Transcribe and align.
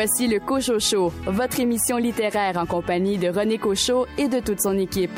Voici 0.00 0.28
le 0.28 0.38
Cocho 0.38 0.78
Show, 0.78 1.12
votre 1.26 1.58
émission 1.58 1.96
littéraire 1.96 2.56
en 2.56 2.66
compagnie 2.66 3.18
de 3.18 3.30
René 3.30 3.58
Cochot 3.58 4.06
et 4.16 4.28
de 4.28 4.38
toute 4.38 4.60
son 4.60 4.78
équipe. 4.78 5.10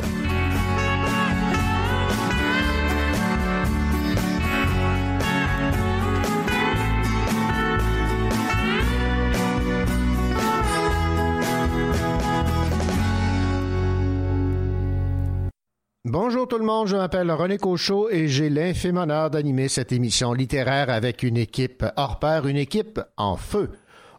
Bonjour 16.07 16.49
tout 16.49 16.57
le 16.57 16.65
monde, 16.65 16.87
je 16.87 16.97
m'appelle 16.97 17.31
René 17.31 17.59
Cochot 17.59 18.09
et 18.09 18.29
j'ai 18.29 18.49
l'infime 18.49 18.97
honneur 18.97 19.29
d'animer 19.29 19.69
cette 19.69 19.93
émission 19.93 20.33
littéraire 20.33 20.89
avec 20.89 21.23
une 21.23 21.37
équipe 21.37 21.85
hors 21.99 22.19
pair, 22.19 22.47
une 22.47 22.57
équipe 22.57 22.99
en 23.19 23.37
feu. 23.37 23.69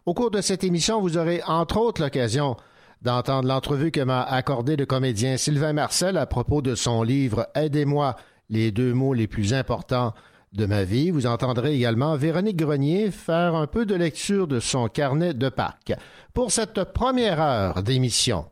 Au 0.04 0.14
cours 0.14 0.32
de 0.32 0.40
cette 0.40 0.64
émission, 0.64 1.00
vous 1.00 1.16
aurez 1.16 1.42
entre 1.46 1.76
autres 1.76 2.02
l'occasion 2.02 2.56
d'entendre 3.02 3.46
l'entrevue 3.46 3.92
que 3.92 4.00
m'a 4.00 4.22
accordé 4.22 4.74
le 4.74 4.84
comédien 4.84 5.36
Sylvain 5.36 5.72
Marcel 5.72 6.16
à 6.16 6.26
propos 6.26 6.60
de 6.60 6.74
son 6.74 7.04
livre 7.04 7.46
Aidez-moi, 7.54 8.16
les 8.50 8.72
deux 8.72 8.94
mots 8.94 9.14
les 9.14 9.28
plus 9.28 9.54
importants 9.54 10.12
de 10.54 10.66
ma 10.66 10.82
vie. 10.82 11.12
Vous 11.12 11.26
entendrez 11.26 11.76
également 11.76 12.16
Véronique 12.16 12.56
Grenier 12.56 13.12
faire 13.12 13.54
un 13.54 13.68
peu 13.68 13.86
de 13.86 13.94
lecture 13.94 14.48
de 14.48 14.58
son 14.58 14.88
carnet 14.88 15.34
de 15.34 15.48
Pâques. 15.48 15.92
Pour 16.34 16.50
cette 16.50 16.82
première 16.82 17.40
heure 17.40 17.84
d'émission, 17.84 18.46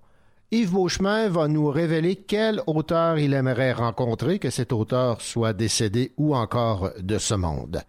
Yves 0.53 0.71
Beauchemin 0.71 1.29
va 1.31 1.49
nous 1.49 1.67
révéler 1.69 2.15
quel 2.15 2.63
auteur 2.69 3.19
il 3.19 3.35
aimerait 3.35 3.73
rencontrer, 3.73 4.39
que 4.39 4.51
cet 4.51 4.73
auteur 4.73 5.21
soit 5.21 5.53
décédé 5.53 6.13
ou 6.17 6.37
encore 6.37 6.91
de 7.01 7.19
ce 7.19 7.35
monde. 7.35 7.83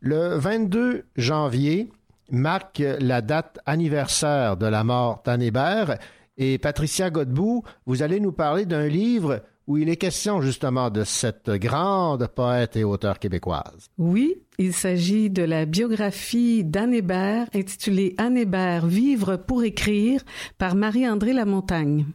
Le 0.00 0.36
22 0.36 1.04
janvier 1.16 1.88
marque 2.30 2.82
la 3.00 3.20
date 3.20 3.58
anniversaire 3.66 4.56
de 4.56 4.66
la 4.66 4.84
mort 4.84 5.22
d'Anne 5.24 5.42
Hébert 5.42 5.98
et 6.36 6.58
Patricia 6.58 7.10
Godbout, 7.10 7.62
vous 7.86 8.02
allez 8.02 8.20
nous 8.20 8.32
parler 8.32 8.66
d'un 8.66 8.88
livre 8.88 9.42
où 9.66 9.78
il 9.78 9.88
est 9.88 9.96
question 9.96 10.40
justement 10.40 10.90
de 10.90 11.02
cette 11.02 11.50
grande 11.50 12.28
poète 12.28 12.76
et 12.76 12.84
auteure 12.84 13.18
québécoise. 13.18 13.88
Oui, 13.98 14.42
il 14.58 14.72
s'agit 14.72 15.28
de 15.28 15.42
la 15.42 15.64
biographie 15.64 16.62
d'Anne 16.62 16.94
Hébert 16.94 17.48
intitulée 17.54 18.14
Anne 18.18 18.36
Hébert, 18.36 18.86
Vivre 18.86 19.36
pour 19.36 19.64
écrire 19.64 20.22
par 20.58 20.76
Marie-André 20.76 21.32
Lamontagne. 21.32 22.06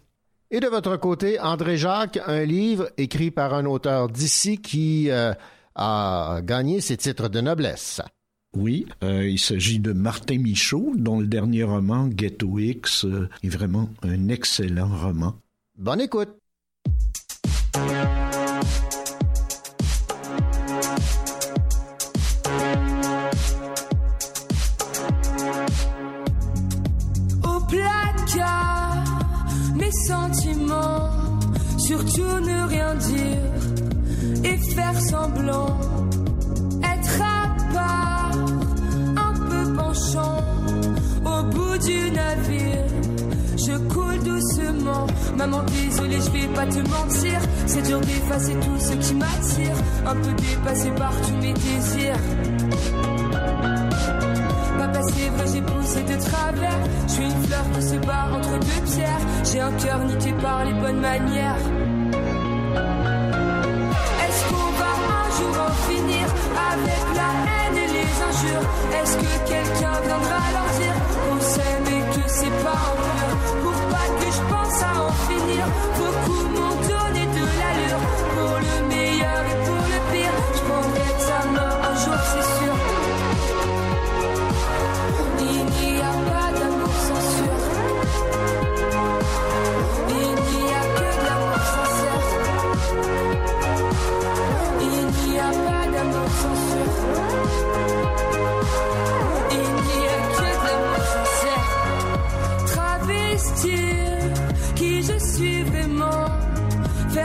Et 0.50 0.60
de 0.60 0.68
votre 0.68 0.98
côté, 0.98 1.40
André 1.40 1.78
Jacques, 1.78 2.20
un 2.26 2.44
livre 2.44 2.90
écrit 2.98 3.32
par 3.32 3.54
un 3.54 3.66
auteur 3.66 4.10
d'ici 4.10 4.58
qui 4.58 5.10
euh, 5.10 5.34
a 5.76 6.40
gagné 6.44 6.82
ses 6.82 6.98
titres 6.98 7.30
de 7.30 7.42
noblesse. 7.42 8.02
Oui, 8.54 8.86
euh, 9.02 9.30
il 9.30 9.40
s'agit 9.40 9.80
de 9.80 9.94
Martin 9.94 10.38
Michaud, 10.40 10.94
dont 10.98 11.22
le 11.22 11.28
dernier 11.28 11.64
roman, 11.64 12.08
Ghetto 12.08 12.60
X, 12.60 13.06
euh, 13.06 13.30
est 13.44 13.50
vraiment 13.50 13.90
un 14.04 14.28
excellent 14.28 14.90
roman. 14.90 15.36
Bonne 15.78 16.02
écoute. 16.02 16.30
Au 27.44 27.60
placard, 27.70 29.06
mes 29.78 29.92
sentiments, 30.08 31.40
surtout 31.78 32.22
ne 32.22 32.68
rien 32.68 32.96
dire 32.96 34.44
et 34.44 34.58
faire 34.58 35.00
semblant, 35.00 35.80
du 41.82 42.12
navire. 42.12 42.86
Je 43.58 43.78
coule 43.94 44.20
doucement, 44.24 45.08
maman 45.36 45.64
désolée, 45.64 46.20
je 46.20 46.32
vais 46.32 46.48
pas 46.54 46.66
te 46.66 46.80
mentir. 46.80 47.40
C'est 47.68 47.82
dur 47.84 48.00
d'effacer 48.02 48.54
tout 48.54 48.80
ce 48.80 48.94
qui 48.94 49.14
m'attire, 49.16 49.76
un 50.06 50.16
peu 50.16 50.34
dépassé 50.34 50.90
par 50.92 51.14
tous 51.22 51.36
mes 51.42 51.54
désirs. 51.54 52.20
Papa, 54.80 55.00
c'est 55.04 55.30
vrai, 55.30 55.46
j'ai 55.54 55.62
poussé 55.62 56.02
de 56.04 56.16
travers. 56.24 56.80
Je 57.08 57.14
suis 57.14 57.24
une 57.24 57.44
fleur 57.44 57.66
qui 57.76 57.82
se 57.84 57.96
bat 57.96 58.28
entre 58.34 58.60
deux 58.60 58.82
pierres. 58.92 59.26
J'ai 59.52 59.60
un 59.60 59.72
cœur 59.74 60.00
niqué 60.06 60.34
par 60.42 60.66
les 60.66 60.74
bonnes 60.74 61.02
manières. 61.02 61.58
Est-ce 64.24 64.42
qu'on 64.50 64.72
va 64.80 64.92
un 65.20 65.30
jour 65.38 65.56
en 65.68 65.74
finir 65.92 66.26
avec 66.72 67.04
la 67.16 67.30
haine 67.46 67.78
et 67.78 67.90
les 67.94 68.12
injures? 68.30 68.68
Est-ce 69.02 69.16
que 69.18 69.32
quelqu'un 69.48 69.96
viendra 70.04 70.40
leur 70.56 70.70
dire 70.80 70.91
et 71.42 72.16
que 72.16 72.28
c'est 72.28 72.64
pas 72.64 72.78
en 72.90 72.96
pleurs 73.02 73.38
Pour 73.64 73.78
pas 73.90 74.08
que 74.20 74.32
je 74.32 74.42
pense 74.54 74.84
à 74.84 75.04
en 75.04 75.12
finir, 75.28 75.66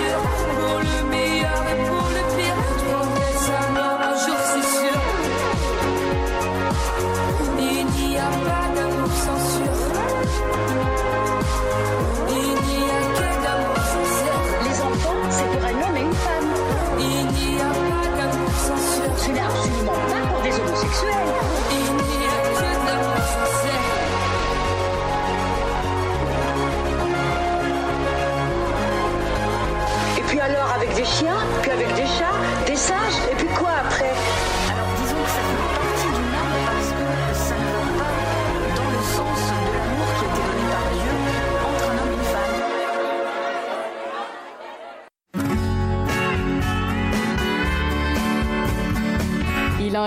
Pour 0.00 0.78
le 0.78 1.09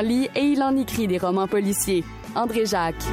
lit 0.02 0.30
et 0.36 0.42
il 0.42 0.64
en 0.64 0.76
écrit 0.76 1.08
des 1.08 1.18
romans 1.18 1.48
policiers. 1.48 2.04
André 2.36 2.66
Jacques. 2.66 3.06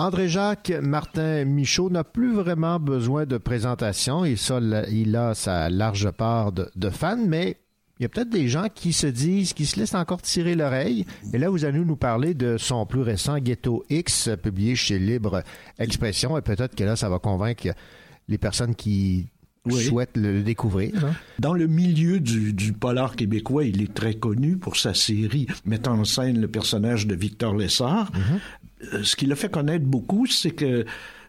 André-Jacques 0.00 0.72
Martin 0.80 1.44
Michaud 1.44 1.90
n'a 1.90 2.04
plus 2.04 2.32
vraiment 2.32 2.80
besoin 2.80 3.26
de 3.26 3.36
présentation. 3.36 4.24
Il, 4.24 4.38
il 4.90 5.14
a 5.14 5.34
sa 5.34 5.68
large 5.68 6.10
part 6.10 6.52
de, 6.52 6.70
de 6.74 6.88
fans, 6.88 7.18
mais 7.22 7.58
il 7.98 8.04
y 8.04 8.06
a 8.06 8.08
peut-être 8.08 8.30
des 8.30 8.48
gens 8.48 8.68
qui 8.74 8.94
se 8.94 9.06
disent, 9.06 9.52
qui 9.52 9.66
se 9.66 9.78
laissent 9.78 9.94
encore 9.94 10.22
tirer 10.22 10.54
l'oreille. 10.54 11.04
Et 11.34 11.38
là, 11.38 11.50
vous 11.50 11.66
allez 11.66 11.80
nous 11.80 11.96
parler 11.96 12.32
de 12.32 12.56
son 12.56 12.86
plus 12.86 13.02
récent 13.02 13.36
Ghetto 13.40 13.84
X, 13.90 14.30
publié 14.42 14.74
chez 14.74 14.98
Libre 14.98 15.42
Expression. 15.78 16.38
Et 16.38 16.40
peut-être 16.40 16.74
que 16.74 16.84
là, 16.84 16.96
ça 16.96 17.10
va 17.10 17.18
convaincre 17.18 17.68
les 18.30 18.38
personnes 18.38 18.74
qui 18.74 19.26
Oui. 19.66 19.84
souhaitent 19.84 20.16
le 20.16 20.42
découvrir. 20.42 21.04
hein. 21.04 21.12
Dans 21.38 21.52
le 21.52 21.66
milieu 21.66 22.18
du, 22.18 22.54
du 22.54 22.72
polar 22.72 23.14
québécois, 23.16 23.64
il 23.64 23.82
est 23.82 23.92
très 23.92 24.14
connu 24.14 24.56
pour 24.56 24.76
sa 24.78 24.94
série 24.94 25.46
mettant 25.66 25.98
en 25.98 26.04
scène 26.04 26.40
le 26.40 26.48
personnage 26.48 27.06
de 27.06 27.14
Victor 27.14 27.54
Lessard. 27.54 28.10
Euh, 28.94 29.02
Ce 29.02 29.14
qui 29.16 29.26
l'a 29.26 29.36
fait 29.36 29.50
connaître 29.50 29.84
beaucoup, 29.84 30.24
c'est 30.26 30.52
que 30.52 30.86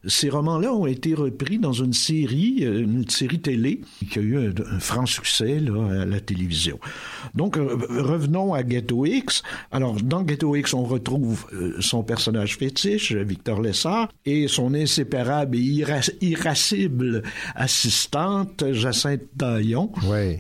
ces 0.07 0.29
romans-là 0.29 0.73
ont 0.73 0.85
été 0.87 1.13
repris 1.13 1.59
dans 1.59 1.73
une 1.73 1.93
série, 1.93 2.59
euh, 2.61 2.81
une 2.81 3.07
série 3.09 3.39
télé, 3.39 3.81
qui 4.11 4.19
a 4.19 4.21
eu 4.21 4.37
un, 4.37 4.53
un 4.71 4.79
franc 4.79 5.05
succès 5.05 5.59
là, 5.59 6.01
à 6.01 6.05
la 6.05 6.19
télévision. 6.19 6.79
Donc, 7.35 7.57
euh, 7.57 7.75
revenons 7.89 8.53
à 8.53 8.63
Ghetto 8.63 9.05
X. 9.05 9.43
Alors, 9.71 9.95
dans 10.01 10.23
Ghetto 10.23 10.55
X, 10.55 10.73
on 10.73 10.83
retrouve 10.83 11.45
euh, 11.53 11.75
son 11.79 12.03
personnage 12.03 12.57
fétiche, 12.57 13.13
Victor 13.13 13.61
Lessard, 13.61 14.09
et 14.25 14.47
son 14.47 14.73
inséparable 14.73 15.55
et 15.57 15.85
irascible 16.21 17.23
assistante, 17.55 18.63
Jacinthe 18.71 19.21
Taillon 19.37 19.91
Oui. 20.09 20.39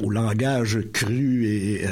au 0.00 0.10
langage 0.10 0.78
cru 0.92 1.46
et 1.46 1.84
euh, 1.86 1.90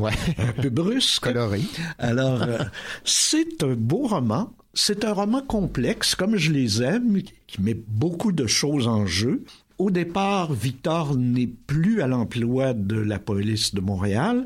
Ouais. 0.00 0.12
un 0.38 0.52
peu 0.62 0.68
brusque. 0.70 1.22
Coloré. 1.22 1.60
Alors, 1.98 2.42
euh, 2.42 2.58
c'est 3.04 3.62
un 3.62 3.74
beau 3.74 4.06
roman. 4.06 4.52
C'est 4.72 5.04
un 5.04 5.12
roman 5.12 5.42
complexe, 5.42 6.14
comme 6.14 6.36
je 6.36 6.52
les 6.52 6.82
aime, 6.82 7.22
qui 7.48 7.60
met 7.60 7.74
beaucoup 7.74 8.30
de 8.30 8.46
choses 8.46 8.86
en 8.86 9.04
jeu. 9.04 9.44
Au 9.78 9.90
départ, 9.90 10.52
Victor 10.52 11.16
n'est 11.16 11.48
plus 11.48 12.02
à 12.02 12.06
l'emploi 12.06 12.74
de 12.74 12.96
la 12.96 13.18
police 13.18 13.74
de 13.74 13.80
Montréal. 13.80 14.44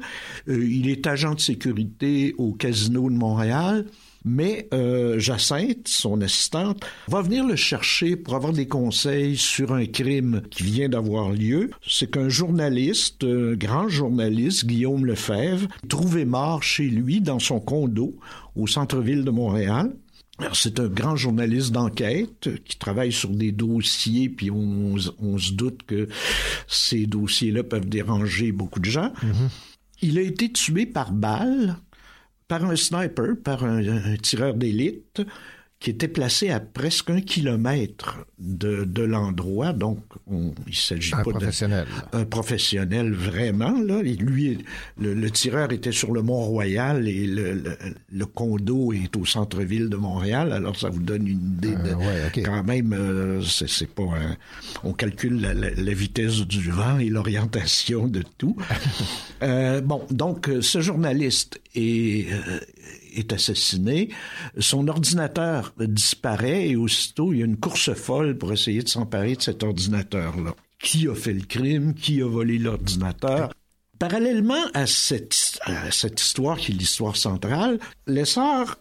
Euh, 0.49 0.65
il 0.65 0.89
est 0.89 1.07
agent 1.07 1.35
de 1.35 1.41
sécurité 1.41 2.35
au 2.39 2.53
casino 2.53 3.11
de 3.11 3.17
Montréal. 3.17 3.85
Mais 4.25 4.69
euh, 4.73 5.19
Jacinthe, 5.19 5.87
son 5.87 6.23
assistante, 6.23 6.83
va 7.09 7.21
venir 7.21 7.47
le 7.47 7.57
chercher 7.57 8.17
pour 8.17 8.35
avoir 8.35 8.55
des 8.55 8.67
conseils 8.67 9.37
sur 9.37 9.75
un 9.75 9.85
crime 9.85 10.41
qui 10.51 10.63
vient 10.63 10.89
d'avoir 10.89 11.31
lieu. 11.31 11.71
C'est 11.87 12.11
qu'un 12.11 12.31
journaliste, 12.31 13.25
un 13.25 13.53
grand 13.53 13.89
journaliste, 13.89 14.67
Guillaume 14.67 15.05
Lefebvre, 15.05 15.69
trouvé 15.89 16.25
mort 16.25 16.63
chez 16.63 16.85
lui 16.85 17.21
dans 17.21 17.39
son 17.39 17.61
condo 17.61 18.15
au 18.57 18.67
centre-ville 18.67 19.25
de 19.25 19.31
Montréal. 19.31 19.93
Alors, 20.39 20.57
c'est 20.57 20.81
un 20.81 20.89
grand 20.89 21.15
journaliste 21.15 21.71
d'enquête 21.71 22.49
qui 22.65 22.77
travaille 22.77 23.13
sur 23.13 23.31
des 23.31 23.53
dossiers, 23.53 24.29
puis 24.29 24.51
on, 24.51 24.97
on 25.21 25.39
se 25.39 25.53
doute 25.53 25.83
que 25.87 26.09
ces 26.67 27.07
dossiers-là 27.07 27.63
peuvent 27.63 27.89
déranger 27.89 28.51
beaucoup 28.51 28.81
de 28.81 28.91
gens. 28.91 29.13
Il 30.03 30.19
a 30.19 30.23
été 30.23 30.51
tué 30.51 30.87
par 30.87 31.13
balle 31.13 31.77
par 32.49 32.65
un 32.65 32.77
sniper, 32.77 33.37
par 33.43 33.65
un, 33.65 33.87
un 33.87 34.17
tireur 34.17 34.55
d'élite 34.55 35.23
qui 35.85 35.91
était 35.91 36.09
placé 36.09 36.49
à 36.49 36.61
presque 36.61 37.11
un 37.11 37.21
kilomètre 37.21 38.25
de, 38.39 38.85
de 38.85 39.03
l'endroit. 39.03 39.75
Donc, 39.75 39.99
on, 40.27 40.55
il 40.67 40.75
s'agit 40.75 41.11
pas 41.11 41.21
professionnel. 41.21 41.87
d'un 42.11 42.25
professionnel 42.25 43.13
vraiment. 43.13 43.79
Là. 43.83 44.01
Et 44.03 44.15
lui, 44.17 44.65
le, 44.99 45.13
le 45.13 45.31
tireur 45.31 45.73
était 45.73 45.93
sur 45.93 46.13
le 46.13 46.23
Mont-Royal 46.23 47.07
et 47.07 47.27
le, 47.27 47.53
le, 47.53 47.77
le 48.11 48.25
condo 48.27 48.95
est 48.95 49.15
au 49.15 49.27
centre-ville 49.27 49.91
de 49.91 49.97
Montréal. 49.97 50.53
Alors, 50.55 50.75
ça 50.75 50.89
vous 50.89 51.03
donne 51.03 51.29
une 51.29 51.53
idée 51.59 51.75
de... 51.77 51.91
Euh, 51.91 51.97
ouais. 51.97 52.43
Quand 52.43 52.65
même, 52.65 52.95
euh, 52.95 53.43
c'est 53.43 53.69
c'est 53.69 53.87
pas 53.95 54.05
un... 54.05 54.37
On 54.85 54.95
calcule 54.95 55.39
la, 55.43 55.53
la- 55.53 55.71
la 55.71 55.93
vitesse 55.93 56.41
du 56.47 56.71
vent 56.71 56.99
et 56.99 57.11
l'orientation 57.11 58.09
de 58.09 58.23
tout. 58.39 58.57
Euh, 59.43 59.83
bon, 59.83 60.01
donc, 60.11 60.49
ce 60.63 60.81
journaliste 60.81 61.61
est, 61.75 62.29
est 63.15 63.33
assassiné. 63.33 64.11
Son 64.59 64.89
ordinateur 64.89 65.73
disparaît 65.79 66.69
et 66.69 66.77
aussitôt, 66.77 67.33
il 67.33 67.39
y 67.39 67.43
a 67.43 67.47
une 67.47 67.57
course 67.57 67.93
folle 67.95 68.37
pour 68.37 68.53
essayer 68.53 68.83
de 68.83 68.89
s'emparer 68.89 69.37
de 69.37 69.43
cet 69.43 69.63
ordinateur-là. 69.63 70.55
Qui 70.79 71.09
a 71.09 71.15
fait 71.15 71.33
le 71.33 71.45
crime? 71.45 71.95
Qui 71.95 72.21
a 72.23 72.29
volé 72.29 72.59
l'ordinateur? 72.59 73.53
Parallèlement 73.99 74.67
à 74.75 74.87
cette, 74.87 75.35
cette 75.91 76.21
histoire 76.21 76.59
qui 76.59 76.73
est 76.73 76.75
l'histoire 76.75 77.17
centrale, 77.17 77.79
Lessard 78.07 78.77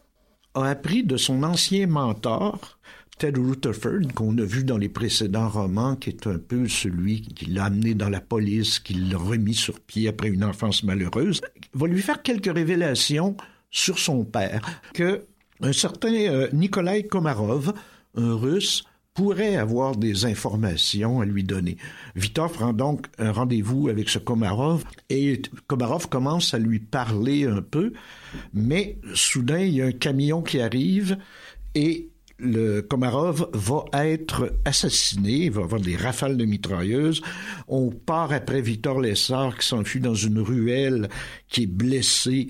a 0.56 0.66
appris 0.66 1.04
de 1.04 1.18
son 1.18 1.44
ancien 1.44 1.88
mentor, 1.88 2.80
Ted 3.20 3.40
Rutherford, 3.40 4.12
qu'on 4.16 4.38
a 4.38 4.44
vu 4.44 4.64
dans 4.64 4.78
les 4.78 4.90
précédents 4.90 5.48
romans, 5.48 5.96
qui 5.96 6.10
est 6.10 6.28
un 6.28 6.40
peu 6.40 6.68
celui 6.68 7.22
qui 7.22 7.46
l'a 7.46 7.66
amené 7.66 7.94
dans 7.94 8.10
la 8.10 8.22
police, 8.22 8.80
qui 8.80 8.96
l'a 8.96 9.18
remis 9.18 9.54
sur 9.54 9.80
pied 9.80 10.08
après 10.08 10.30
une 10.30 10.44
enfance 10.44 10.84
malheureuse, 10.84 11.42
va 11.74 11.88
lui 11.88 12.02
faire 12.02 12.22
quelques 12.22 12.54
révélations 12.54 13.38
sur 13.74 14.00
son 14.00 14.24
père, 14.24 14.62
que 14.94 15.26
un 15.62 15.74
certain 15.74 16.14
euh, 16.14 16.48
Nikolai 16.54 17.04
Komarov, 17.04 17.74
un 18.16 18.36
russe, 18.36 18.84
pourrait 19.14 19.58
avoir 19.58 19.96
des 19.96 20.26
informations 20.26 21.22
à 21.22 21.26
lui 21.26 21.44
donner. 21.44 21.78
Victor 22.16 22.52
prend 22.52 22.74
donc 22.74 23.08
un 23.18 23.32
rendez-vous 23.32 23.90
avec 23.90 24.10
ce 24.10 24.20
Komarov 24.20 24.84
et 25.10 25.42
Komarov 25.68 26.08
commence 26.08 26.54
à 26.54 26.60
lui 26.60 26.80
parler 26.80 27.46
un 27.46 27.62
peu, 27.62 27.94
mais 28.54 28.98
soudain 29.14 29.60
il 29.60 29.76
y 29.76 29.82
a 29.82 29.86
un 29.86 29.92
camion 29.92 30.42
qui 30.42 30.60
arrive 30.60 31.18
et 31.76 32.10
le 32.40 32.82
Komarov 32.82 33.50
va 33.54 33.86
être 33.94 34.54
assassiné, 34.66 35.46
il 35.46 35.52
va 35.52 35.64
avoir 35.64 35.80
des 35.80 35.96
rafales 35.96 36.36
de 36.36 36.46
mitrailleuses. 36.46 37.22
On 37.68 37.92
part 37.92 38.34
après 38.34 38.62
Victor 38.62 39.00
Lessard 39.00 39.58
qui 39.58 39.68
s'enfuit 39.68 40.02
dans 40.02 40.16
une 40.16 40.40
ruelle, 40.40 41.08
qui 41.48 41.64
est 41.64 41.68
blessé, 41.68 42.50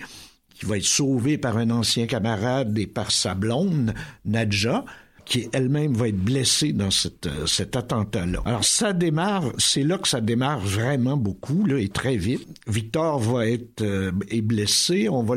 qui 0.53 0.65
va 0.65 0.77
être 0.77 0.85
sauvé 0.85 1.37
par 1.37 1.57
un 1.57 1.69
ancien 1.69 2.05
camarade 2.05 2.77
et 2.77 2.87
par 2.87 3.11
sa 3.11 3.33
blonde, 3.33 3.93
Nadja 4.25 4.85
qui 5.25 5.49
elle-même 5.53 5.93
va 5.93 6.09
être 6.09 6.17
blessée 6.17 6.73
dans 6.73 6.89
euh, 7.25 7.45
cet 7.45 7.75
attentat-là. 7.75 8.41
Alors 8.45 8.65
ça 8.65 8.93
démarre, 8.93 9.51
c'est 9.57 9.83
là 9.83 9.97
que 9.97 10.07
ça 10.07 10.21
démarre 10.21 10.59
vraiment 10.59 11.17
beaucoup, 11.17 11.65
là, 11.65 11.79
et 11.79 11.89
très 11.89 12.17
vite. 12.17 12.47
Victor 12.67 13.19
va 13.19 13.47
être 13.47 13.81
euh, 13.81 14.11
est 14.29 14.41
blessé, 14.41 15.09
on 15.09 15.23
va 15.23 15.35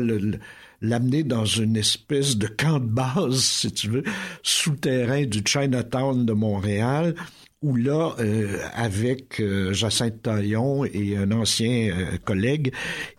l'amener 0.81 1.23
dans 1.23 1.45
une 1.45 1.77
espèce 1.77 2.37
de 2.37 2.47
camp 2.47 2.79
de 2.79 2.85
base, 2.85 3.39
si 3.41 3.71
tu 3.71 3.89
veux, 3.89 4.03
souterrain 4.43 5.25
du 5.25 5.41
Chinatown 5.45 6.25
de 6.25 6.33
Montréal, 6.33 7.15
où 7.67 7.75
là, 7.75 8.15
euh, 8.19 8.59
avec 8.73 9.41
euh, 9.41 9.73
Jacinthe 9.73 10.21
Taillon 10.21 10.85
et 10.85 11.17
un 11.17 11.31
ancien 11.31 11.91
euh, 11.91 12.17
collègue, 12.23 12.71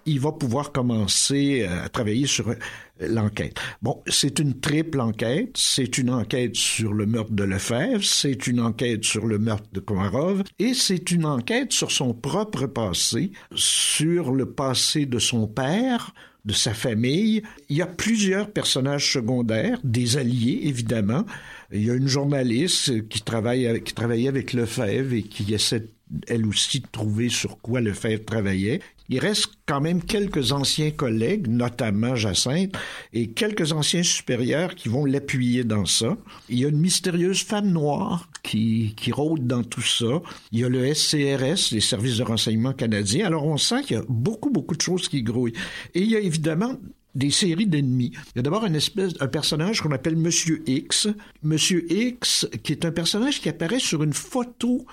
il 0.06 0.20
va 0.20 0.32
pouvoir 0.32 0.72
commencer 0.72 1.66
euh, 1.68 1.84
à 1.84 1.88
travailler 1.90 2.26
sur 2.26 2.54
l'enquête. 2.98 3.60
Bon, 3.82 4.02
c'est 4.06 4.38
une 4.38 4.58
triple 4.58 5.00
enquête. 5.00 5.50
C'est 5.54 5.98
une 5.98 6.08
enquête 6.08 6.56
sur 6.56 6.94
le 6.94 7.04
meurtre 7.04 7.32
de 7.32 7.44
Lefebvre, 7.44 8.02
c'est 8.02 8.46
une 8.46 8.60
enquête 8.60 9.04
sur 9.04 9.26
le 9.26 9.38
meurtre 9.38 9.68
de 9.72 9.80
Komarov, 9.80 10.44
et 10.58 10.72
c'est 10.72 11.10
une 11.10 11.26
enquête 11.26 11.72
sur 11.72 11.90
son 11.90 12.14
propre 12.14 12.66
passé, 12.66 13.32
sur 13.54 14.32
le 14.32 14.46
passé 14.46 15.04
de 15.04 15.18
son 15.18 15.46
père, 15.46 16.14
de 16.46 16.54
sa 16.54 16.72
famille. 16.72 17.42
Il 17.68 17.76
y 17.76 17.82
a 17.82 17.86
plusieurs 17.86 18.50
personnages 18.50 19.12
secondaires, 19.12 19.78
des 19.84 20.16
alliés 20.16 20.60
évidemment. 20.64 21.24
Il 21.72 21.84
y 21.84 21.90
a 21.90 21.94
une 21.94 22.08
journaliste 22.08 23.08
qui 23.08 23.20
travaille 23.20 23.66
avec, 23.66 23.84
qui 23.84 23.94
travaillait 23.94 24.28
avec 24.28 24.52
Lefebvre 24.54 25.12
et 25.12 25.22
qui 25.22 25.52
essaie 25.52 25.84
elle 26.26 26.46
aussi 26.46 26.80
de 26.80 26.86
trouver 26.90 27.28
sur 27.28 27.58
quoi 27.60 27.80
Lefebvre 27.80 28.24
travaillait. 28.24 28.80
Il 29.10 29.20
reste 29.20 29.48
quand 29.66 29.80
même 29.80 30.02
quelques 30.02 30.52
anciens 30.52 30.90
collègues, 30.90 31.46
notamment 31.46 32.14
Jacinthe, 32.14 32.76
et 33.14 33.28
quelques 33.28 33.72
anciens 33.72 34.02
supérieurs 34.02 34.74
qui 34.74 34.90
vont 34.90 35.06
l'appuyer 35.06 35.64
dans 35.64 35.86
ça. 35.86 36.18
Il 36.50 36.58
y 36.58 36.64
a 36.66 36.68
une 36.68 36.78
mystérieuse 36.78 37.42
femme 37.42 37.70
noire 37.70 38.28
qui, 38.42 38.94
qui 38.96 39.10
rôde 39.10 39.46
dans 39.46 39.62
tout 39.62 39.82
ça. 39.82 40.22
Il 40.52 40.60
y 40.60 40.64
a 40.64 40.68
le 40.68 40.92
SCRS, 40.94 41.72
les 41.72 41.80
services 41.80 42.18
de 42.18 42.22
renseignement 42.22 42.74
canadiens. 42.74 43.26
Alors 43.26 43.46
on 43.46 43.56
sent 43.56 43.82
qu'il 43.82 43.96
y 43.96 44.00
a 44.00 44.04
beaucoup, 44.08 44.50
beaucoup 44.50 44.76
de 44.76 44.82
choses 44.82 45.08
qui 45.08 45.22
grouillent. 45.22 45.56
Et 45.94 46.00
il 46.00 46.10
y 46.10 46.16
a 46.16 46.20
évidemment 46.20 46.76
des 47.18 47.30
séries 47.30 47.66
d'ennemis. 47.66 48.12
Il 48.14 48.36
y 48.36 48.38
a 48.38 48.42
d'abord 48.42 48.64
une 48.64 48.76
espèce, 48.76 49.12
un 49.20 49.26
personnage 49.26 49.80
qu'on 49.80 49.90
appelle 49.90 50.16
Monsieur 50.16 50.62
X. 50.66 51.08
Monsieur 51.42 51.90
X, 51.92 52.48
qui 52.62 52.72
est 52.72 52.84
un 52.84 52.92
personnage 52.92 53.40
qui 53.40 53.48
apparaît 53.48 53.80
sur 53.80 54.02
une 54.02 54.14
photo 54.14 54.86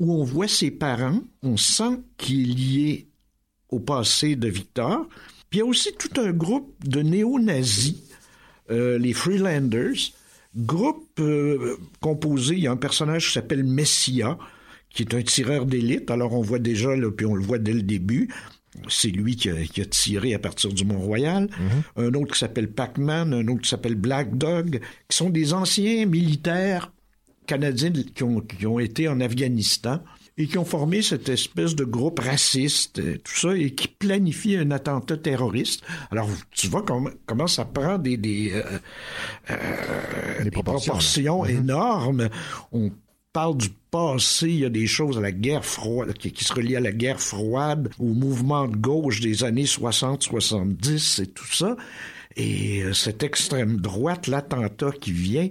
où 0.00 0.14
on 0.14 0.24
voit 0.24 0.48
ses 0.48 0.70
parents. 0.70 1.20
On 1.42 1.58
sent 1.58 2.00
qu'il 2.16 2.50
est 2.50 2.54
lié 2.54 3.06
au 3.68 3.78
passé 3.78 4.36
de 4.36 4.48
Victor. 4.48 5.06
Puis 5.50 5.58
il 5.58 5.62
y 5.62 5.62
a 5.62 5.66
aussi 5.66 5.90
tout 5.98 6.20
un 6.20 6.32
groupe 6.32 6.74
de 6.84 7.02
néo-nazis, 7.02 8.02
euh, 8.70 8.98
les 8.98 9.12
Freelanders, 9.12 10.12
Groupe 10.56 11.20
euh, 11.20 11.76
composé, 12.00 12.54
il 12.54 12.62
y 12.62 12.66
a 12.66 12.72
un 12.72 12.76
personnage 12.76 13.28
qui 13.28 13.32
s'appelle 13.34 13.62
Messia, 13.62 14.36
qui 14.88 15.04
est 15.04 15.14
un 15.14 15.22
tireur 15.22 15.64
d'élite. 15.64 16.10
Alors 16.10 16.32
on 16.32 16.40
voit 16.40 16.58
déjà, 16.58 16.90
puis 17.16 17.24
on 17.24 17.36
le 17.36 17.42
voit 17.42 17.58
dès 17.58 17.72
le 17.72 17.82
début, 17.82 18.28
c'est 18.88 19.08
lui 19.08 19.36
qui 19.36 19.50
a, 19.50 19.54
qui 19.64 19.80
a 19.80 19.84
tiré 19.84 20.34
à 20.34 20.38
partir 20.38 20.72
du 20.72 20.84
Mont-Royal. 20.84 21.48
Un 21.96 22.14
autre 22.14 22.34
qui 22.34 22.38
s'appelle 22.38 22.70
Pac-Man, 22.70 23.34
un 23.34 23.48
autre 23.48 23.62
qui 23.62 23.68
s'appelle 23.68 23.96
Black 23.96 24.36
Dog, 24.36 24.80
qui 25.08 25.16
sont 25.16 25.30
des 25.30 25.52
anciens 25.52 26.06
militaires 26.06 26.92
canadiens 27.46 27.90
qui 27.90 28.22
ont, 28.22 28.40
qui 28.40 28.66
ont 28.66 28.78
été 28.78 29.08
en 29.08 29.20
Afghanistan 29.20 30.00
et 30.38 30.46
qui 30.46 30.56
ont 30.56 30.64
formé 30.64 31.02
cette 31.02 31.28
espèce 31.28 31.74
de 31.74 31.84
groupe 31.84 32.20
raciste, 32.20 32.98
euh, 33.00 33.18
tout 33.22 33.34
ça, 33.34 33.56
et 33.56 33.74
qui 33.74 33.88
planifie 33.88 34.56
un 34.56 34.70
attentat 34.70 35.18
terroriste. 35.18 35.82
Alors, 36.10 36.28
tu 36.50 36.68
vois 36.68 36.82
comment, 36.82 37.10
comment 37.26 37.46
ça 37.46 37.64
prend 37.64 37.98
des, 37.98 38.16
des, 38.16 38.52
euh, 38.54 38.62
euh, 39.50 40.44
des 40.44 40.50
proportions, 40.50 40.92
proportions 40.92 41.44
énormes. 41.44 42.28
On 42.72 42.90
parle 43.32 43.56
du 43.56 43.68
passé, 43.90 44.48
il 44.48 44.58
y 44.60 44.64
a 44.64 44.70
des 44.70 44.86
choses 44.86 45.18
à 45.18 45.20
la 45.20 45.32
guerre 45.32 45.64
froide, 45.64 46.12
qui, 46.14 46.44
se 46.44 46.52
relient 46.52 46.76
à 46.76 46.80
la 46.80 46.92
guerre 46.92 47.20
froide, 47.20 47.90
au 47.98 48.06
mouvement 48.06 48.66
de 48.68 48.76
gauche 48.76 49.20
des 49.20 49.44
années 49.44 49.64
60-70 49.64 51.22
et 51.22 51.26
tout 51.26 51.52
ça. 51.52 51.76
Et 52.36 52.82
euh, 52.82 52.92
cette 52.92 53.22
extrême 53.22 53.76
droite, 53.76 54.26
l'attentat 54.26 54.92
qui 54.92 55.12
vient, 55.12 55.48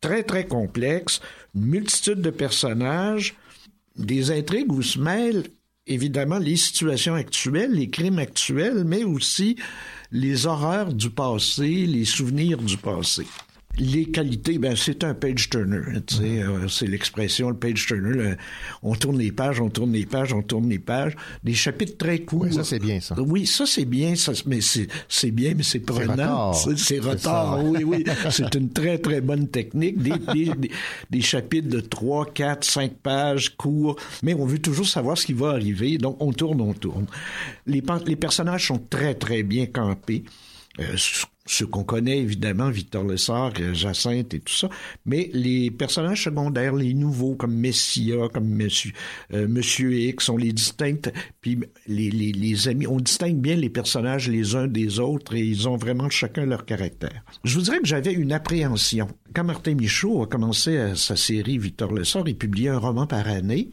très 0.00 0.22
très 0.22 0.46
complexe, 0.46 1.20
multitude 1.54 2.20
de 2.20 2.30
personnages, 2.30 3.34
des 3.96 4.30
intrigues 4.30 4.72
où 4.72 4.82
se 4.82 4.98
mêlent 4.98 5.44
évidemment 5.86 6.38
les 6.38 6.56
situations 6.56 7.14
actuelles, 7.14 7.72
les 7.72 7.90
crimes 7.90 8.18
actuels, 8.18 8.84
mais 8.84 9.04
aussi 9.04 9.56
les 10.10 10.46
horreurs 10.46 10.92
du 10.92 11.10
passé, 11.10 11.86
les 11.86 12.04
souvenirs 12.04 12.58
du 12.58 12.76
passé. 12.76 13.26
Les 13.76 14.04
qualités, 14.04 14.58
ben 14.58 14.76
c'est 14.76 15.02
un 15.02 15.14
page 15.14 15.50
turner, 15.50 15.80
tu 16.06 16.14
sais, 16.16 16.42
euh, 16.42 16.68
c'est 16.68 16.86
l'expression 16.86 17.48
le 17.50 17.56
page 17.56 17.86
turner. 17.86 18.10
le- 18.14 18.36
on 18.84 18.94
tourne 18.94 19.18
les 19.18 19.32
pages, 19.32 19.60
on 19.60 19.68
tourne 19.68 19.90
les 19.92 20.06
pages, 20.06 20.32
on 20.32 20.42
tourne 20.42 20.68
les 20.68 20.78
pages. 20.78 21.16
Des 21.42 21.54
chapitres 21.54 21.96
très 21.98 22.20
courts. 22.20 22.42
Oui, 22.42 22.52
ça, 22.54 22.62
c'est 22.62 22.78
bien, 22.78 23.00
ça. 23.00 23.16
Oui, 23.20 23.46
ça 23.46 23.66
c'est 23.66 23.84
bien, 23.84 24.14
ça, 24.14 24.30
mais 24.46 24.60
c'est 24.60 25.30
bien, 25.32 25.54
mais 25.56 25.64
c'est 25.64 25.80
prenant. 25.80 26.12
retard. 26.12 26.54
C'est- 26.78 27.00
retard, 27.00 27.56
ça. 27.58 27.62
oui, 27.64 27.82
oui. 27.82 28.04
C'est 28.30 28.54
une 28.54 28.70
très, 28.70 28.98
très 28.98 29.20
bonne 29.20 29.48
technique. 29.48 29.98
Des, 30.00 30.12
des, 30.32 30.44
des, 30.56 30.70
des 31.10 31.20
chapitres 31.20 31.68
de 31.68 31.80
3, 31.80 32.26
4, 32.32 32.62
5 32.64 32.92
pages 33.02 33.56
courts, 33.56 33.96
mais 34.22 34.34
on 34.34 34.46
veut 34.46 34.60
toujours 34.60 34.86
savoir 34.86 35.18
ce 35.18 35.26
qui 35.26 35.32
va 35.32 35.48
arriver, 35.50 35.98
donc 35.98 36.16
on 36.20 36.32
tourne, 36.32 36.60
on 36.60 36.74
tourne. 36.74 37.06
Les, 37.66 37.82
les 38.06 38.16
personnages 38.16 38.68
sont 38.68 38.78
très, 38.78 39.14
très 39.14 39.42
bien 39.42 39.66
campés. 39.66 40.22
Euh, 40.80 40.96
ce- 40.96 41.64
qu'on 41.64 41.84
connaît, 41.84 42.18
évidemment, 42.18 42.70
Victor 42.70 43.04
Lessard, 43.04 43.52
euh, 43.60 43.74
Jacinthe 43.74 44.32
et 44.34 44.40
tout 44.40 44.52
ça, 44.52 44.68
mais 45.06 45.30
les 45.34 45.70
personnages 45.70 46.24
secondaires, 46.24 46.74
les 46.74 46.94
nouveaux, 46.94 47.34
comme 47.36 47.54
Messia, 47.54 48.28
comme 48.32 48.48
Monsieur, 48.48 48.92
euh, 49.34 49.46
Monsieur 49.46 49.92
X, 49.92 50.28
on 50.30 50.36
les 50.38 50.52
distingue, 50.52 51.00
puis 51.42 51.58
les, 51.86 52.10
les, 52.10 52.32
les 52.32 52.66
amis, 52.68 52.86
on 52.86 52.96
distingue 52.98 53.36
bien 53.36 53.56
les 53.56 53.68
personnages 53.68 54.28
les 54.30 54.56
uns 54.56 54.66
des 54.66 54.98
autres 55.00 55.34
et 55.36 55.40
ils 55.42 55.68
ont 55.68 55.76
vraiment 55.76 56.08
chacun 56.10 56.46
leur 56.46 56.64
caractère. 56.64 57.22
Je 57.44 57.54
vous 57.56 57.62
dirais 57.62 57.78
que 57.78 57.86
j'avais 57.86 58.12
une 58.14 58.32
appréhension. 58.32 59.06
Quand 59.34 59.44
Martin 59.44 59.74
Michaud 59.74 60.22
a 60.22 60.26
commencé 60.26 60.92
sa 60.96 61.14
série 61.14 61.58
Victor 61.58 61.92
Lessard, 61.92 62.24
il 62.26 62.36
publiait 62.36 62.70
un 62.70 62.78
roman 62.78 63.06
par 63.06 63.28
année. 63.28 63.70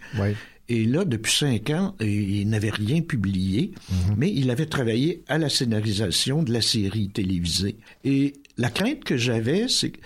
Et 0.70 0.86
là, 0.86 1.06
depuis 1.06 1.34
cinq 1.34 1.70
ans, 1.70 1.96
euh, 2.02 2.06
il 2.06 2.48
n'avait 2.50 2.70
rien 2.70 3.02
publié, 3.02 3.74
mais 4.18 4.32
il 4.32 4.50
avait 4.52 4.68
travaillé 4.68 5.24
à 5.28 5.38
la 5.38 5.50
scénarisation 5.50 6.44
de 6.44 6.54
la 6.54 6.62
série 6.62 7.10
télévisée. 7.10 7.76
Et 8.04 8.34
la 8.58 8.70
crainte 8.70 9.04
que 9.04 9.18
j'avais, 9.18 9.68
c'est 9.68 9.92
que 9.92 10.00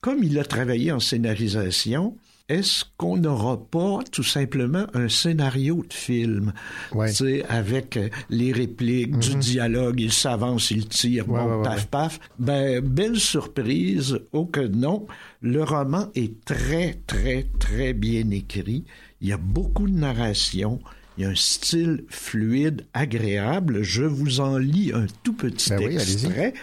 comme 0.00 0.22
il 0.22 0.38
a 0.38 0.44
travaillé 0.44 0.92
en 0.92 1.00
scénarisation, 1.00 2.16
est-ce 2.48 2.84
qu'on 2.96 3.16
n'aura 3.18 3.58
pas 3.62 3.98
tout 4.10 4.22
simplement 4.22 4.86
un 4.94 5.08
scénario 5.08 5.84
de 5.88 5.92
film, 5.92 6.52
Ouais. 6.94 7.10
tu 7.10 7.16
sais, 7.16 7.44
avec 7.48 7.96
euh, 7.96 8.08
les 8.30 8.52
répliques, 8.52 9.18
du 9.18 9.34
dialogue, 9.36 10.00
il 10.00 10.12
s'avance, 10.12 10.70
il 10.70 10.88
tire, 10.88 11.28
Ouais, 11.28 11.40
bon, 11.40 11.58
ouais, 11.58 11.62
paf, 11.62 11.86
paf. 11.88 12.20
Ben, 12.38 12.80
belle 12.80 13.18
surprise, 13.20 14.18
oh 14.32 14.46
que 14.46 14.66
non, 14.66 15.06
le 15.42 15.62
roman 15.62 16.08
est 16.14 16.42
très, 16.44 16.98
très, 17.06 17.46
très 17.58 17.92
bien 17.92 18.30
écrit. 18.30 18.84
Il 19.20 19.28
y 19.28 19.32
a 19.32 19.36
beaucoup 19.36 19.86
de 19.88 19.94
narration. 19.98 20.80
Il 21.16 21.22
y 21.22 21.24
a 21.26 21.30
un 21.30 21.34
style 21.34 22.04
fluide, 22.08 22.86
agréable. 22.94 23.82
Je 23.82 24.04
vous 24.04 24.40
en 24.40 24.56
lis 24.56 24.92
un 24.94 25.06
tout 25.24 25.32
petit 25.32 25.70
Ben 25.70 25.80
oui, 25.80 25.94
extrait. 25.94 26.54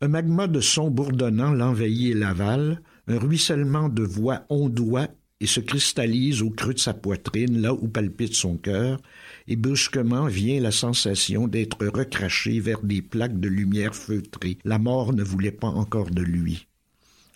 Un 0.00 0.08
magma 0.08 0.46
de 0.46 0.60
sons 0.60 0.90
bourdonnant 0.90 1.52
l'envahit 1.52 2.12
et 2.12 2.14
l'avale. 2.14 2.80
Un 3.10 3.18
ruissellement 3.18 3.88
de 3.88 4.04
voix 4.04 4.44
ondoie 4.50 5.08
et 5.40 5.48
se 5.48 5.58
cristallise 5.58 6.42
au 6.42 6.50
creux 6.50 6.74
de 6.74 6.78
sa 6.78 6.94
poitrine, 6.94 7.60
là 7.60 7.74
où 7.74 7.88
palpite 7.88 8.34
son 8.34 8.56
cœur. 8.56 9.00
Et 9.48 9.56
brusquement 9.56 10.26
vient 10.26 10.60
la 10.60 10.70
sensation 10.70 11.48
d'être 11.48 11.84
recraché 11.84 12.60
vers 12.60 12.82
des 12.82 13.02
plaques 13.02 13.40
de 13.40 13.48
lumière 13.48 13.96
feutrée. 13.96 14.58
La 14.62 14.78
mort 14.78 15.12
ne 15.12 15.24
voulait 15.24 15.50
pas 15.50 15.66
encore 15.66 16.12
de 16.12 16.22
lui. 16.22 16.68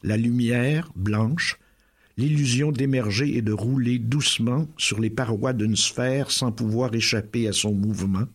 La 0.05 0.17
lumière, 0.17 0.93
blanche, 0.95 1.59
l'illusion 2.17 2.71
d'émerger 2.71 3.37
et 3.37 3.43
de 3.43 3.53
rouler 3.53 3.99
doucement 3.99 4.69
sur 4.77 5.01
les 5.01 5.11
parois 5.11 5.55
d'une 5.55 5.75
sphère 5.75 6.31
sans 6.31 6.53
pouvoir 6.53 6.95
échapper 6.95 7.49
à 7.49 7.53
son 7.53 7.75
mouvement, 7.75 8.29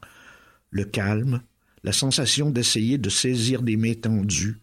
le 0.72 0.84
calme, 0.84 1.42
la 1.86 1.94
sensation 1.94 2.50
d'essayer 2.50 2.98
de 2.98 3.10
saisir 3.10 3.62
des 3.62 3.78
mains 3.78 3.94
tendues, 3.94 4.58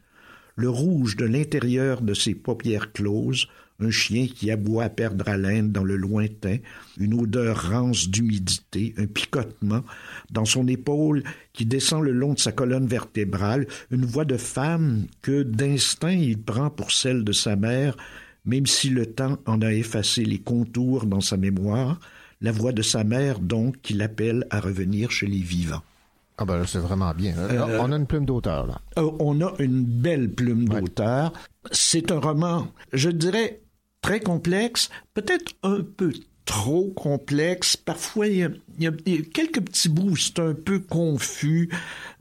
le 0.57 0.71
rouge 0.71 1.17
de 1.17 1.27
l'intérieur 1.27 2.01
de 2.01 2.15
ses 2.15 2.35
paupières 2.35 2.93
closes, 2.93 3.47
un 3.79 3.91
chien 3.91 4.27
qui 4.27 4.51
aboie 4.51 4.85
à 4.85 4.89
perdre 4.89 5.29
haleine 5.29 5.71
dans 5.71 5.85
le 5.85 5.97
lointain, 5.97 6.57
une 6.99 7.15
odeur 7.15 7.71
rance 7.71 8.09
d'humidité, 8.09 8.95
un 8.97 9.07
picotement 9.07 9.85
dans 10.31 10.47
son 10.47 10.67
épaule 10.67 11.23
qui 11.53 11.67
descend 11.67 12.03
le 12.03 12.13
long 12.13 12.33
de 12.33 12.41
sa 12.41 12.53
colonne 12.53 12.87
vertébrale, 12.87 13.67
une 13.91 14.07
voix 14.07 14.25
de 14.25 14.39
femme 14.39 15.07
que 15.21 15.43
d'instinct 15.43 16.13
il 16.13 16.39
prend 16.39 16.71
pour 16.71 16.91
celle 16.91 17.23
de 17.23 17.33
sa 17.33 17.55
mère, 17.55 17.97
même 18.47 18.67
si 18.67 18.89
le 18.89 19.07
temps 19.07 19.39
en 19.45 19.61
a 19.61 19.73
effacé 19.75 20.25
les 20.25 20.39
contours 20.39 21.05
dans 21.05 21.21
sa 21.21 21.37
mémoire, 21.37 22.01
la 22.41 22.53
voix 22.53 22.73
de 22.73 22.83
sa 22.83 23.05
mère 23.05 23.41
donc 23.41 23.81
qui 23.83 23.93
l'appelle 23.93 24.47
à 24.51 24.61
revenir 24.61 25.11
chez 25.11 25.27
les 25.27 25.41
vivants. 25.41 25.83
Ah 26.38 26.45
ben 26.45 26.59
là, 26.59 26.64
c'est 26.66 26.78
vraiment 26.78 27.12
bien. 27.14 27.35
Là, 27.35 27.43
Euh, 27.50 27.78
on 27.81 27.93
a 27.93 27.97
une 27.97 28.07
plume 28.07 28.26
d'auteur, 28.26 28.66
là. 28.66 28.81
Euh, 28.99 29.11
on 29.21 29.40
a 29.40 29.52
une 29.59 29.83
belle 29.85 30.31
plume 30.33 30.69
d'auteur. 30.69 31.33
C'est 31.73 32.12
un 32.12 32.19
roman, 32.21 32.69
je 32.93 33.09
dirais, 33.11 33.62
très 34.02 34.21
complexe, 34.21 34.90
peut-être 35.14 35.52
un 35.62 35.81
peu 35.83 36.12
trop 36.45 36.90
complexe. 36.95 37.76
Parfois, 37.76 38.28
il 38.28 38.37
y 38.37 38.45
a, 38.45 38.50
il 38.78 38.85
y 38.85 38.87
a- 38.87 38.93
il 39.07 39.14
y 39.14 39.19
a 39.19 39.23
quelques 39.23 39.62
petits 39.62 39.88
bouts, 39.88 40.11
où 40.11 40.16
c'est 40.16 40.38
un 40.38 40.52
peu 40.55 40.78
confus. 40.78 41.71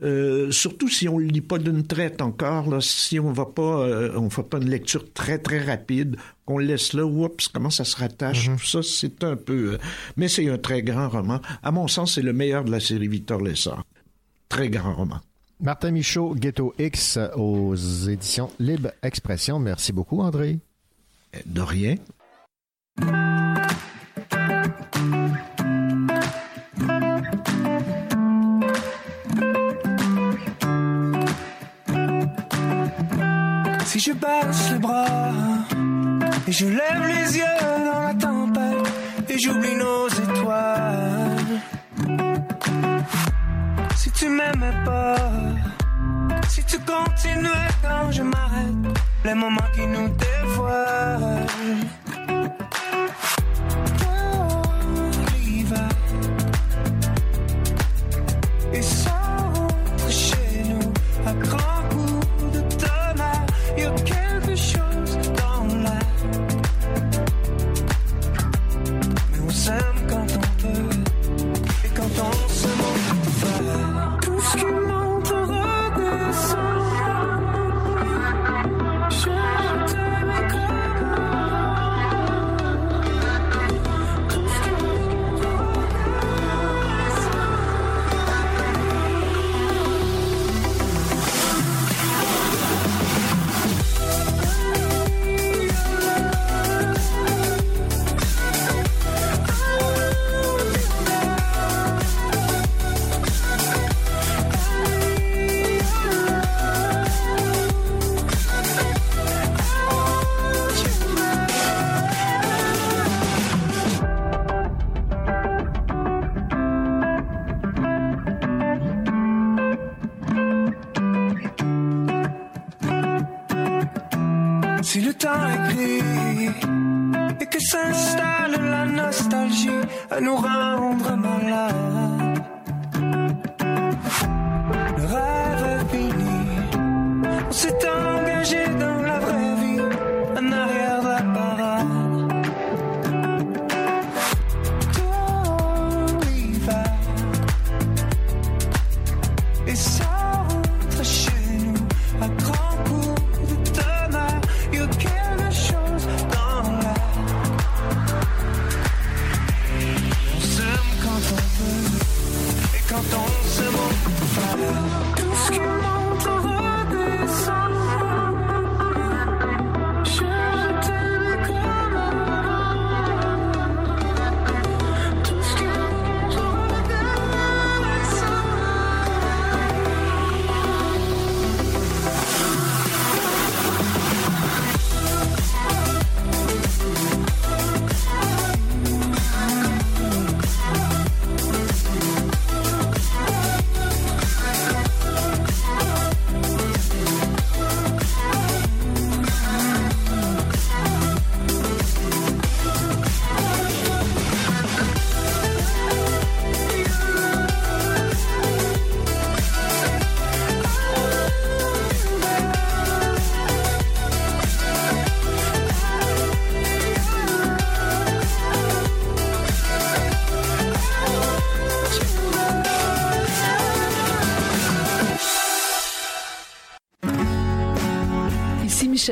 Euh, 0.02 0.50
surtout 0.50 0.88
si 0.88 1.08
on 1.08 1.20
ne 1.20 1.24
lit 1.26 1.40
pas 1.42 1.58
d'une 1.58 1.86
traite 1.86 2.20
encore, 2.22 2.68
là, 2.70 2.80
si 2.80 3.20
on 3.20 3.32
va 3.32 3.44
pas, 3.46 3.80
euh, 3.86 4.12
on 4.16 4.30
fait 4.30 4.42
pas 4.42 4.58
une 4.58 4.68
lecture 4.70 5.12
très 5.12 5.38
très 5.38 5.62
rapide, 5.62 6.16
qu'on 6.44 6.58
laisse 6.58 6.92
là, 6.94 7.04
oups, 7.04 7.48
comment 7.48 7.70
ça 7.70 7.84
se 7.84 7.96
rattache, 7.96 8.46
tout 8.46 8.64
ça, 8.64 8.80
c'est 8.82 9.22
un 9.22 9.36
peu. 9.36 9.74
euh, 9.74 9.78
mais 10.16 10.26
c'est 10.28 10.48
un 10.48 10.58
très 10.58 10.82
grand 10.82 11.08
roman. 11.08 11.40
À 11.62 11.70
mon 11.70 11.86
sens, 11.86 12.14
c'est 12.14 12.22
le 12.22 12.32
meilleur 12.32 12.64
de 12.64 12.70
la 12.72 12.80
série 12.80 13.08
Victor 13.08 13.40
Lessard. 13.40 13.84
Très 14.48 14.68
grand 14.68 14.94
roman. 14.94 15.20
Martin 15.60 15.90
Michaud, 15.90 16.34
Ghetto 16.34 16.74
X 16.78 17.18
aux 17.34 17.74
éditions 17.74 18.50
Libre 18.58 18.92
Expression. 19.02 19.58
Merci 19.58 19.92
beaucoup, 19.92 20.20
André. 20.20 20.58
De 21.46 21.60
rien. 21.60 21.96
Si 33.86 34.00
je 34.00 34.12
baisse 34.12 34.72
les 34.72 34.78
bras 34.78 35.32
et 36.46 36.52
je 36.52 36.66
lève 36.66 37.06
les 37.06 37.36
yeux 37.36 37.44
dans 37.60 38.02
la 38.02 38.14
tempête 38.14 39.30
et 39.30 39.38
j'oublie 39.38 39.74
nos 39.74 40.08
étoiles. 40.08 41.35
Tu 44.26 44.32
m'aimais 44.32 44.74
pas, 44.84 45.14
si 46.48 46.64
tu 46.64 46.80
continuais 46.80 47.68
quand 47.80 48.10
je 48.10 48.24
m'arrête, 48.24 48.98
les 49.24 49.34
moments 49.34 49.70
qui 49.72 49.86
nous 49.86 50.08
dévoilent. 50.08 51.46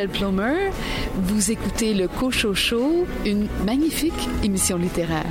Plomer. 0.02 0.70
Vous 1.14 1.52
écoutez 1.52 1.94
le 1.94 2.08
Cocho 2.08 2.52
Show, 2.52 3.06
une 3.24 3.46
magnifique 3.64 4.28
émission 4.42 4.76
littéraire. 4.76 5.24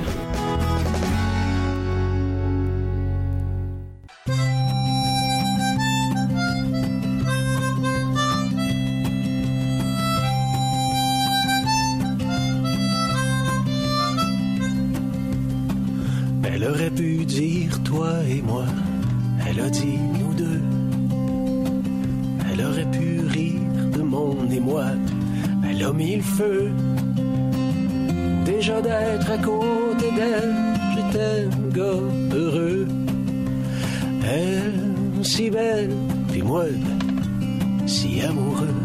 Elle 16.44 16.64
aurait 16.64 16.90
pu 16.90 17.26
dire 17.26 17.82
toi 17.82 18.10
et 18.26 18.40
moi, 18.40 18.64
elle 19.46 19.60
a 19.60 19.68
dit 19.68 19.98
nous 20.18 20.32
deux. 20.32 20.62
Elle 22.50 22.64
aurait 22.64 22.90
pu 22.90 23.20
rire 23.26 23.73
mon 24.14 24.50
émoi, 24.50 24.86
elle 25.68 25.82
a 25.82 25.92
mis 25.92 26.16
le 26.16 26.22
feu. 26.22 26.70
Déjà 28.44 28.80
d'être 28.80 29.30
à 29.30 29.38
côté 29.38 30.06
d'elle, 30.18 30.54
j'étais 30.94 31.30
un 31.44 31.68
gars 31.78 32.04
heureux. 32.32 32.86
Elle, 34.36 35.24
si 35.24 35.50
belle, 35.50 35.94
puis 36.30 36.42
moi, 36.42 36.64
si 37.86 38.20
amoureux. 38.20 38.78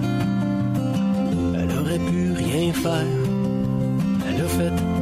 Elle 1.57 1.71
aurait 1.79 2.03
pu 2.09 2.21
rien 2.43 2.73
faire, 2.73 3.13
elle 4.27 4.41
a 4.45 4.47
fait 4.57 4.98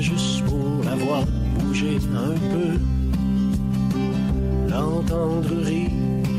juste 0.00 0.44
pour 0.44 0.84
la 0.84 0.94
voir 0.96 1.22
bouger 1.58 1.98
un 2.14 2.34
peu, 2.52 2.78
l'entendre 4.68 5.48
rire 5.64 5.90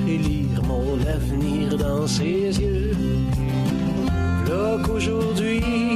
et 0.07 0.17
lire 0.17 0.63
mon 0.67 0.99
avenir 1.07 1.77
dans 1.77 2.07
ses 2.07 2.59
yeux. 2.59 2.95
Là 4.47 4.77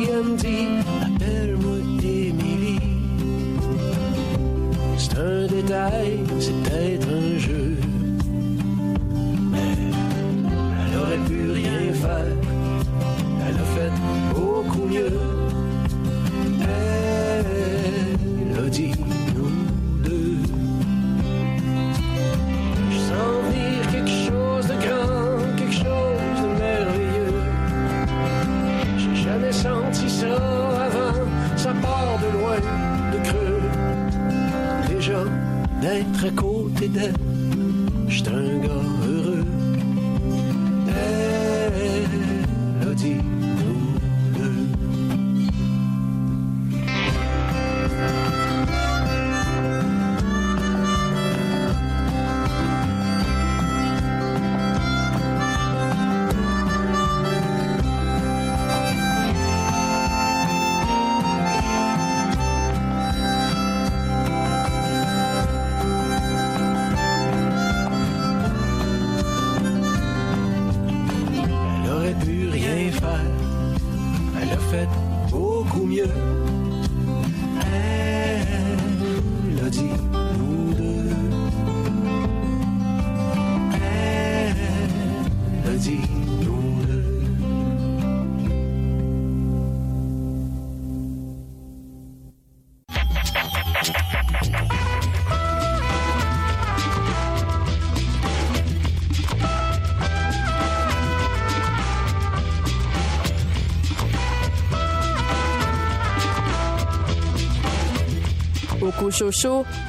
elle 0.09 0.23
me 0.23 0.37
dit 0.37 0.84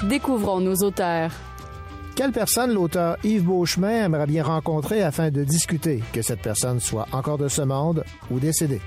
Découvrons 0.05 0.61
nos 0.61 0.77
auteurs. 0.77 1.33
Quelle 2.15 2.31
personne 2.31 2.73
l'auteur 2.73 3.17
Yves 3.25 3.43
Beauchemin 3.43 4.05
aimerait 4.05 4.27
bien 4.27 4.45
rencontrer 4.45 5.03
afin 5.03 5.31
de 5.31 5.43
discuter, 5.43 6.01
que 6.13 6.23
cette 6.23 6.41
personne 6.41 6.79
soit 6.79 7.09
encore 7.11 7.37
de 7.37 7.49
ce 7.49 7.63
monde 7.63 8.05
ou 8.31 8.39
décédée? 8.39 8.81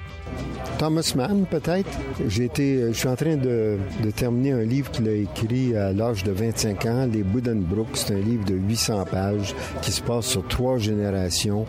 Thomas 0.77 1.11
Mann, 1.15 1.45
peut-être? 1.45 1.89
Euh, 2.21 2.29
je 2.29 2.93
suis 2.93 3.07
en 3.09 3.15
train 3.17 3.35
de, 3.35 3.77
de 4.01 4.11
terminer 4.11 4.53
un 4.53 4.63
livre 4.63 4.89
qu'il 4.91 5.09
a 5.09 5.13
écrit 5.13 5.75
à 5.75 5.91
l'âge 5.91 6.23
de 6.23 6.31
25 6.31 6.85
ans, 6.85 7.05
Les 7.11 7.23
Buddenbrooks. 7.23 7.97
C'est 7.97 8.13
un 8.13 8.19
livre 8.19 8.45
de 8.45 8.55
800 8.55 9.05
pages 9.11 9.53
qui 9.81 9.91
se 9.91 10.01
passe 10.01 10.25
sur 10.25 10.47
trois 10.47 10.77
générations 10.77 11.65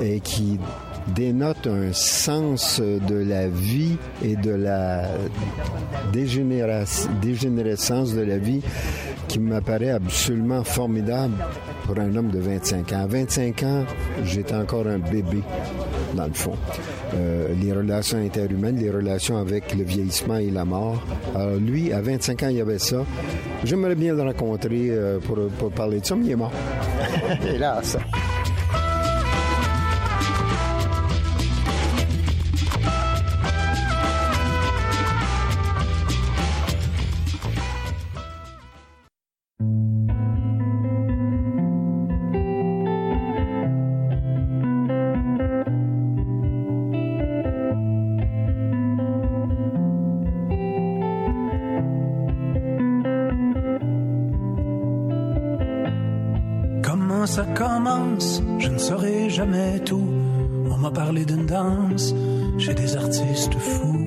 et 0.00 0.20
qui 0.20 0.58
dénote 1.14 1.66
un 1.66 1.92
sens 1.92 2.80
de 2.80 3.14
la 3.14 3.48
vie 3.48 3.96
et 4.24 4.36
de 4.36 4.50
la 4.50 5.02
dégénérescence 6.12 8.14
de 8.14 8.22
la 8.22 8.38
vie 8.38 8.62
qui 9.28 9.38
m'apparaît 9.38 9.90
absolument 9.90 10.64
formidable 10.64 11.34
pour 11.84 11.98
un 11.98 12.14
homme 12.16 12.30
de 12.30 12.38
25 12.38 12.92
ans. 12.92 13.02
À 13.02 13.06
25 13.06 13.62
ans, 13.62 13.84
j'étais 14.24 14.54
encore 14.54 14.86
un 14.86 14.98
bébé, 14.98 15.42
dans 16.14 16.26
le 16.26 16.32
fond. 16.32 16.54
Euh, 17.14 17.48
les 17.60 17.72
relations 17.72 18.18
interhumaines, 18.18 18.76
les 18.76 18.90
relations 18.90 19.38
avec 19.38 19.74
le 19.74 19.84
vieillissement 19.84 20.36
et 20.36 20.50
la 20.50 20.64
mort. 20.64 21.02
Alors 21.34 21.56
lui, 21.56 21.92
à 21.92 22.00
25 22.00 22.42
ans, 22.42 22.48
il 22.48 22.56
y 22.56 22.60
avait 22.60 22.78
ça. 22.78 23.04
J'aimerais 23.64 23.94
bien 23.94 24.14
le 24.14 24.22
rencontrer 24.22 24.90
euh, 24.90 25.18
pour, 25.18 25.38
pour 25.58 25.70
parler 25.70 26.00
de 26.00 26.06
ça, 26.06 26.16
mais 26.16 26.26
il 26.26 26.30
est 26.32 26.36
mort. 26.36 26.52
Hélas. 27.54 27.96
Je 58.58 58.68
ne 58.68 58.78
saurai 58.78 59.30
jamais 59.30 59.78
tout. 59.80 60.08
On 60.70 60.76
m'a 60.76 60.90
parlé 60.90 61.24
d'une 61.24 61.46
danse 61.46 62.14
chez 62.58 62.74
des 62.74 62.96
artistes 62.96 63.54
fous. 63.54 64.02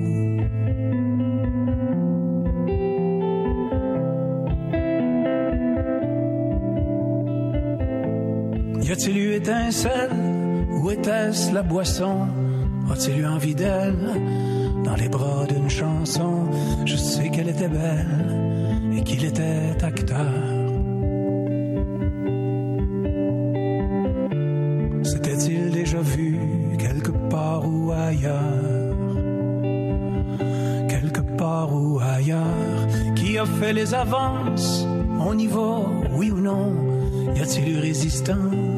Y 8.82 8.92
a-t-il 8.92 9.16
eu 9.18 9.34
étincelle? 9.34 10.10
Ou 10.82 10.90
était-ce 10.90 11.54
la 11.54 11.62
boisson? 11.62 12.28
A-t-il 12.90 13.20
eu 13.20 13.26
envie 13.26 13.54
d'elle? 13.54 14.20
Dans 14.84 14.96
les 14.96 15.08
bras 15.08 15.46
d'une 15.46 15.70
chanson 15.70 16.50
Je 16.84 16.96
sais 16.96 17.30
qu'elle 17.30 17.48
était 17.48 17.68
belle 17.68 18.94
et 18.94 19.02
qu'il 19.02 19.24
était 19.24 19.82
acteur. 19.82 20.49
Les 33.90 33.94
avances. 33.94 34.86
On 35.20 35.36
y 35.38 35.46
va, 35.46 35.80
oui 36.12 36.30
ou 36.30 36.40
non? 36.40 36.72
Y 37.34 37.40
a-t-il 37.40 37.76
eu 37.76 37.78
résistance? 37.80 38.69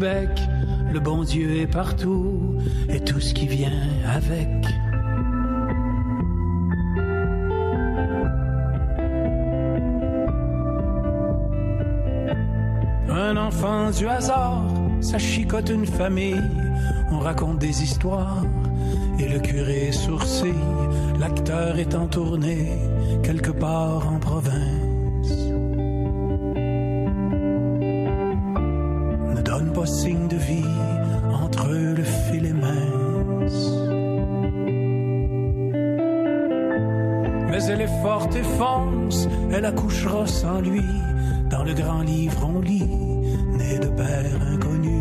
Le 0.00 1.00
bon 1.00 1.24
Dieu 1.24 1.60
est 1.60 1.66
partout 1.66 2.54
et 2.88 3.00
tout 3.00 3.18
ce 3.18 3.34
qui 3.34 3.48
vient 3.48 3.72
avec. 4.06 4.48
Un 13.10 13.36
enfant 13.36 13.90
du 13.90 14.06
hasard, 14.06 14.62
ça 15.00 15.18
chicote 15.18 15.68
une 15.70 15.86
famille, 15.86 16.42
on 17.10 17.18
raconte 17.18 17.58
des 17.58 17.82
histoires 17.82 18.44
et 19.18 19.28
le 19.28 19.40
curé 19.40 19.90
sourcille, 19.90 20.54
l'acteur 21.18 21.76
est 21.76 21.96
en 21.96 22.06
tournée 22.06 22.68
quelque 23.24 23.50
part 23.50 24.08
en 24.12 24.20
province. 24.20 24.77
Accouchera 39.68 40.26
sans 40.26 40.60
lui. 40.60 40.82
Dans 41.50 41.62
le 41.62 41.74
grand 41.74 42.02
livre 42.02 42.50
on 42.54 42.60
lit, 42.60 42.88
né 43.58 43.78
de 43.78 43.88
père 43.88 44.32
inconnu. 44.52 44.98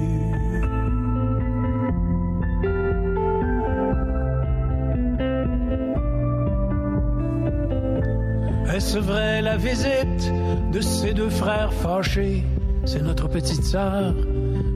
Est-ce 8.75 8.99
vrai 8.99 9.41
la 9.41 9.57
visite 9.57 10.31
de 10.71 10.81
ces 10.81 11.13
deux 11.13 11.29
frères 11.29 11.73
fâchés? 11.73 12.43
C'est 12.85 13.01
notre 13.01 13.27
petite 13.27 13.63
sœur, 13.63 14.13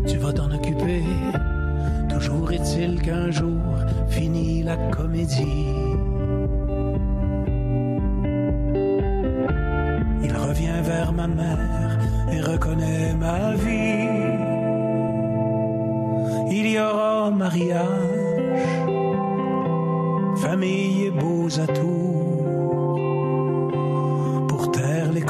tu 0.07 0.17
vas 0.17 0.33
t'en 0.33 0.51
occuper. 0.51 1.03
Toujours 2.09 2.51
est-il 2.51 3.01
qu'un 3.01 3.29
jour 3.31 3.61
finit 4.09 4.63
la 4.63 4.77
comédie. 4.77 5.90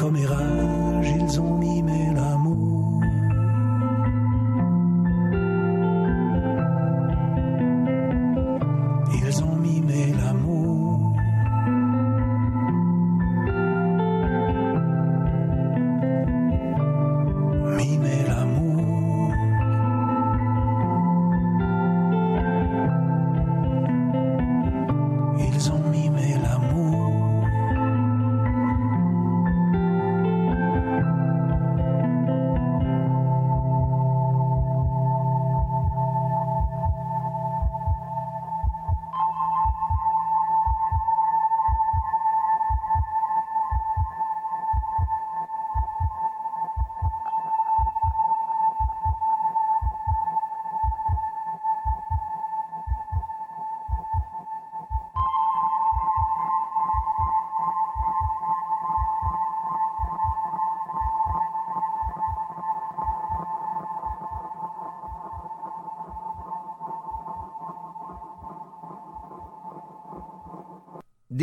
Taire 0.02 0.51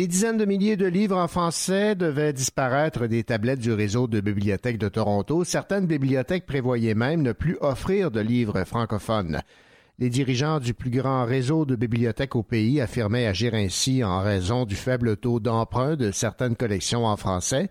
Des 0.00 0.06
dizaines 0.06 0.38
de 0.38 0.46
milliers 0.46 0.78
de 0.78 0.86
livres 0.86 1.18
en 1.18 1.28
français 1.28 1.94
devaient 1.94 2.32
disparaître 2.32 3.06
des 3.06 3.22
tablettes 3.22 3.60
du 3.60 3.70
réseau 3.70 4.06
de 4.06 4.22
bibliothèques 4.22 4.78
de 4.78 4.88
Toronto. 4.88 5.44
Certaines 5.44 5.84
bibliothèques 5.84 6.46
prévoyaient 6.46 6.94
même 6.94 7.20
ne 7.20 7.32
plus 7.32 7.58
offrir 7.60 8.10
de 8.10 8.20
livres 8.20 8.64
francophones. 8.64 9.42
Les 9.98 10.08
dirigeants 10.08 10.58
du 10.58 10.72
plus 10.72 10.88
grand 10.88 11.26
réseau 11.26 11.66
de 11.66 11.76
bibliothèques 11.76 12.34
au 12.34 12.42
pays 12.42 12.80
affirmaient 12.80 13.26
agir 13.26 13.52
ainsi 13.52 14.02
en 14.02 14.20
raison 14.22 14.64
du 14.64 14.74
faible 14.74 15.18
taux 15.18 15.38
d'emprunt 15.38 15.96
de 15.96 16.12
certaines 16.12 16.56
collections 16.56 17.04
en 17.04 17.18
français. 17.18 17.68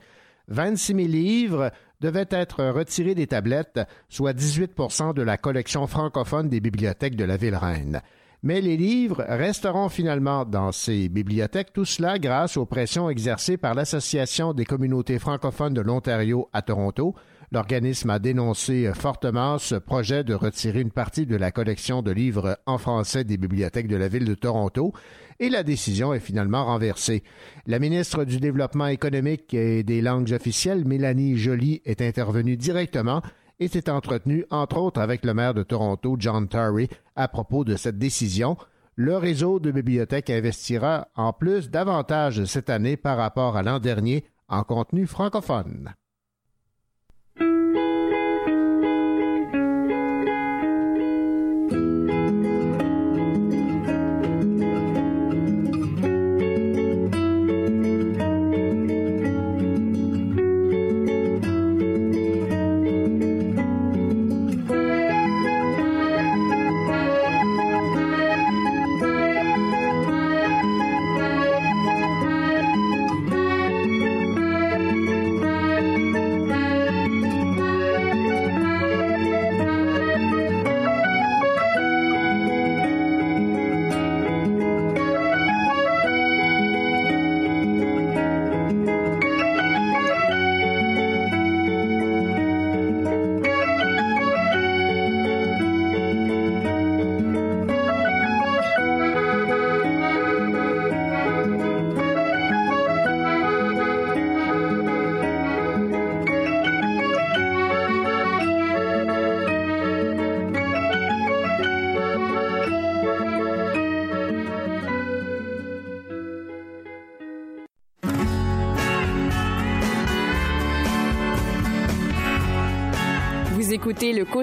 26 0.50 0.94
000 0.94 1.08
livres 1.08 1.72
devaient 2.00 2.30
être 2.30 2.64
retirés 2.64 3.16
des 3.16 3.26
tablettes, 3.26 3.80
soit 4.08 4.38
18% 4.38 5.16
de 5.16 5.24
la 5.24 5.38
collection 5.38 5.88
francophone 5.88 6.48
des 6.48 6.60
bibliothèques 6.60 7.16
de 7.16 7.26
la 7.26 7.38
ville-reine 7.38 8.04
mais 8.42 8.62
les 8.62 8.78
livres 8.78 9.26
resteront 9.28 9.90
finalement 9.90 10.46
dans 10.46 10.72
ces 10.72 11.10
bibliothèques, 11.10 11.74
tout 11.74 11.86
cela 11.86 12.20
grâce 12.20 12.58
aux 12.58 12.66
pressions 12.66 13.10
exercées 13.10 13.58
par 13.58 13.74
l'Association 13.74 14.54
des 14.54 14.66
communautés 14.66 15.20
francophones 15.20 15.74
de 15.74 15.82
l'Ontario 15.82 16.50
à 16.54 16.62
Toronto. 16.62 17.16
L'organisme 17.52 18.12
a 18.12 18.20
dénoncé 18.20 18.92
fortement 18.94 19.58
ce 19.58 19.76
projet 19.76 20.24
de 20.24 20.36
retirer 20.36 20.82
une 20.82 20.92
partie 20.92 21.26
de 21.26 21.36
la 21.36 21.52
collection 21.52 22.02
de 22.02 22.12
livres 22.12 22.60
en 22.68 22.78
français 22.78 23.24
des 23.24 23.38
bibliothèques 23.38 23.88
de 23.88 23.96
la 23.96 24.08
ville 24.08 24.26
de 24.26 24.36
Toronto 24.36 24.94
et 25.40 25.50
la 25.50 25.64
décision 25.64 26.14
est 26.14 26.20
finalement 26.20 26.66
renversée. 26.66 27.24
La 27.66 27.80
ministre 27.80 28.24
du 28.26 28.40
Développement 28.40 28.88
économique 28.88 29.54
et 29.54 29.84
des 29.84 30.02
langues 30.02 30.32
officielles, 30.32 30.86
Mélanie 30.86 31.38
Joly, 31.38 31.82
est 31.86 32.02
intervenue 32.02 32.58
directement 32.58 33.22
et 33.60 33.68
s'est 33.68 33.90
entretenu 33.90 34.46
entre 34.50 34.78
autres 34.78 35.02
avec 35.02 35.26
le 35.26 35.34
maire 35.34 35.54
de 35.54 35.64
Toronto, 35.64 36.16
John 36.20 36.48
Terry, 36.48 36.90
à 37.16 37.28
propos 37.28 37.64
de 37.64 37.76
cette 37.76 37.98
décision. 37.98 38.58
Le 38.96 39.18
réseau 39.18 39.60
de 39.60 39.72
bibliothèques 39.72 40.30
investira 40.30 41.08
en 41.16 41.34
plus 41.34 41.70
davantage 41.70 42.44
cette 42.46 42.70
année 42.70 42.98
par 42.98 43.18
rapport 43.18 43.56
à 43.56 43.64
l'an 43.64 43.80
dernier 43.80 44.26
en 44.48 44.64
contenu 44.64 45.08
francophone. 45.08 45.94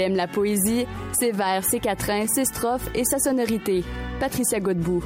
Elle 0.00 0.12
aime 0.12 0.16
la 0.16 0.28
poésie, 0.28 0.86
ses 1.12 1.30
vers, 1.30 1.62
ses 1.62 1.78
quatrains, 1.78 2.26
ses 2.26 2.46
strophes 2.46 2.88
et 2.94 3.04
sa 3.04 3.18
sonorité. 3.18 3.84
Patricia 4.18 4.58
Godbout. 4.58 5.04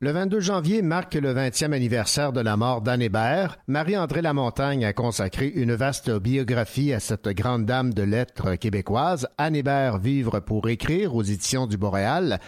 Le 0.00 0.10
22 0.12 0.40
janvier 0.40 0.80
marque 0.80 1.14
le 1.14 1.34
20e 1.34 1.72
anniversaire 1.72 2.32
de 2.32 2.40
la 2.40 2.56
mort 2.56 2.80
d'Anne 2.80 3.02
Hébert. 3.02 3.58
Marie-André 3.66 4.22
Lamontagne 4.22 4.86
a 4.86 4.94
consacré 4.94 5.48
une 5.48 5.74
vaste 5.74 6.10
biographie 6.10 6.94
à 6.94 7.00
cette 7.00 7.28
grande 7.28 7.66
dame 7.66 7.92
de 7.92 8.02
lettres 8.02 8.54
québécoise. 8.54 9.28
Anne 9.36 9.56
Hébert, 9.56 9.98
Vivre 9.98 10.40
pour 10.40 10.70
écrire 10.70 11.14
aux 11.14 11.22
éditions 11.22 11.66
du 11.66 11.76
Boréal. 11.76 12.40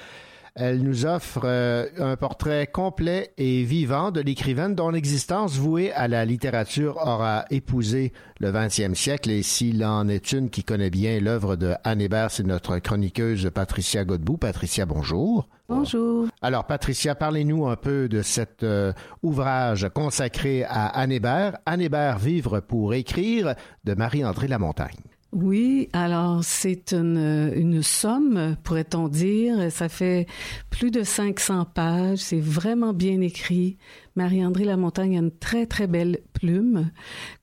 Elle 0.60 0.82
nous 0.82 1.06
offre 1.06 1.42
euh, 1.44 1.86
un 1.98 2.16
portrait 2.16 2.66
complet 2.66 3.30
et 3.38 3.62
vivant 3.62 4.10
de 4.10 4.20
l'écrivaine 4.20 4.74
dont 4.74 4.90
l'existence 4.90 5.56
vouée 5.56 5.92
à 5.92 6.08
la 6.08 6.24
littérature 6.24 6.96
aura 6.96 7.44
épousé 7.50 8.12
le 8.40 8.50
20e 8.50 8.96
siècle. 8.96 9.30
Et 9.30 9.44
s'il 9.44 9.84
en 9.84 10.08
est 10.08 10.32
une 10.32 10.50
qui 10.50 10.64
connaît 10.64 10.90
bien 10.90 11.20
l'œuvre 11.20 11.54
de 11.54 11.74
Anne 11.84 12.00
Hébert, 12.00 12.32
c'est 12.32 12.42
notre 12.42 12.80
chroniqueuse 12.80 13.52
Patricia 13.54 14.04
Godbout. 14.04 14.38
Patricia, 14.38 14.84
bonjour. 14.84 15.48
Bonjour. 15.68 16.26
Alors, 16.42 16.66
Patricia, 16.66 17.14
parlez-nous 17.14 17.68
un 17.68 17.76
peu 17.76 18.08
de 18.08 18.22
cet 18.22 18.64
euh, 18.64 18.92
ouvrage 19.22 19.88
consacré 19.94 20.64
à 20.64 20.86
Anne 20.86 21.12
Hébert, 21.12 21.58
Anne 21.66 21.82
Hébert, 21.82 22.18
Vivre 22.18 22.58
pour 22.58 22.94
écrire, 22.94 23.54
de 23.84 23.94
Marie-André 23.94 24.48
Lamontagne. 24.48 25.04
Oui, 25.32 25.90
alors 25.92 26.42
c'est 26.42 26.92
une, 26.94 27.52
une 27.54 27.82
somme, 27.82 28.56
pourrait-on 28.64 29.08
dire. 29.08 29.70
Ça 29.70 29.90
fait 29.90 30.26
plus 30.70 30.90
de 30.90 31.02
500 31.02 31.66
pages. 31.66 32.18
C'est 32.18 32.40
vraiment 32.40 32.94
bien 32.94 33.20
écrit. 33.20 33.76
Marie-André 34.16 34.64
Lamontagne 34.64 35.16
a 35.16 35.20
une 35.20 35.30
très, 35.30 35.66
très 35.66 35.86
belle 35.86 36.20
plume. 36.32 36.90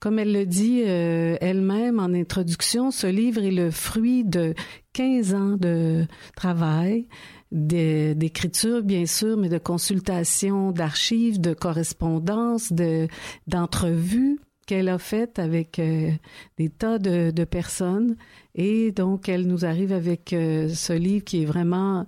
Comme 0.00 0.18
elle 0.18 0.32
le 0.32 0.46
dit 0.46 0.82
euh, 0.84 1.36
elle-même 1.40 2.00
en 2.00 2.12
introduction, 2.12 2.90
ce 2.90 3.06
livre 3.06 3.44
est 3.44 3.52
le 3.52 3.70
fruit 3.70 4.24
de 4.24 4.54
15 4.92 5.34
ans 5.34 5.56
de 5.56 6.06
travail 6.34 7.06
d'écriture, 7.52 8.82
bien 8.82 9.06
sûr, 9.06 9.36
mais 9.36 9.48
de 9.48 9.58
consultation 9.58 10.72
d'archives, 10.72 11.40
de 11.40 11.54
correspondance, 11.54 12.72
de 12.72 13.06
d'entrevues 13.46 14.40
qu'elle 14.66 14.88
a 14.88 14.98
faites 14.98 15.38
avec 15.38 15.78
euh, 15.78 16.10
des 16.58 16.68
tas 16.68 16.98
de, 16.98 17.30
de, 17.30 17.44
personnes. 17.44 18.16
Et 18.54 18.92
donc, 18.92 19.28
elle 19.28 19.46
nous 19.46 19.64
arrive 19.64 19.92
avec 19.92 20.32
euh, 20.32 20.68
ce 20.68 20.92
livre 20.92 21.24
qui 21.24 21.42
est 21.42 21.46
vraiment 21.46 22.06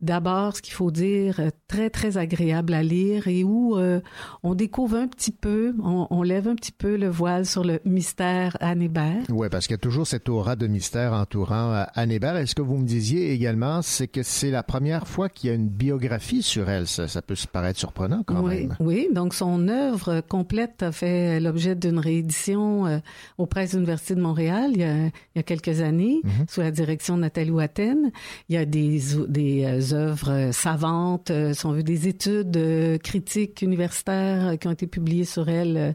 d'abord, 0.00 0.56
ce 0.56 0.62
qu'il 0.62 0.74
faut 0.74 0.90
dire, 0.90 1.40
euh, 1.40 1.50
très, 1.68 1.90
très 1.90 2.18
agréable 2.18 2.74
à 2.74 2.82
lire 2.82 3.28
et 3.28 3.44
où 3.44 3.76
euh, 3.76 4.00
on 4.42 4.54
découvre 4.54 4.96
un 4.96 5.08
petit 5.08 5.32
peu, 5.32 5.74
on, 5.82 6.06
on, 6.10 6.22
lève 6.22 6.48
un 6.48 6.54
petit 6.54 6.72
peu 6.72 6.96
le 6.96 7.08
voile 7.08 7.46
sur 7.46 7.64
le 7.64 7.80
mystère 7.84 8.56
Anne 8.60 8.82
Hébert. 8.82 9.24
Oui, 9.30 9.48
parce 9.50 9.66
qu'il 9.66 9.74
y 9.74 9.76
a 9.76 9.78
toujours 9.78 10.06
cette 10.06 10.28
aura 10.28 10.56
de 10.56 10.66
mystère 10.66 11.12
entourant 11.12 11.72
euh, 11.72 11.84
Anne 11.94 12.10
Hébert. 12.10 12.36
Est-ce 12.36 12.54
que 12.54 12.62
vous 12.62 12.76
me 12.76 12.86
disiez 12.86 13.32
également, 13.32 13.80
c'est 13.82 14.08
que 14.08 14.22
c'est 14.22 14.50
la 14.50 14.62
première 14.62 15.06
fois 15.06 15.28
qu'il 15.28 15.48
y 15.48 15.52
a 15.52 15.56
une 15.56 15.68
biographie 15.68 16.42
sur 16.42 16.68
elle? 16.68 16.86
Ça, 16.86 17.08
ça 17.08 17.22
peut 17.22 17.34
se 17.34 17.46
paraître 17.46 17.78
surprenant 17.78 18.22
quand 18.24 18.42
oui, 18.42 18.66
même. 18.66 18.76
Oui, 18.80 19.08
donc 19.12 19.34
son 19.34 19.68
œuvre 19.68 20.20
complète 20.20 20.82
a 20.82 20.92
fait 20.92 21.40
l'objet 21.40 21.74
d'une 21.74 21.98
réédition 21.98 22.86
euh, 22.86 22.98
aux 23.38 23.46
presses 23.46 23.72
de 23.72 23.76
l'Université 23.76 24.14
de 24.14 24.20
Montréal 24.20 24.70
il 24.74 24.80
y 24.80 24.84
a, 24.84 25.06
il 25.06 25.36
y 25.36 25.38
a 25.38 25.42
quelques 25.42 25.80
années, 25.80 26.20
mm 26.22 26.28
-hmm. 26.28 26.50
sous 26.50 26.60
la 26.60 26.70
direction 26.70 27.16
de 27.16 27.22
Nathalie 27.22 27.50
Watten. 27.50 28.10
Il 28.48 28.54
y 28.54 28.58
a 28.58 28.64
des, 28.64 29.00
des 29.28 29.85
œuvres 29.94 30.50
savantes, 30.52 31.30
si 31.52 31.66
on 31.66 31.72
veut, 31.72 31.82
des 31.82 32.08
études 32.08 32.98
critiques 33.02 33.62
universitaires 33.62 34.58
qui 34.58 34.68
ont 34.68 34.72
été 34.72 34.86
publiées 34.86 35.24
sur 35.24 35.48
elle 35.48 35.94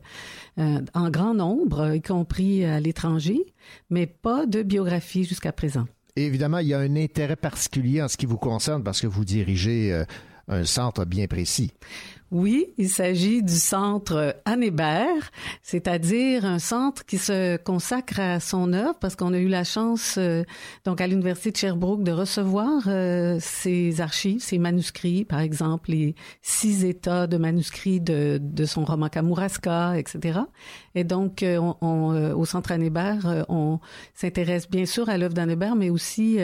euh, 0.59 0.81
en 0.93 1.09
grand 1.09 1.33
nombre, 1.33 1.95
y 1.95 2.01
compris 2.01 2.65
à 2.65 2.79
l'étranger, 2.79 3.45
mais 3.89 4.05
pas 4.05 4.45
de 4.45 4.63
biographie 4.63 5.23
jusqu'à 5.23 5.51
présent. 5.51 5.85
Évidemment, 6.15 6.57
il 6.57 6.67
y 6.67 6.73
a 6.73 6.79
un 6.79 6.95
intérêt 6.95 7.37
particulier 7.37 8.01
en 8.01 8.07
ce 8.07 8.17
qui 8.17 8.25
vous 8.25 8.37
concerne 8.37 8.83
parce 8.83 8.99
que 8.99 9.07
vous 9.07 9.23
dirigez 9.23 9.93
euh, 9.93 10.03
un 10.49 10.65
centre 10.65 11.05
bien 11.05 11.27
précis. 11.27 11.71
Oui, 12.31 12.73
il 12.77 12.87
s'agit 12.87 13.43
du 13.43 13.57
centre 13.57 14.37
Anne 14.45 14.63
Hébert, 14.63 15.31
c'est-à-dire 15.63 16.45
un 16.45 16.59
centre 16.59 17.05
qui 17.05 17.17
se 17.17 17.57
consacre 17.57 18.21
à 18.21 18.39
son 18.39 18.71
œuvre 18.71 18.95
parce 19.01 19.17
qu'on 19.17 19.33
a 19.33 19.37
eu 19.37 19.49
la 19.49 19.65
chance, 19.65 20.15
euh, 20.17 20.45
donc 20.85 21.01
à 21.01 21.07
l'Université 21.07 21.51
de 21.51 21.57
Sherbrooke, 21.57 22.03
de 22.03 22.13
recevoir 22.13 22.83
euh, 22.87 23.37
ses 23.41 23.99
archives, 23.99 24.39
ses 24.39 24.59
manuscrits, 24.59 25.25
par 25.25 25.41
exemple 25.41 25.91
les 25.91 26.15
six 26.41 26.85
états 26.85 27.27
de 27.27 27.35
manuscrits 27.35 27.99
de, 27.99 28.39
de 28.41 28.63
son 28.63 28.85
roman 28.85 29.09
Kamouraska, 29.09 29.97
etc. 29.97 30.39
Et 30.95 31.03
donc, 31.03 31.43
euh, 31.43 31.57
on, 31.57 31.75
on, 31.81 32.31
au 32.33 32.45
centre 32.45 32.71
Anne 32.71 32.83
Hébert, 32.83 33.45
on 33.49 33.81
s'intéresse 34.13 34.69
bien 34.69 34.85
sûr 34.85 35.09
à 35.09 35.17
l'œuvre 35.17 35.33
d'Anne 35.33 35.51
Hébert, 35.51 35.75
mais 35.75 35.89
aussi 35.89 36.37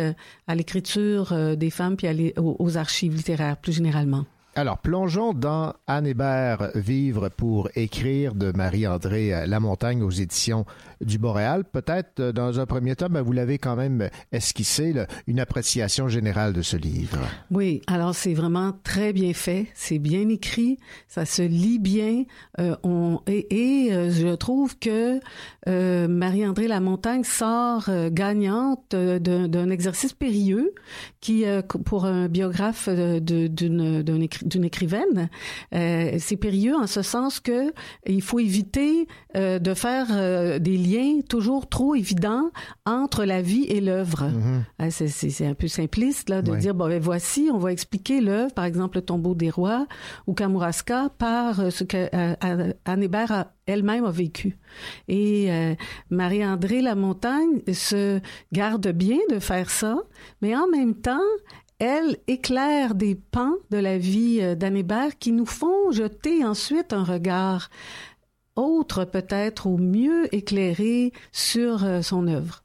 à 0.47 0.55
l'écriture 0.55 1.55
des 1.55 1.69
femmes 1.69 1.95
puis 1.95 2.33
aux 2.35 2.77
archives 2.77 3.15
littéraires 3.15 3.55
plus 3.55 3.71
généralement. 3.71 4.25
Alors, 4.57 4.79
plongeons 4.79 5.33
dans 5.33 5.75
Anne 5.85 6.07
Hébert, 6.07 6.71
Vivre 6.73 7.29
pour 7.29 7.69
écrire 7.75 8.33
de 8.33 8.51
Marie-André 8.51 9.45
Lamontagne 9.45 10.01
aux 10.01 10.09
éditions 10.09 10.65
du 10.99 11.19
Boréal. 11.19 11.63
Peut-être, 11.63 12.31
dans 12.31 12.59
un 12.59 12.65
premier 12.65 12.95
temps, 12.95 13.05
ben, 13.07 13.21
vous 13.21 13.33
l'avez 13.33 13.59
quand 13.59 13.75
même 13.75 14.09
esquissé, 14.31 14.95
une 15.27 15.39
appréciation 15.39 16.07
générale 16.07 16.53
de 16.53 16.63
ce 16.63 16.75
livre. 16.75 17.19
Oui, 17.51 17.83
alors 17.85 18.15
c'est 18.15 18.33
vraiment 18.33 18.73
très 18.83 19.13
bien 19.13 19.31
fait, 19.33 19.67
c'est 19.75 19.99
bien 19.99 20.27
écrit, 20.27 20.79
ça 21.07 21.25
se 21.25 21.43
lit 21.43 21.77
bien. 21.77 22.23
Euh, 22.59 22.75
et, 23.27 23.89
euh, 23.91 24.09
je 24.09 24.33
trouve 24.33 24.79
que 24.79 25.19
euh, 25.67 26.07
Marie-André 26.07 26.67
Lamontagne 26.67 27.23
sort 27.23 27.89
euh, 27.89 28.09
gagnante 28.11 28.95
d'un 28.95 29.69
exercice 29.69 30.13
périlleux 30.13 30.73
qui, 31.21 31.45
euh, 31.45 31.61
pour 31.61 32.05
un 32.05 32.27
biographe 32.27 32.89
d'une 32.89 34.23
d'une 34.47 34.63
écrivaine, 34.63 35.29
euh, 35.73 36.15
c'est 36.19 36.37
périlleux 36.37 36.75
en 36.75 36.87
ce 36.87 37.01
sens 37.01 37.39
que 37.39 37.73
il 38.05 38.21
faut 38.21 38.39
éviter 38.39 39.07
euh, 39.35 39.59
de 39.59 39.73
faire 39.73 40.07
euh, 40.11 40.59
des 40.59 40.77
liens 40.77 41.21
toujours 41.27 41.67
trop 41.67 41.95
évidents 41.95 42.51
entre 42.85 43.25
la 43.25 43.41
vie 43.41 43.65
et 43.65 43.81
l'œuvre. 43.81 44.25
Mm 44.25 44.63
-hmm. 44.79 45.27
C'est 45.29 45.45
un 45.45 45.53
peu 45.53 45.67
simpliste 45.67 46.29
là 46.29 46.41
de 46.41 46.55
dire 46.55 46.73
bon 46.73 46.87
ben, 46.87 47.01
voici, 47.01 47.49
on 47.53 47.57
va 47.57 47.71
expliquer 47.71 48.21
l'œuvre, 48.21 48.53
par 48.53 48.65
exemple 48.65 48.97
le 48.97 49.03
Tombeau 49.03 49.35
des 49.35 49.49
rois 49.49 49.87
ou 50.27 50.33
Kamouraska 50.33 51.09
par 51.17 51.71
ce 51.71 51.83
que 51.83 52.01
Anne 52.85 53.03
Hébert 53.03 53.31
a 53.31 53.43
elle-même 53.67 54.05
a 54.05 54.11
vécu. 54.11 54.57
Et 55.07 55.51
euh, 55.51 55.75
Marie-André 56.09 56.81
Lamontagne 56.81 57.61
se 57.71 58.19
garde 58.51 58.87
bien 58.87 59.19
de 59.29 59.39
faire 59.39 59.69
ça, 59.69 59.97
mais 60.41 60.55
en 60.55 60.67
même 60.67 60.95
temps, 60.95 61.19
elle 61.80 62.17
éclaire 62.28 62.95
des 62.95 63.15
pans 63.15 63.55
de 63.69 63.78
la 63.78 63.97
vie 63.97 64.55
d'Anne 64.55 64.78
Hébert 64.78 65.17
qui 65.17 65.32
nous 65.32 65.45
font 65.45 65.91
jeter 65.91 66.43
ensuite 66.43 66.93
un 66.93 67.03
regard 67.03 67.69
autre 68.55 69.05
peut-être 69.05 69.67
ou 69.67 69.78
mieux 69.78 70.34
éclairé 70.34 71.13
sur 71.32 71.86
son 72.03 72.28
œuvre. 72.28 72.63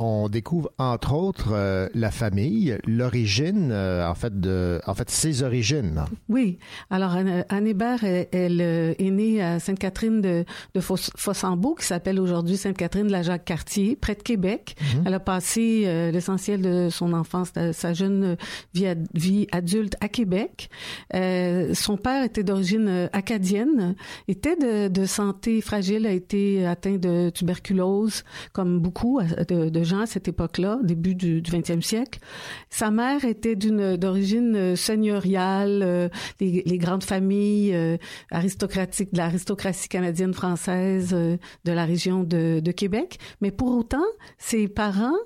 On 0.00 0.28
découvre 0.28 0.72
entre 0.78 1.12
autres 1.12 1.50
euh, 1.52 1.88
la 1.94 2.10
famille, 2.10 2.78
l'origine, 2.86 3.70
euh, 3.70 4.08
en 4.08 4.14
fait 4.14 4.40
de, 4.40 4.80
en 4.86 4.94
fait 4.94 5.10
ses 5.10 5.42
origines. 5.42 6.04
Oui. 6.28 6.58
Alors 6.88 7.12
Anne 7.12 7.66
Hébert, 7.66 8.02
elle, 8.02 8.28
elle, 8.32 8.60
est 8.60 9.10
née 9.10 9.42
à 9.42 9.60
Sainte-Catherine 9.60 10.20
de, 10.22 10.44
de 10.74 10.80
Fossambeau, 10.80 11.74
qui 11.74 11.84
s'appelle 11.84 12.18
aujourd'hui 12.18 12.56
Sainte-Catherine 12.56 13.06
de 13.06 13.12
la 13.12 13.22
Jacques-Cartier, 13.22 13.94
près 13.94 14.14
de 14.14 14.22
Québec. 14.22 14.74
-hmm. 14.80 15.02
Elle 15.04 15.14
a 15.14 15.20
passé 15.20 15.82
euh, 15.84 16.10
l'essentiel 16.10 16.62
de 16.62 16.88
son 16.90 17.12
enfance, 17.12 17.52
sa 17.72 17.92
jeune 17.92 18.36
vie, 18.74 18.86
ad, 18.86 19.06
vie 19.14 19.46
adulte 19.52 19.96
à 20.00 20.08
Québec. 20.08 20.70
Euh, 21.14 21.74
son 21.74 21.96
père 21.96 22.24
était 22.24 22.44
d'origine 22.44 23.10
acadienne, 23.12 23.94
était 24.28 24.56
de, 24.56 24.88
de, 24.88 25.04
santé 25.04 25.60
fragile, 25.60 26.06
a 26.06 26.12
été 26.12 26.66
atteint 26.66 26.96
de 26.96 27.30
tuberculose, 27.30 28.24
comme 28.52 28.80
beaucoup 28.80 29.20
de, 29.20 29.68
de 29.68 29.82
à 29.98 30.06
cette 30.06 30.28
époque-là, 30.28 30.78
début 30.82 31.14
du, 31.14 31.42
20e 31.42 31.82
siècle. 31.82 32.20
Sa 32.68 32.90
mère 32.90 33.24
était 33.24 33.56
d'origine 33.56 34.76
seigneuriale, 34.76 35.82
euh, 35.82 36.08
les, 36.40 36.78
grandes 36.78 37.04
familles 37.04 37.74
euh, 37.74 37.96
aristocratiques 38.30 39.12
de 39.12 39.18
l'aristocratie 39.18 39.88
canadienne 39.88 40.34
française 40.34 41.10
euh, 41.12 41.36
de 41.64 41.72
la 41.72 41.84
région 41.84 42.24
de, 42.24 42.70
Québec. 42.70 43.18
Mais 43.40 43.50
pour 43.50 43.76
autant, 43.76 44.04
ses 44.38 44.68
parents 44.68 45.16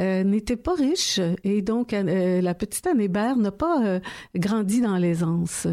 euh, 0.00 0.24
n'étaient 0.24 0.56
pas 0.56 0.74
riches 0.74 1.20
et 1.44 1.62
donc 1.62 1.92
euh, 1.92 2.40
la 2.40 2.54
petite 2.54 2.84
Anne 2.86 3.00
Hébert 3.00 3.36
n'a 3.36 3.52
pas 3.52 3.84
euh, 3.84 4.00
grandi 4.34 4.80
dans 4.80 4.96
l'aisance 4.96 5.68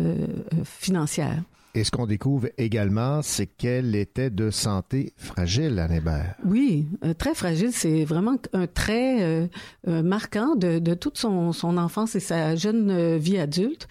financière. 0.63 1.41
Et 1.73 1.83
ce 1.85 1.91
qu'on 1.91 2.05
découvre 2.05 2.49
également, 2.57 3.21
c'est 3.21 3.47
qu'elle 3.47 3.95
était 3.95 4.29
de 4.29 4.49
santé 4.49 5.13
fragile, 5.15 5.79
Anne 5.79 5.93
Hébert. 5.93 6.35
Oui, 6.43 6.87
euh, 7.05 7.13
très 7.13 7.33
fragile. 7.33 7.69
C'est 7.71 8.03
vraiment 8.03 8.35
un 8.51 8.67
trait 8.67 9.21
euh, 9.21 9.47
euh, 9.87 10.03
marquant 10.03 10.55
de, 10.55 10.79
de 10.79 10.93
toute 10.93 11.17
son, 11.17 11.53
son 11.53 11.77
enfance 11.77 12.15
et 12.15 12.19
sa 12.19 12.55
jeune 12.55 12.91
euh, 12.91 13.17
vie 13.17 13.37
adulte 13.37 13.87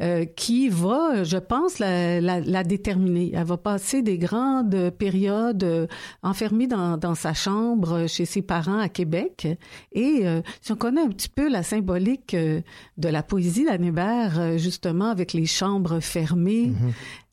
euh, 0.00 0.24
qui 0.24 0.68
va, 0.68 1.24
je 1.24 1.38
pense, 1.38 1.80
la, 1.80 2.20
la, 2.20 2.38
la 2.40 2.62
déterminer. 2.62 3.32
Elle 3.34 3.44
va 3.44 3.56
passer 3.56 4.02
des 4.02 4.18
grandes 4.18 4.90
périodes 4.90 5.88
enfermée 6.22 6.68
dans, 6.68 6.96
dans 6.96 7.16
sa 7.16 7.34
chambre 7.34 8.06
chez 8.06 8.24
ses 8.24 8.42
parents 8.42 8.78
à 8.78 8.88
Québec. 8.88 9.48
Et 9.92 10.20
euh, 10.22 10.42
si 10.60 10.70
on 10.70 10.76
connaît 10.76 11.02
un 11.02 11.08
petit 11.08 11.28
peu 11.28 11.50
la 11.50 11.64
symbolique 11.64 12.36
de 12.36 13.08
la 13.08 13.22
poésie 13.24 13.64
d'Anne 13.64 13.84
Hébert, 13.84 14.58
justement, 14.58 15.10
avec 15.10 15.32
les 15.32 15.46
chambres 15.46 16.00
fermées, 16.00 16.72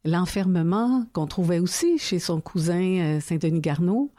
l'enfermement 0.05 1.05
qu'on 1.13 1.27
trouvait 1.27 1.59
aussi 1.59 1.97
chez 1.97 2.19
son 2.19 2.41
cousin 2.41 2.81
euh, 2.99 3.19
Saint-Denis 3.21 3.61
Garneau. 3.61 4.11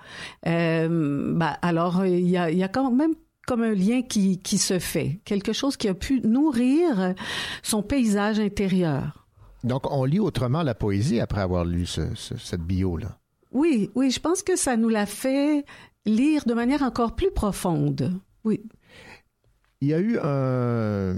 Euh, 0.47 1.32
bah, 1.35 1.59
alors, 1.62 2.07
il 2.07 2.28
y 2.28 2.37
a, 2.37 2.51
il 2.51 2.59
y 2.59 2.62
a 2.62 2.68
quand 2.68 2.91
même 2.91 3.14
comme 3.47 3.62
un 3.62 3.74
lien 3.74 4.01
qui, 4.03 4.39
qui 4.39 4.57
se 4.57 4.78
fait, 4.78 5.20
quelque 5.24 5.53
chose 5.53 5.76
qui 5.76 5.89
a 5.89 5.95
pu 5.95 6.20
nourrir 6.22 7.14
son 7.62 7.82
paysage 7.82 8.41
intérieur. 8.41 9.26
Donc, 9.62 9.91
on 9.91 10.05
lit 10.05 10.20
autrement 10.20 10.62
la 10.62 10.74
poésie 10.74 11.20
après 11.20 11.41
avoir 11.43 11.64
lu 11.64 11.85
ce- 11.87 12.14
ce- 12.14 12.37
cette 12.39 12.62
bio-là. 12.62 13.18
Oui, 13.53 13.91
oui, 13.95 14.11
je 14.11 14.20
pense 14.20 14.43
que 14.43 14.57
ça 14.57 14.76
nous 14.76 14.89
l'a 14.89 15.07
fait 15.07 15.64
lire 16.07 16.45
de 16.47 16.55
manière 16.55 16.82
encore 16.82 17.14
plus 17.14 17.30
profonde. 17.30 18.18
Oui. 18.45 18.62
Il 19.80 19.89
y 19.89 19.95
a 19.95 20.01
eu 20.01 20.18
un, 20.22 21.16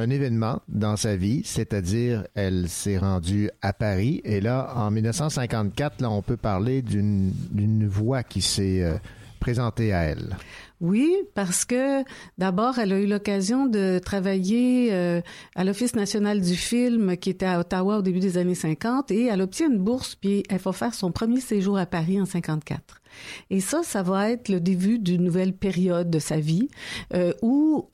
un 0.00 0.10
événement 0.10 0.60
dans 0.68 0.96
sa 0.96 1.16
vie, 1.16 1.42
c'est-à-dire 1.44 2.24
elle 2.34 2.68
s'est 2.68 2.98
rendue 2.98 3.50
à 3.62 3.72
Paris 3.72 4.20
et 4.24 4.40
là, 4.40 4.72
en 4.76 4.90
1954, 4.90 6.00
là, 6.00 6.10
on 6.10 6.22
peut 6.22 6.36
parler 6.36 6.82
d'une 6.82 7.86
voix 7.86 8.22
qui 8.22 8.40
s'est 8.40 8.82
euh, 8.82 8.94
présentée 9.38 9.92
à 9.92 10.02
elle. 10.02 10.36
Oui, 10.80 11.14
parce 11.34 11.66
que 11.66 12.02
d'abord, 12.38 12.78
elle 12.78 12.92
a 12.92 13.00
eu 13.00 13.06
l'occasion 13.06 13.66
de 13.66 13.98
travailler 13.98 14.92
euh, 14.92 15.20
à 15.54 15.64
l'Office 15.64 15.94
national 15.94 16.40
du 16.40 16.54
film 16.54 17.18
qui 17.18 17.28
était 17.28 17.46
à 17.46 17.60
Ottawa 17.60 17.98
au 17.98 18.02
début 18.02 18.20
des 18.20 18.38
années 18.38 18.54
50 18.54 19.10
et 19.10 19.26
elle 19.26 19.42
obtient 19.42 19.70
une 19.70 19.78
bourse 19.78 20.14
puis 20.14 20.42
elle 20.48 20.58
va 20.58 20.72
faire 20.72 20.94
son 20.94 21.12
premier 21.12 21.40
séjour 21.40 21.76
à 21.76 21.84
Paris 21.84 22.20
en 22.20 22.24
54. 22.24 23.02
Et 23.50 23.60
ça, 23.60 23.82
ça 23.82 24.02
va 24.02 24.30
être 24.30 24.48
le 24.48 24.60
début 24.60 24.98
d'une 24.98 25.24
nouvelle 25.24 25.52
période 25.52 26.08
de 26.08 26.18
sa 26.18 26.38
vie 26.40 26.68
euh, 27.12 27.34
où 27.42 27.88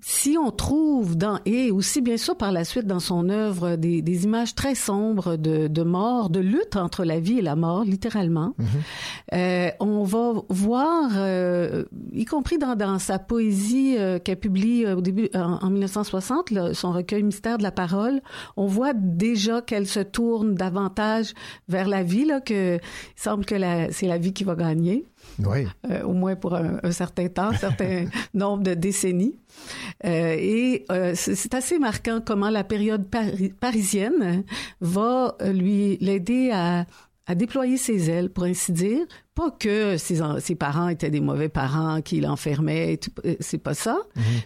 si 0.00 0.36
on 0.38 0.50
trouve 0.52 1.16
dans 1.16 1.40
et 1.44 1.70
aussi 1.72 2.00
bien 2.00 2.16
sûr 2.16 2.36
par 2.36 2.52
la 2.52 2.64
suite 2.64 2.86
dans 2.86 3.00
son 3.00 3.28
œuvre 3.28 3.74
des, 3.76 4.00
des 4.00 4.24
images 4.24 4.54
très 4.54 4.74
sombres 4.76 5.36
de, 5.36 5.66
de 5.66 5.82
mort, 5.82 6.30
de 6.30 6.38
lutte 6.40 6.76
entre 6.76 7.04
la 7.04 7.18
vie 7.18 7.38
et 7.38 7.42
la 7.42 7.56
mort, 7.56 7.82
littéralement, 7.84 8.54
euh, 9.34 9.68
on 9.80 10.04
va 10.04 10.34
voir, 10.48 11.10
euh, 11.16 11.84
y 12.12 12.24
compris 12.24 12.58
dans, 12.58 12.76
dans 12.76 12.98
sa 12.98 13.18
poésie 13.18 13.96
euh, 13.98 14.18
qu'elle 14.18 14.38
publie 14.38 14.84
euh, 14.84 14.96
au 14.96 15.00
début 15.00 15.28
en, 15.34 15.58
en 15.62 15.70
1960, 15.70 16.50
là, 16.52 16.74
son 16.74 16.92
recueil 16.92 17.22
Mystère 17.24 17.58
de 17.58 17.62
la 17.64 17.72
parole, 17.72 18.20
on 18.56 18.66
voit 18.66 18.92
déjà 18.94 19.62
qu'elle 19.62 19.86
se 19.86 20.00
tourne 20.00 20.54
davantage 20.54 21.34
vers 21.68 21.88
la 21.88 22.02
vie, 22.02 22.24
là, 22.24 22.40
que 22.40 22.76
il 22.76 22.80
semble 23.16 23.44
que 23.44 23.54
la- 23.56 23.90
c'est 23.90 24.06
la 24.06 24.18
vie 24.18 24.32
qui 24.32 24.44
va 24.44 24.54
gagner 24.54 25.04
Oui. 25.44 25.66
euh, 25.90 26.02
au 26.02 26.12
moins 26.14 26.36
pour 26.36 26.54
un, 26.54 26.78
un 26.82 26.90
certain 26.92 27.28
temps, 27.28 27.48
un 27.50 27.56
certain 27.56 28.06
nombre 28.34 28.62
de 28.62 28.74
décennies. 28.74 29.38
Euh, 30.04 30.36
et 30.38 30.84
euh, 30.90 31.12
c'est 31.14 31.54
assez 31.54 31.78
marquant 31.78 32.20
comment 32.24 32.50
la 32.50 32.64
période 32.64 33.06
pari- 33.08 33.52
parisienne 33.58 34.44
va 34.80 35.36
lui 35.44 35.96
l'aider 36.00 36.50
à, 36.52 36.86
à 37.26 37.34
déployer 37.34 37.76
ses 37.76 38.10
ailes, 38.10 38.30
pour 38.30 38.44
ainsi 38.44 38.72
dire. 38.72 39.00
Pas 39.34 39.50
que 39.52 39.96
ses, 39.98 40.20
en- 40.22 40.40
ses 40.40 40.54
parents 40.56 40.88
étaient 40.88 41.10
des 41.10 41.20
mauvais 41.20 41.48
parents 41.48 42.00
qui 42.02 42.20
l'enfermaient, 42.20 42.94
et 42.94 42.98
tout, 42.98 43.10
euh, 43.24 43.36
c'est 43.40 43.58
pas 43.62 43.74
ça. 43.74 43.98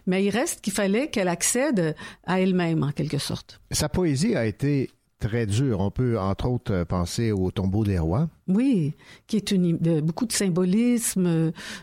Mais 0.06 0.24
il 0.24 0.30
reste 0.30 0.60
qu'il 0.60 0.72
fallait 0.72 1.08
qu'elle 1.08 1.28
accède 1.28 1.94
à 2.26 2.40
elle-même, 2.40 2.82
en 2.82 2.90
quelque 2.92 3.18
sorte. 3.18 3.60
Sa 3.70 3.88
poésie 3.88 4.34
a 4.36 4.44
été 4.46 4.90
très 5.22 5.46
dure. 5.46 5.80
On 5.80 5.90
peut, 5.90 6.18
entre 6.18 6.48
autres, 6.48 6.84
penser 6.84 7.32
au 7.32 7.50
tombeau 7.50 7.84
des 7.84 7.98
rois. 7.98 8.28
Oui, 8.48 8.94
qui 9.26 9.36
est 9.36 9.50
une, 9.52 9.78
de, 9.78 10.00
beaucoup 10.00 10.26
de 10.26 10.32
symbolisme 10.32 11.26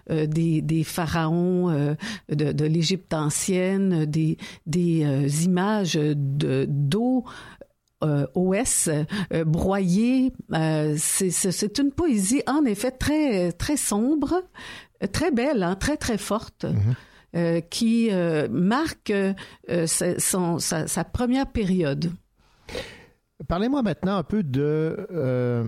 euh, 0.10 0.26
des, 0.28 0.62
des 0.62 0.84
pharaons 0.84 1.70
euh, 1.70 1.96
de, 2.30 2.52
de 2.52 2.66
l'Égypte 2.66 3.14
ancienne, 3.14 4.06
des, 4.06 4.38
des 4.66 5.04
euh, 5.06 5.28
images 5.44 5.94
de 5.96 6.66
d'eau. 6.70 7.24
Euh, 8.02 8.26
OS 8.34 8.88
euh, 8.88 9.44
broyée, 9.44 10.32
euh, 10.54 10.96
c'est 10.98 11.80
une 11.80 11.92
poésie 11.92 12.42
en 12.48 12.64
effet 12.64 12.92
très 12.92 13.52
très 13.52 13.76
sombre, 13.76 14.42
très 15.12 15.32
belle, 15.32 15.64
hein, 15.64 15.76
très 15.76 15.98
très 15.98 16.18
forte, 16.18 16.66
euh, 17.36 17.60
qui 17.60 18.10
marque 18.52 19.12
sa- 19.86 20.18
son- 20.18 20.60
sa, 20.60 20.88
sa 20.88 21.04
première 21.04 21.48
période. 21.48 22.10
Parlez-moi 23.48 23.82
maintenant 23.82 24.18
un 24.18 24.24
peu 24.24 24.44
de 24.44 25.08
euh, 25.12 25.66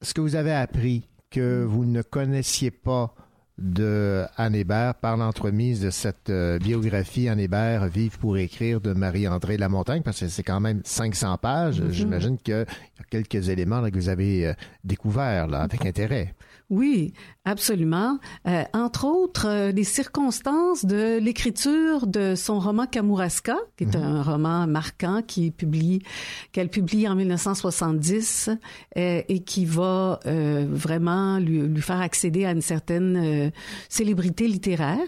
ce 0.00 0.14
que 0.14 0.20
vous 0.20 0.36
avez 0.36 0.52
appris 0.52 1.08
que 1.30 1.64
vous 1.64 1.84
ne 1.84 2.02
connaissiez 2.02 2.70
pas 2.70 3.14
de 3.58 4.24
Anne 4.36 4.54
Hébert 4.54 4.94
par 4.96 5.16
l'entremise 5.16 5.80
de 5.80 5.90
cette 5.90 6.30
euh, 6.30 6.58
biographie 6.58 7.28
Anne 7.28 7.38
Hébert 7.38 7.86
Vive 7.86 8.18
pour 8.18 8.36
écrire 8.36 8.80
de 8.80 8.92
Marie-André 8.92 9.56
Lamontagne 9.56 10.02
parce 10.02 10.20
que 10.20 10.28
c'est 10.28 10.42
quand 10.42 10.60
même 10.60 10.80
500 10.84 11.38
pages. 11.38 11.80
Mhm. 11.80 11.90
J'imagine 11.90 12.38
qu'il 12.38 12.54
y 12.54 12.56
a 12.56 13.04
quelques 13.10 13.48
éléments 13.48 13.80
là, 13.80 13.90
que 13.90 13.96
vous 13.96 14.08
avez 14.08 14.46
euh, 14.46 14.54
découverts 14.82 15.52
avec 15.54 15.86
intérêt. 15.86 16.34
Oui, 16.74 17.12
absolument. 17.44 18.18
Euh, 18.48 18.64
entre 18.72 19.04
autres, 19.04 19.46
euh, 19.46 19.70
les 19.70 19.84
circonstances 19.84 20.84
de 20.84 21.18
l'écriture 21.18 22.08
de 22.08 22.34
son 22.34 22.58
roman 22.58 22.86
Kamouraska, 22.86 23.56
qui 23.76 23.84
est 23.84 23.94
un 23.94 24.24
roman 24.24 24.66
marquant 24.66 25.22
qui 25.24 25.52
publie, 25.52 26.02
qu'elle 26.50 26.68
publie 26.68 27.06
en 27.06 27.14
1970 27.14 28.50
euh, 28.96 29.22
et 29.28 29.44
qui 29.44 29.66
va 29.66 30.18
euh, 30.26 30.66
vraiment 30.68 31.38
lui, 31.38 31.60
lui 31.60 31.82
faire 31.82 32.00
accéder 32.00 32.44
à 32.44 32.50
une 32.50 32.60
certaine 32.60 33.16
euh, 33.16 33.50
célébrité 33.88 34.48
littéraire. 34.48 35.06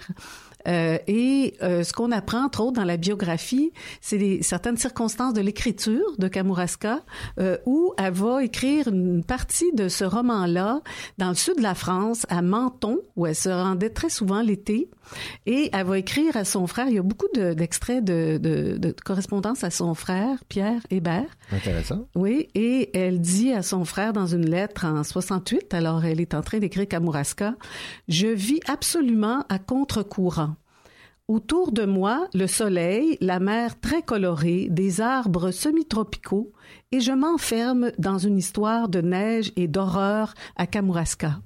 Euh, 0.66 0.98
et 1.06 1.54
euh, 1.62 1.82
ce 1.84 1.92
qu'on 1.92 2.10
apprend, 2.12 2.44
entre 2.44 2.60
autres, 2.62 2.72
dans 2.72 2.84
la 2.84 2.96
biographie, 2.96 3.72
c'est 4.00 4.18
des- 4.18 4.42
certaines 4.42 4.76
circonstances 4.76 5.32
de 5.34 5.40
l'écriture 5.40 6.04
de 6.18 6.28
Kamouraska, 6.28 7.00
euh, 7.38 7.56
où 7.66 7.92
elle 7.98 8.12
va 8.12 8.42
écrire 8.42 8.88
une 8.88 9.22
partie 9.24 9.72
de 9.74 9.88
ce 9.88 10.04
roman-là 10.04 10.80
dans 11.18 11.28
le 11.28 11.34
sud 11.34 11.56
de 11.58 11.62
la 11.62 11.74
France, 11.74 12.26
à 12.28 12.42
Menton, 12.42 12.98
où 13.16 13.26
elle 13.26 13.34
se 13.36 13.48
rendait 13.48 13.90
très 13.90 14.10
souvent 14.10 14.42
l'été. 14.42 14.90
Et 15.46 15.70
elle 15.72 15.86
va 15.86 15.98
écrire 15.98 16.36
à 16.36 16.44
son 16.44 16.66
frère, 16.66 16.88
il 16.88 16.94
y 16.94 16.98
a 16.98 17.02
beaucoup 17.02 17.28
de- 17.34 17.54
d'extraits 17.54 18.02
de, 18.02 18.38
de, 18.42 18.76
de 18.76 18.94
correspondance 19.04 19.62
à 19.62 19.70
son 19.70 19.94
frère, 19.94 20.42
Pierre 20.48 20.80
Hébert. 20.90 21.28
Intéressant. 21.52 22.08
Oui, 22.16 22.48
et 22.56 22.90
elle 22.98 23.20
dit 23.20 23.52
à 23.52 23.62
son 23.62 23.84
frère 23.84 24.12
dans 24.12 24.26
une 24.26 24.46
lettre 24.50 24.84
en 24.84 25.04
68, 25.04 25.74
alors 25.74 26.04
elle 26.04 26.20
est 26.20 26.34
en 26.34 26.42
train 26.42 26.58
d'écrire 26.58 26.88
Kamouraska, 26.88 27.54
Je 28.08 28.26
vis 28.26 28.58
absolument 28.66 29.44
à 29.48 29.60
contre-courant. 29.60 30.55
Autour 31.30 31.72
de 31.72 31.84
moi, 31.84 32.28
le 32.34 32.46
soleil, 32.46 33.18
la 33.20 33.40
mer 33.40 33.80
très 33.80 34.00
colorée, 34.00 34.68
des 34.70 35.00
arbres 35.00 35.50
semi-tropicaux, 35.50 36.52
et 36.92 37.00
je 37.00 37.10
m'enferme 37.10 37.90
dans 37.98 38.18
une 38.18 38.38
histoire 38.38 38.88
de 38.88 39.00
neige 39.00 39.50
et 39.56 39.66
d'horreur 39.66 40.34
à 40.54 40.68
Kamouraska. 40.68 41.40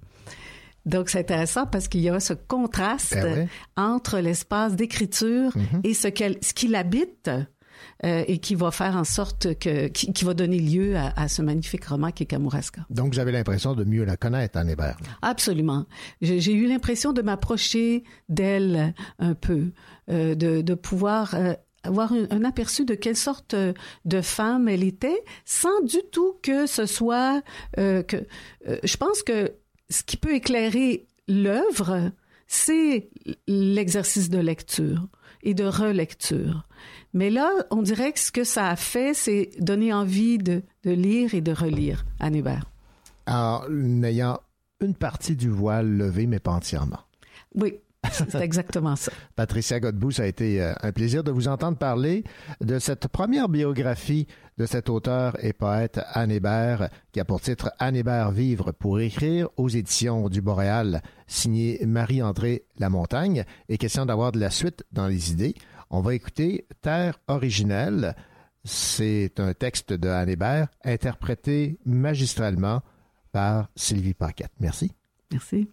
Donc, 0.85 1.09
c'est 1.09 1.21
intéressant 1.21 1.65
parce 1.67 1.89
qu'il 1.89 2.03
y 2.03 2.11
a 2.11 2.21
ce 2.21 2.35
contraste 2.35 3.15
Ben 3.15 3.25
ouais. 3.39 3.49
entre 3.79 4.19
l'espace 4.19 4.77
d'écriture 4.77 5.57
Mhm. 5.57 5.81
et 5.85 5.95
ce 5.95 6.09
qu'elle, 6.09 6.37
ce 6.43 6.53
qui 6.53 6.69
l'habite 6.69 7.31
euh, 8.05 8.25
et 8.27 8.39
qui 8.39 8.55
va 8.55 8.71
faire 8.71 8.97
en 8.97 9.05
sorte 9.05 9.59
que, 9.59 9.89
qui, 9.89 10.13
qui 10.13 10.25
va 10.25 10.35
donner 10.35 10.59
lieu 10.59 10.97
à, 10.97 11.13
à 11.17 11.29
ce 11.29 11.43
magnifique 11.43 11.85
roman 11.85 12.11
qui 12.11 12.23
est 12.23 12.27
Kamouraska. 12.27 12.87
Donc, 12.91 13.13
j'avais 13.13 13.33
l'impression 13.33 13.75
de 13.75 13.85
mieux 13.85 14.05
la 14.05 14.17
connaître, 14.17 14.59
Anne 14.59 14.71
Hébert. 14.71 14.99
Absolument. 15.23 15.87
J'ai 16.21 16.53
eu 16.53 16.67
l'impression 16.67 17.13
de 17.13 17.23
m'approcher 17.23 18.05
d'elle 18.29 18.95
un 19.19 19.35
peu, 19.35 19.73
euh, 20.11 20.35
de, 20.35 20.63
de 20.63 20.75
pouvoir 20.75 21.35
euh, 21.35 21.55
avoir 21.83 22.13
un, 22.13 22.27
un 22.31 22.45
aperçu 22.45 22.85
de 22.85 22.95
quelle 22.95 23.17
sorte 23.17 23.55
de 24.05 24.21
femme 24.21 24.69
elle 24.69 24.85
était, 24.85 25.23
sans 25.45 25.81
du 25.83 25.99
tout 26.11 26.39
que 26.43 26.67
ce 26.67 26.87
soit 26.87 27.43
que. 27.77 28.27
je 28.83 28.97
pense 28.97 29.23
que 29.23 29.53
ce 29.89 30.03
qui 30.03 30.17
peut 30.17 30.35
éclairer 30.35 31.07
l'œuvre, 31.27 32.13
c'est 32.47 33.09
l'exercice 33.47 34.31
de 34.31 34.39
lecture 34.39 35.07
et 35.43 35.55
de 35.55 35.65
relecture. 35.65 36.67
Mais 37.13 37.31
là, 37.31 37.51
on 37.71 37.83
dirait 37.83 38.13
que 38.13 38.21
ce 38.21 38.31
que 38.33 38.45
ça 38.45 38.69
a 38.69 38.77
fait, 38.77 39.15
c'est 39.15 39.51
donner 39.59 39.93
envie 39.93 40.39
de, 40.39 40.63
de 40.85 40.91
lire 40.91 41.35
et 41.35 41.41
de 41.41 41.53
relire 41.53 42.05
Anne 42.21 42.37
Hébert. 42.37 42.71
En 43.27 43.63
ayant 44.03 44.39
une 44.81 44.95
partie 44.95 45.37
du 45.37 45.49
voile 45.49 45.89
levé, 45.97 46.27
mais 46.27 46.39
pas 46.39 46.53
entièrement. 46.53 47.01
Oui, 47.55 47.75
C'est 48.11 48.35
exactement 48.37 48.97
ça. 48.97 49.13
Patricia 49.37 49.79
Godbout, 49.79 50.13
ça 50.13 50.23
a 50.23 50.27
été 50.27 50.63
euh, 50.63 50.73
un 50.83 50.93
plaisir 50.93 51.23
de 51.23 51.31
vous 51.31 51.49
entendre 51.49 51.77
parler 51.77 52.25
de 52.61 52.79
cette 52.79 53.09
première 53.09 53.49
biographie 53.49 54.27
de 54.59 54.67
cet 54.67 54.91
auteur 54.91 55.43
et 55.43 55.53
poète 55.53 56.01
Anne 56.13 56.31
Hébert, 56.31 56.91
qui 57.13 57.21
a 57.21 57.25
pour 57.25 57.41
titre 57.41 57.73
Anne 57.79 57.97
Hébert 57.97 58.31
Vivre 58.31 58.73
pour 58.73 59.01
écrire 59.01 59.49
aux 59.57 59.69
éditions 59.69 60.29
du 60.29 60.43
Boréal, 60.43 61.03
signé 61.27 61.81
Marie-André 61.87 62.65
Lamontagne. 62.79 63.45
Et 63.69 63.79
question 63.79 64.05
d'avoir 64.05 64.33
de 64.33 64.41
la 64.41 64.51
suite 64.51 64.85
dans 64.93 65.07
les 65.07 65.33
idées, 65.33 65.55
on 65.91 66.01
va 66.01 66.15
écouter 66.15 66.67
Terre 66.81 67.19
originelle. 67.29 68.15
C'est 68.65 69.39
un 69.39 69.55
texte 69.55 69.93
de 69.93 70.09
Anne 70.09 70.69
interprété 70.85 71.79
magistralement 71.85 72.83
par 73.33 73.69
Sylvie 73.75 74.15
Paquette. 74.15 74.53
Merci. 74.61 74.93
Merci. 75.31 75.71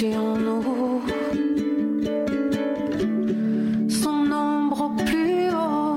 Croît 0.00 0.10
sur 0.12 0.36
nous. 0.36 1.02
Son 3.88 4.32
ombre 4.32 4.84
au 4.84 4.90
plus 5.04 5.50
haut 5.50 5.96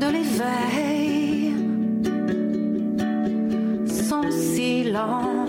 de 0.00 0.06
l'éveil, 0.06 1.54
son 3.86 4.30
silence 4.30 5.43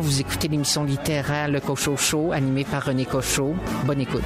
Vous 0.00 0.20
écoutez 0.20 0.46
l'émission 0.46 0.84
littéraire 0.84 1.48
Le 1.48 1.58
Cochot 1.58 1.96
Show 1.96 2.30
animée 2.30 2.62
par 2.64 2.84
René 2.84 3.04
Cochot. 3.04 3.56
Bonne 3.84 4.00
écoute. 4.00 4.22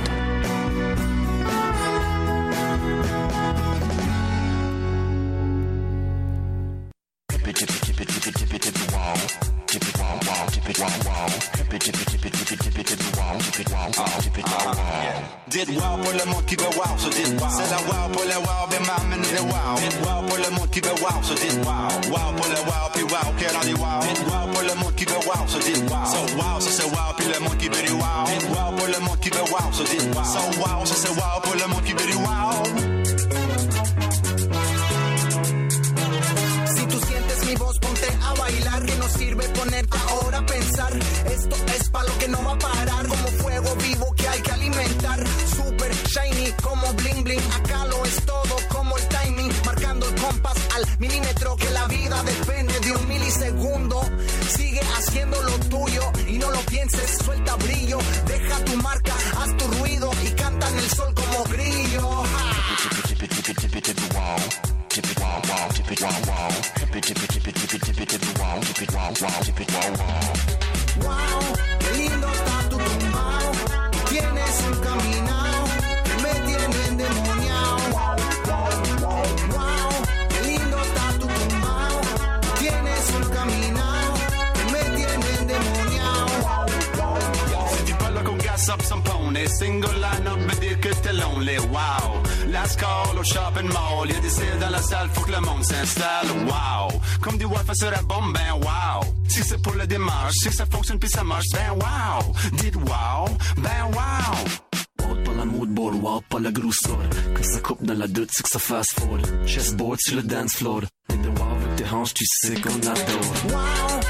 Up 88.71 88.83
some 88.83 89.03
pony, 89.03 89.47
single 89.47 89.99
line 89.99 90.27
up 90.27 90.39
veut 90.39 90.61
dire 90.61 90.81
que 90.81 90.89
t'es 90.89 91.13
lonely, 91.13 91.59
wow. 91.71 92.23
Last 92.49 92.79
call 92.79 93.19
au 93.19 93.25
shopping 93.25 93.69
mall, 93.69 94.11
y'a 94.11 94.21
des 94.21 94.31
cils 94.31 94.59
dans 94.61 94.71
la 94.71 94.83
salle, 94.83 95.09
faut 95.13 95.23
que 95.23 95.33
le 95.33 95.41
monde 95.41 95.65
s'installe, 95.65 96.29
wow. 96.47 96.98
Comme 97.29 97.37
des 97.37 97.45
wifi 97.45 97.75
sur 97.75 97.91
la 97.91 98.01
bombe, 98.01 98.33
ben 98.33 98.55
wow. 98.55 99.05
Si 99.29 99.43
c'est 99.43 99.61
pour 99.61 99.75
le 99.75 99.87
démarche, 99.87 100.33
si 100.33 100.51
ça 100.51 100.65
fonctionne 100.65 100.99
puis 100.99 101.11
ça 101.11 101.23
marche, 101.23 101.45
ben 101.53 101.73
wow. 101.73 102.33
Dites 102.53 102.77
wow, 102.77 103.29
ben 103.59 103.85
wow. 103.93 105.25
Pas 105.25 105.35
la 105.37 105.45
mood 105.45 105.69
ball, 105.69 105.95
wow, 105.97 106.23
pas 106.23 106.41
la 106.41 106.51
grosseur. 106.51 106.99
Quand 107.37 107.43
ça 107.43 107.61
coupe 107.61 107.85
dans 107.85 107.93
la 107.99 108.09
doute, 108.09 108.31
c'est 108.33 108.43
que 108.43 108.49
ça 108.49 108.59
fast 108.59 108.99
forward. 108.99 109.47
Chessboard 109.47 109.99
sur 110.01 110.17
le 110.17 110.23
dance 110.23 110.53
floor. 110.57 110.81
Et 111.13 111.17
de 111.19 111.29
wow 111.29 111.51
avec 111.61 111.77
tes 111.77 111.85
hanches, 111.95 112.15
tu 112.15 112.25
sais 112.27 112.55
qu'on 112.63 112.79
adore. 112.79 113.35
Wow, 113.51 114.01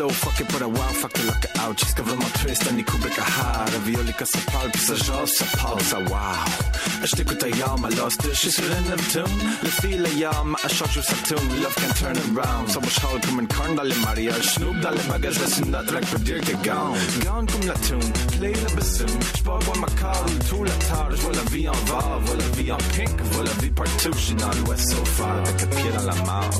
slow, 0.00 0.08
fuck 0.08 0.40
it, 0.40 0.48
but 0.52 0.62
I 0.62 0.66
wow, 0.66 0.92
fuck 1.02 1.14
it, 1.18 1.26
lock 1.26 1.44
it 1.44 1.58
out. 1.58 1.76
Čiska 1.76 2.02
vama 2.02 2.24
twist, 2.38 2.66
ani 2.68 2.82
kubika 2.82 3.24
hara, 3.36 3.78
violika 3.84 4.26
sa 4.26 4.38
palpsa, 4.50 4.96
so 4.96 5.44
palsa, 5.58 5.98
wow. 6.10 7.02
A 7.02 7.06
stick 7.06 7.28
with 7.28 7.40
the 7.40 7.50
yama, 7.60 7.88
lost 8.00 8.22
the 8.22 8.34
shit 8.34 8.58
in 8.58 8.84
them 8.90 9.02
tune. 9.12 9.38
Le 9.64 9.70
feel 9.80 10.06
a 10.06 10.10
yama, 10.22 10.56
a 10.64 10.68
shot 10.68 10.94
you 10.96 11.02
satum, 11.02 11.44
love 11.62 11.76
can 11.76 11.92
turn 12.00 12.16
around. 12.30 12.68
So 12.70 12.80
much 12.80 12.98
hall 12.98 13.18
come 13.20 13.40
in 13.40 13.46
corn, 13.46 13.76
dale 13.76 13.94
Maria, 14.06 14.32
snoop, 14.42 14.76
dale 14.80 15.02
bagas, 15.10 15.38
listen, 15.42 15.70
that 15.72 15.86
track 15.88 16.04
for 16.04 16.18
dear 16.18 16.40
to 16.40 16.56
gown. 16.68 16.96
Gone 17.24 17.46
cum 17.46 17.62
la 17.70 17.74
tune, 17.86 18.10
play 18.36 18.54
the 18.62 18.70
bassoon, 18.76 19.20
spog 19.38 19.62
wa 19.68 19.74
macaru, 19.84 20.32
tu 20.48 20.64
la 20.64 20.76
targe, 20.88 21.18
voila 21.20 21.44
vie 21.52 21.68
en 21.68 21.80
va, 21.90 22.00
voila 22.24 22.48
vie 22.56 22.72
en 22.72 22.82
pink, 22.96 23.16
voila 23.32 23.52
vie 23.60 23.70
partout, 23.70 24.16
je 24.16 24.34
n'en 24.34 24.76
so 24.76 25.04
far, 25.16 25.42
t'as 25.44 25.52
capire 25.60 26.00
la 26.10 26.14
mort. 26.24 26.56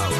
Ah 0.00 0.08
ouais. 0.10 0.16
Oh. 0.16 0.19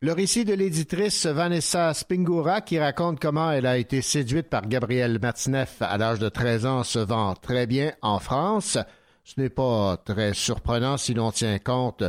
Le 0.00 0.12
récit 0.12 0.44
de 0.44 0.54
l'éditrice 0.54 1.26
Vanessa 1.26 1.92
Spingora 1.92 2.60
qui 2.60 2.78
raconte 2.78 3.18
comment 3.18 3.50
elle 3.50 3.66
a 3.66 3.76
été 3.76 4.00
séduite 4.02 4.48
par 4.48 4.68
Gabriel 4.68 5.18
Matineff 5.20 5.82
à 5.82 5.98
l'âge 5.98 6.20
de 6.20 6.28
13 6.28 6.66
ans 6.66 6.84
se 6.84 7.00
vend 7.00 7.34
très 7.34 7.66
bien 7.66 7.92
en 8.02 8.20
France. 8.20 8.78
Ce 9.24 9.40
n'est 9.40 9.48
pas 9.48 9.96
très 10.04 10.34
surprenant 10.34 10.96
si 10.96 11.14
l'on 11.14 11.32
tient 11.32 11.58
compte 11.58 12.04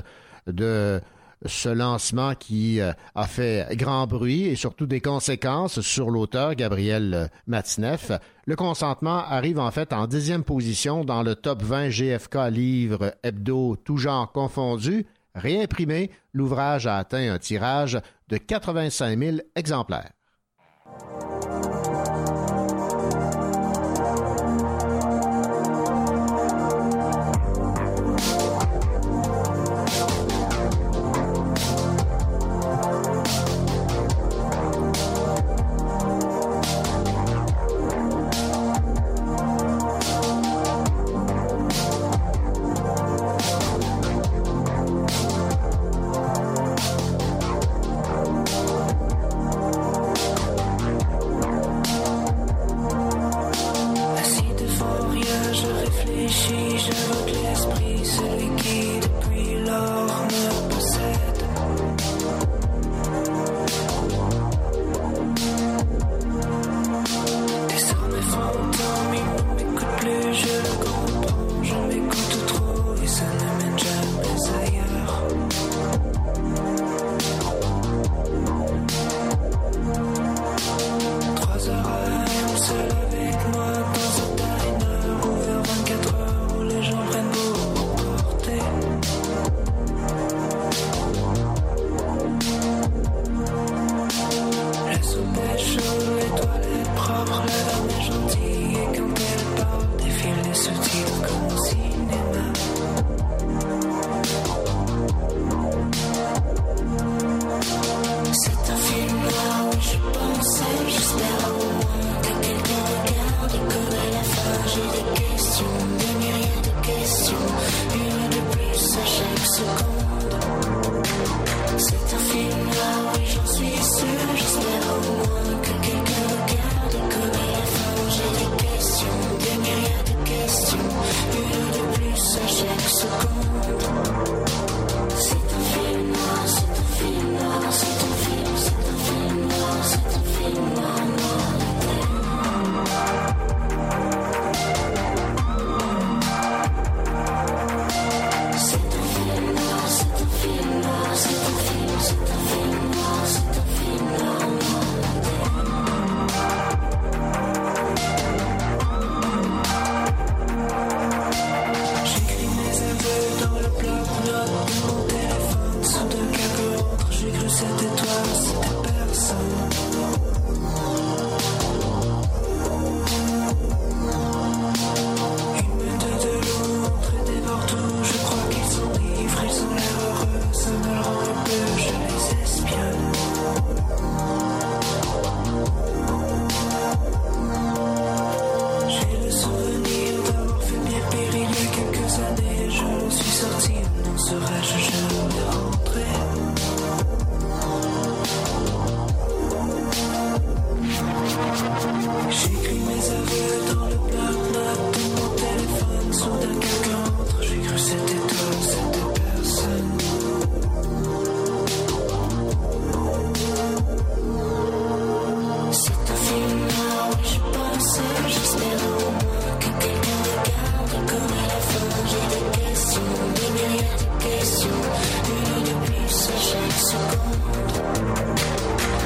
de 0.45 1.01
ce 1.46 1.70
lancement 1.70 2.36
qui 2.36 2.82
euh, 2.82 2.92
a 3.16 3.28
fait 3.28 3.68
grand 3.76 4.08
bruit 4.08 4.44
et 4.44 4.56
surtout 4.56 4.86
des 4.86 5.02
conséquences 5.02 5.82
sur 5.82 6.10
l'auteur 6.10 6.56
Gabriel 6.56 7.30
Matineff. 7.48 8.12
Le 8.46 8.56
consentement 8.56 9.20
arrive 9.20 9.60
en 9.60 9.72
fait 9.72 9.94
en 9.94 10.08
dixième 10.08 10.44
position 10.44 11.06
dans 11.06 11.24
le 11.24 11.36
top 11.36 11.62
20 11.62 11.90
GFK 11.90 12.36
livres 12.52 13.14
hebdo 13.24 13.76
tout 13.78 13.98
genre 13.98 14.32
confondu. 14.32 15.06
Réimprimé, 15.36 16.12
l'ouvrage 16.34 16.88
a 16.88 16.98
atteint 16.98 17.34
un 17.34 17.38
tirage 17.38 18.00
de 18.28 18.38
85 18.38 19.18
000 19.18 19.38
exemplaires. 19.56 20.12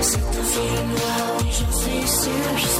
C'est 0.01 0.17
un 0.17 0.43
film 0.43 0.87
noir, 0.89 1.37
oui, 1.39 1.47
j'en 1.51 1.71
suis 1.77 2.07
sûr. 2.07 2.72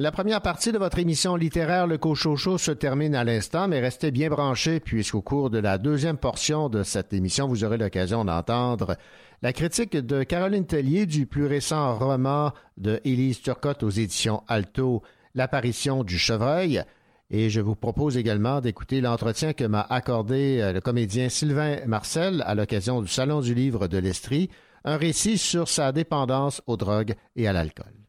La 0.00 0.10
première 0.10 0.40
partie 0.40 0.72
de 0.72 0.78
votre 0.78 0.98
émission 0.98 1.36
littéraire 1.36 1.86
Le 1.86 1.98
Cochocho 1.98 2.56
se 2.56 2.70
termine 2.70 3.14
à 3.14 3.22
l'instant, 3.22 3.68
mais 3.68 3.80
restez 3.80 4.10
bien 4.10 4.30
branchés 4.30 4.80
puisqu'au 4.80 5.20
cours 5.20 5.50
de 5.50 5.58
la 5.58 5.76
deuxième 5.76 6.16
portion 6.16 6.70
de 6.70 6.82
cette 6.84 7.12
émission, 7.12 7.46
vous 7.46 7.64
aurez 7.64 7.76
l'occasion 7.76 8.24
d'entendre 8.24 8.96
la 9.42 9.52
critique 9.52 9.94
de 9.94 10.22
Caroline 10.22 10.64
Tellier 10.64 11.04
du 11.04 11.26
plus 11.26 11.44
récent 11.44 11.98
roman 11.98 12.52
de 12.78 12.98
Élise 13.04 13.42
Turcotte 13.42 13.82
aux 13.82 13.90
éditions 13.90 14.42
Alto, 14.48 15.02
L'apparition 15.34 16.02
du 16.02 16.16
chevreuil. 16.16 16.82
Et 17.28 17.50
je 17.50 17.60
vous 17.60 17.76
propose 17.76 18.16
également 18.16 18.62
d'écouter 18.62 19.02
l'entretien 19.02 19.52
que 19.52 19.64
m'a 19.64 19.82
accordé 19.82 20.60
euh, 20.62 20.72
le 20.72 20.80
comédien 20.80 21.28
Sylvain 21.28 21.76
Marcel 21.86 22.42
à 22.46 22.54
l'occasion 22.54 23.02
du 23.02 23.08
Salon 23.08 23.42
du 23.42 23.52
livre 23.52 23.86
de 23.86 23.98
l'Estrie, 23.98 24.48
un 24.82 24.96
récit 24.96 25.36
sur 25.36 25.68
sa 25.68 25.92
dépendance 25.92 26.62
aux 26.66 26.78
drogues 26.78 27.16
et 27.36 27.46
à 27.46 27.52
l'alcool. 27.52 27.99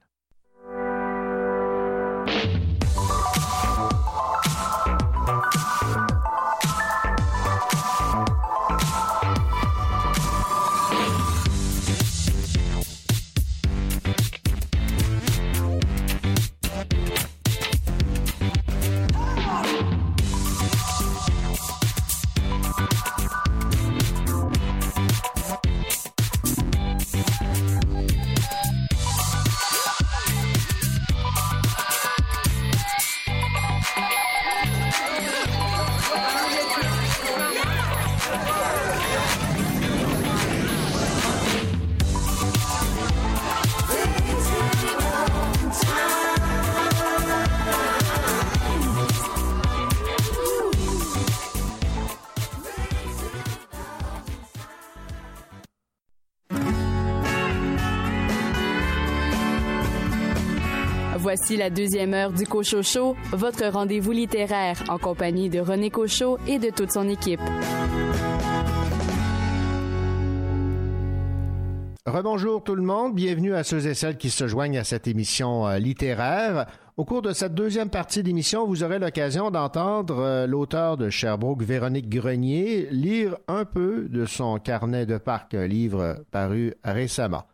Voici 61.34 61.55
la 61.55 61.69
deuxième 61.69 62.13
heure 62.13 62.34
du 62.34 62.43
Cochot 62.43 62.84
Show, 62.84 63.15
votre 63.32 63.65
rendez-vous 63.65 64.11
littéraire 64.11 64.84
en 64.89 64.97
compagnie 64.97 65.49
de 65.49 65.61
René 65.61 65.89
Cochot 65.89 66.38
et 66.45 66.59
de 66.59 66.69
toute 66.69 66.91
son 66.91 67.07
équipe. 67.07 67.39
Rebonjour 72.05 72.61
tout 72.61 72.75
le 72.75 72.82
monde, 72.82 73.15
bienvenue 73.15 73.55
à 73.55 73.63
ceux 73.63 73.88
et 73.88 73.93
celles 73.93 74.17
qui 74.17 74.29
se 74.29 74.45
joignent 74.45 74.77
à 74.77 74.84
cette 74.84 75.07
émission 75.07 75.65
euh, 75.65 75.77
littéraire. 75.77 76.65
Au 76.97 77.05
cours 77.05 77.21
de 77.21 77.32
cette 77.32 77.55
deuxième 77.55 77.89
partie 77.89 78.23
d'émission, 78.23 78.67
vous 78.67 78.84
aurez 78.84 78.99
l'occasion 78.99 79.51
d'entendre 79.51 80.19
euh, 80.19 80.47
l'auteur 80.47 80.97
de 80.97 81.09
Sherbrooke, 81.09 81.63
Véronique 81.63 82.09
Grenier, 82.09 82.89
lire 82.91 83.38
un 83.47 83.63
peu 83.63 84.09
de 84.09 84.25
son 84.25 84.57
carnet 84.57 85.05
de 85.05 85.17
parc, 85.17 85.53
livre 85.53 86.25
paru 86.29 86.73
récemment. 86.84 87.45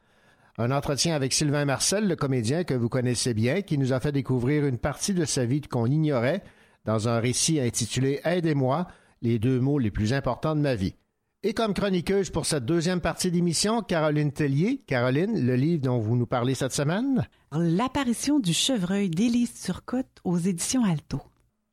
Un 0.60 0.72
entretien 0.72 1.16
avec 1.16 1.34
Sylvain 1.34 1.66
Marcel, 1.66 2.08
le 2.08 2.16
comédien 2.16 2.64
que 2.64 2.74
vous 2.74 2.90
connaissez 2.90 3.36
bien, 3.36 3.62
qui 3.62 3.78
nous 3.78 3.94
a 3.94 4.00
fait 4.00 4.12
découvrir 4.12 4.66
une 4.66 4.80
partie 4.80 5.14
de 5.14 5.24
sa 5.24 5.46
vie 5.46 5.62
qu'on 5.62 5.86
ignorait 5.86 6.44
dans 6.84 7.08
un 7.08 7.20
récit 7.20 7.60
intitulé 7.60 8.22
Aidez-moi, 8.24 8.88
les 9.22 9.38
deux 9.38 9.60
mots 9.60 9.78
les 9.78 9.92
plus 9.92 10.14
importants 10.14 10.56
de 10.56 10.62
ma 10.62 10.74
vie. 10.74 10.96
Et 11.44 11.54
comme 11.54 11.76
chroniqueuse 11.76 12.32
pour 12.32 12.48
cette 12.48 12.66
deuxième 12.66 13.02
partie 13.02 13.30
d'émission, 13.30 13.84
Caroline 13.84 14.32
Tellier. 14.32 14.82
Caroline, 14.88 15.46
le 15.46 15.56
livre 15.56 15.84
dont 15.84 16.00
vous 16.00 16.16
nous 16.16 16.26
parlez 16.26 16.56
cette 16.56 16.74
semaine? 16.74 17.28
L'apparition 17.52 18.40
du 18.40 18.52
chevreuil 18.52 19.12
d'Élise 19.12 19.62
Turcotte 19.62 20.22
aux 20.24 20.40
éditions 20.40 20.84
Alto. 20.84 21.22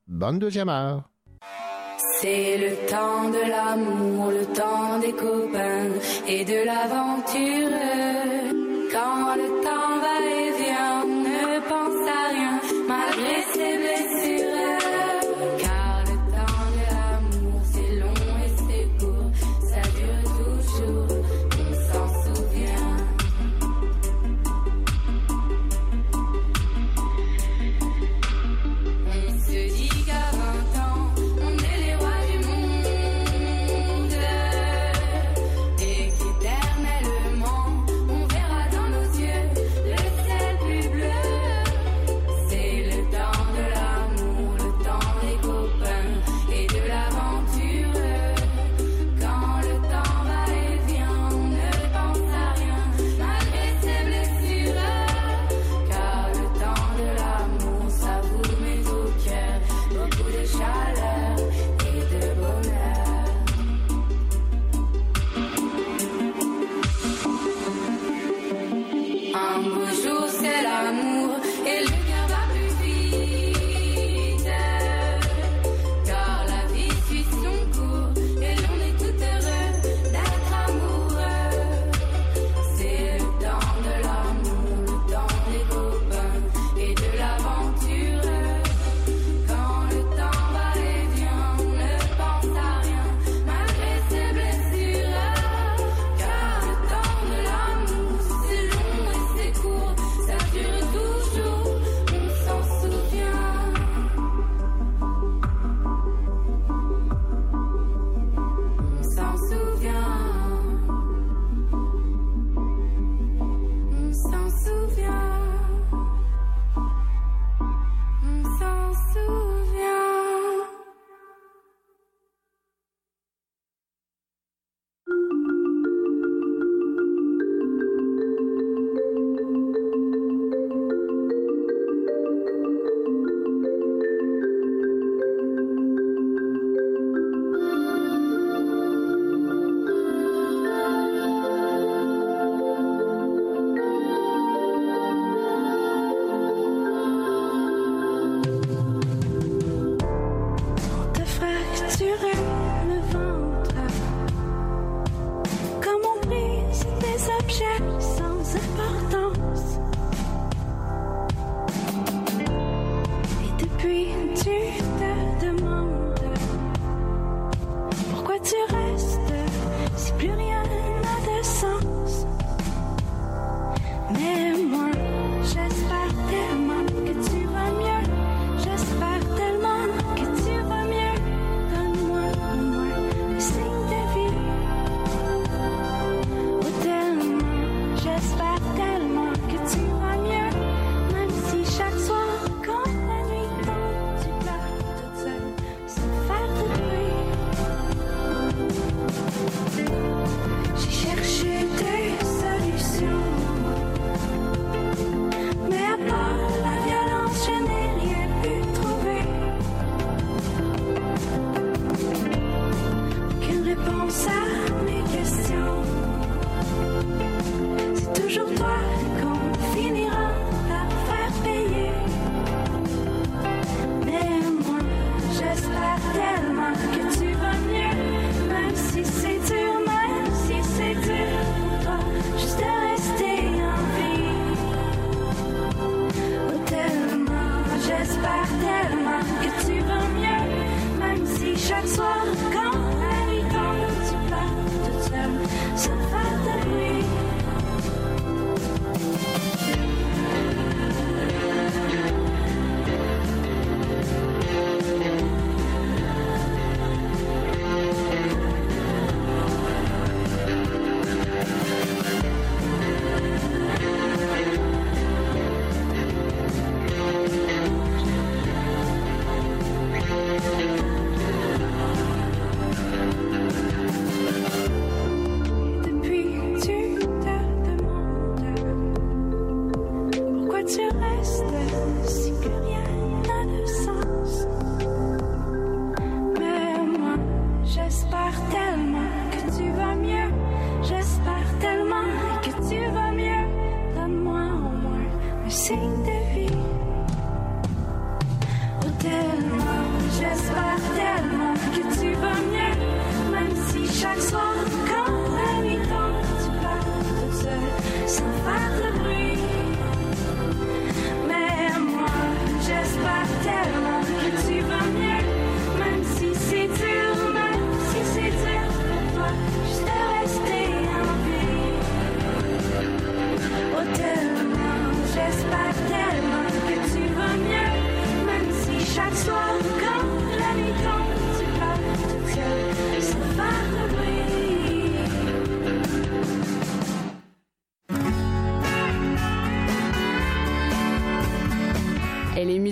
Bonne 0.07 0.39
deuxième 0.39 0.69
heure. 0.69 1.09
C'est 2.21 2.59
le 2.59 2.87
temps 2.87 3.31
de 3.31 3.49
l'amour, 3.49 4.31
le 4.31 4.45
temps 4.55 4.99
des 4.99 5.13
copains 5.13 5.89
et 6.29 6.45
de 6.45 6.67
l'aventure. 6.67 8.34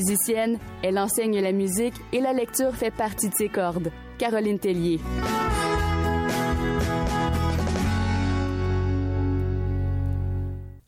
Musicienne, 0.03 0.59
elle 0.83 0.99
enseigne 0.99 1.41
la 1.41 1.53
musique 1.53 1.95
et 2.13 2.21
la 2.21 2.33
lecture 2.33 2.75
fait 2.75 2.91
partie 2.91 3.29
de 3.29 3.35
ses 3.35 3.49
cordes. 3.49 3.93
Caroline 4.19 4.59
Tellier. 4.59 4.99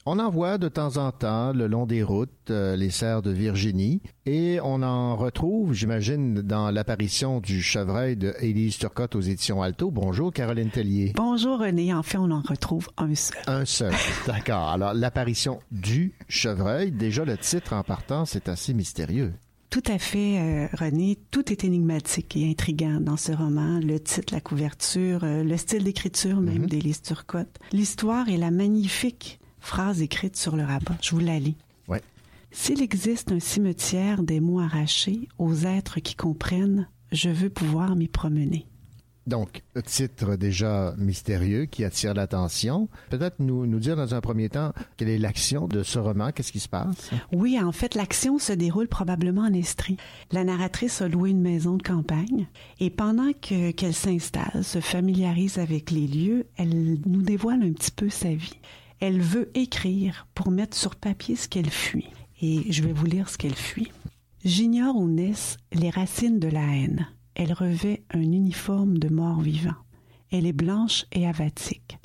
On 0.06 0.18
en 0.18 0.30
voit 0.30 0.58
de 0.58 0.68
temps 0.68 0.96
en 0.96 1.12
temps 1.12 1.52
le 1.52 1.66
long 1.66 1.86
des 1.86 2.02
routes 2.02 2.50
euh, 2.50 2.76
les 2.76 2.90
serres 2.90 3.22
de 3.22 3.30
Virginie 3.30 4.02
et 4.26 4.58
on 4.62 4.82
en 4.82 5.16
retrouve, 5.16 5.53
j'imagine, 5.72 6.42
dans 6.42 6.70
l'apparition 6.70 7.40
du 7.40 7.62
chevreuil 7.62 8.16
de 8.16 8.34
Élise 8.40 8.78
Turcotte 8.78 9.14
aux 9.16 9.20
éditions 9.20 9.62
Alto. 9.62 9.90
Bonjour 9.90 10.32
Caroline 10.32 10.70
Tellier. 10.70 11.12
Bonjour 11.14 11.58
René, 11.58 11.94
en 11.94 12.02
fait 12.02 12.18
on 12.18 12.30
en 12.30 12.42
retrouve 12.42 12.88
un 12.96 13.14
seul. 13.14 13.38
Un 13.46 13.64
seul, 13.64 13.94
d'accord. 14.26 14.68
Alors 14.68 14.94
l'apparition 14.94 15.60
du 15.70 16.12
chevreuil, 16.28 16.90
déjà 16.90 17.24
le 17.24 17.38
titre 17.38 17.72
en 17.72 17.82
partant, 17.82 18.24
c'est 18.24 18.48
assez 18.48 18.74
mystérieux. 18.74 19.32
Tout 19.70 19.82
à 19.86 19.98
fait, 19.98 20.38
euh, 20.38 20.68
René. 20.78 21.18
Tout 21.32 21.50
est 21.50 21.64
énigmatique 21.64 22.36
et 22.36 22.48
intriguant 22.48 23.00
dans 23.00 23.16
ce 23.16 23.32
roman. 23.32 23.80
Le 23.80 23.98
titre, 23.98 24.32
la 24.32 24.40
couverture, 24.40 25.24
euh, 25.24 25.42
le 25.42 25.56
style 25.56 25.82
d'écriture 25.82 26.40
même 26.40 26.66
d'Élise 26.66 27.02
Turcotte. 27.02 27.58
L'histoire 27.72 28.28
et 28.28 28.36
la 28.36 28.52
magnifique 28.52 29.40
phrase 29.58 30.00
écrite 30.00 30.36
sur 30.36 30.54
le 30.54 30.62
rabat. 30.62 30.96
Je 31.00 31.10
vous 31.10 31.18
la 31.20 31.40
lis. 31.40 31.56
S'il 32.56 32.82
existe 32.82 33.32
un 33.32 33.40
cimetière 33.40 34.22
des 34.22 34.38
mots 34.38 34.60
arrachés 34.60 35.28
aux 35.38 35.54
êtres 35.66 35.98
qui 35.98 36.14
comprennent, 36.14 36.88
je 37.10 37.28
veux 37.28 37.50
pouvoir 37.50 37.96
m'y 37.96 38.06
promener. 38.06 38.68
Donc, 39.26 39.64
titre 39.84 40.36
déjà 40.36 40.94
mystérieux 40.96 41.64
qui 41.66 41.84
attire 41.84 42.14
l'attention. 42.14 42.88
Peut-être 43.10 43.40
nous, 43.40 43.66
nous 43.66 43.80
dire 43.80 43.96
dans 43.96 44.14
un 44.14 44.20
premier 44.20 44.48
temps 44.50 44.72
quelle 44.96 45.08
est 45.08 45.18
l'action 45.18 45.66
de 45.66 45.82
ce 45.82 45.98
roman, 45.98 46.30
qu'est-ce 46.30 46.52
qui 46.52 46.60
se 46.60 46.68
passe? 46.68 47.10
Oui, 47.32 47.58
en 47.60 47.72
fait, 47.72 47.96
l'action 47.96 48.38
se 48.38 48.52
déroule 48.52 48.88
probablement 48.88 49.42
en 49.42 49.52
Estrie. 49.52 49.96
La 50.30 50.44
narratrice 50.44 51.02
a 51.02 51.08
loué 51.08 51.30
une 51.30 51.42
maison 51.42 51.76
de 51.76 51.82
campagne 51.82 52.46
et 52.78 52.88
pendant 52.88 53.32
que 53.32 53.72
qu'elle 53.72 53.94
s'installe, 53.94 54.62
se 54.62 54.80
familiarise 54.80 55.58
avec 55.58 55.90
les 55.90 56.06
lieux, 56.06 56.46
elle 56.56 56.98
nous 57.04 57.22
dévoile 57.22 57.64
un 57.64 57.72
petit 57.72 57.90
peu 57.90 58.08
sa 58.10 58.32
vie. 58.32 58.60
Elle 59.00 59.20
veut 59.20 59.50
écrire 59.54 60.28
pour 60.36 60.52
mettre 60.52 60.76
sur 60.76 60.94
papier 60.94 61.34
ce 61.34 61.48
qu'elle 61.48 61.70
fuit. 61.70 62.06
Et 62.46 62.70
je 62.70 62.82
vais 62.82 62.92
vous 62.92 63.06
lire 63.06 63.30
ce 63.30 63.38
qu'elle 63.38 63.54
fuit. 63.54 63.90
J'ignore 64.44 64.96
où 64.96 65.08
naissent 65.08 65.56
les 65.72 65.88
racines 65.88 66.38
de 66.38 66.48
la 66.48 66.60
haine. 66.60 67.08
Elle 67.34 67.54
revêt 67.54 68.04
un 68.10 68.20
uniforme 68.20 68.98
de 68.98 69.08
mort-vivant. 69.08 69.76
Elle 70.30 70.44
est 70.44 70.52
blanche 70.52 71.06
et 71.10 71.26
avatique. 71.26 71.96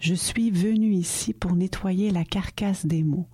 Je 0.00 0.14
suis 0.14 0.50
venue 0.50 0.94
ici 0.94 1.32
pour 1.32 1.54
nettoyer 1.54 2.10
la 2.10 2.24
carcasse 2.24 2.86
des 2.86 3.04
mots, 3.04 3.28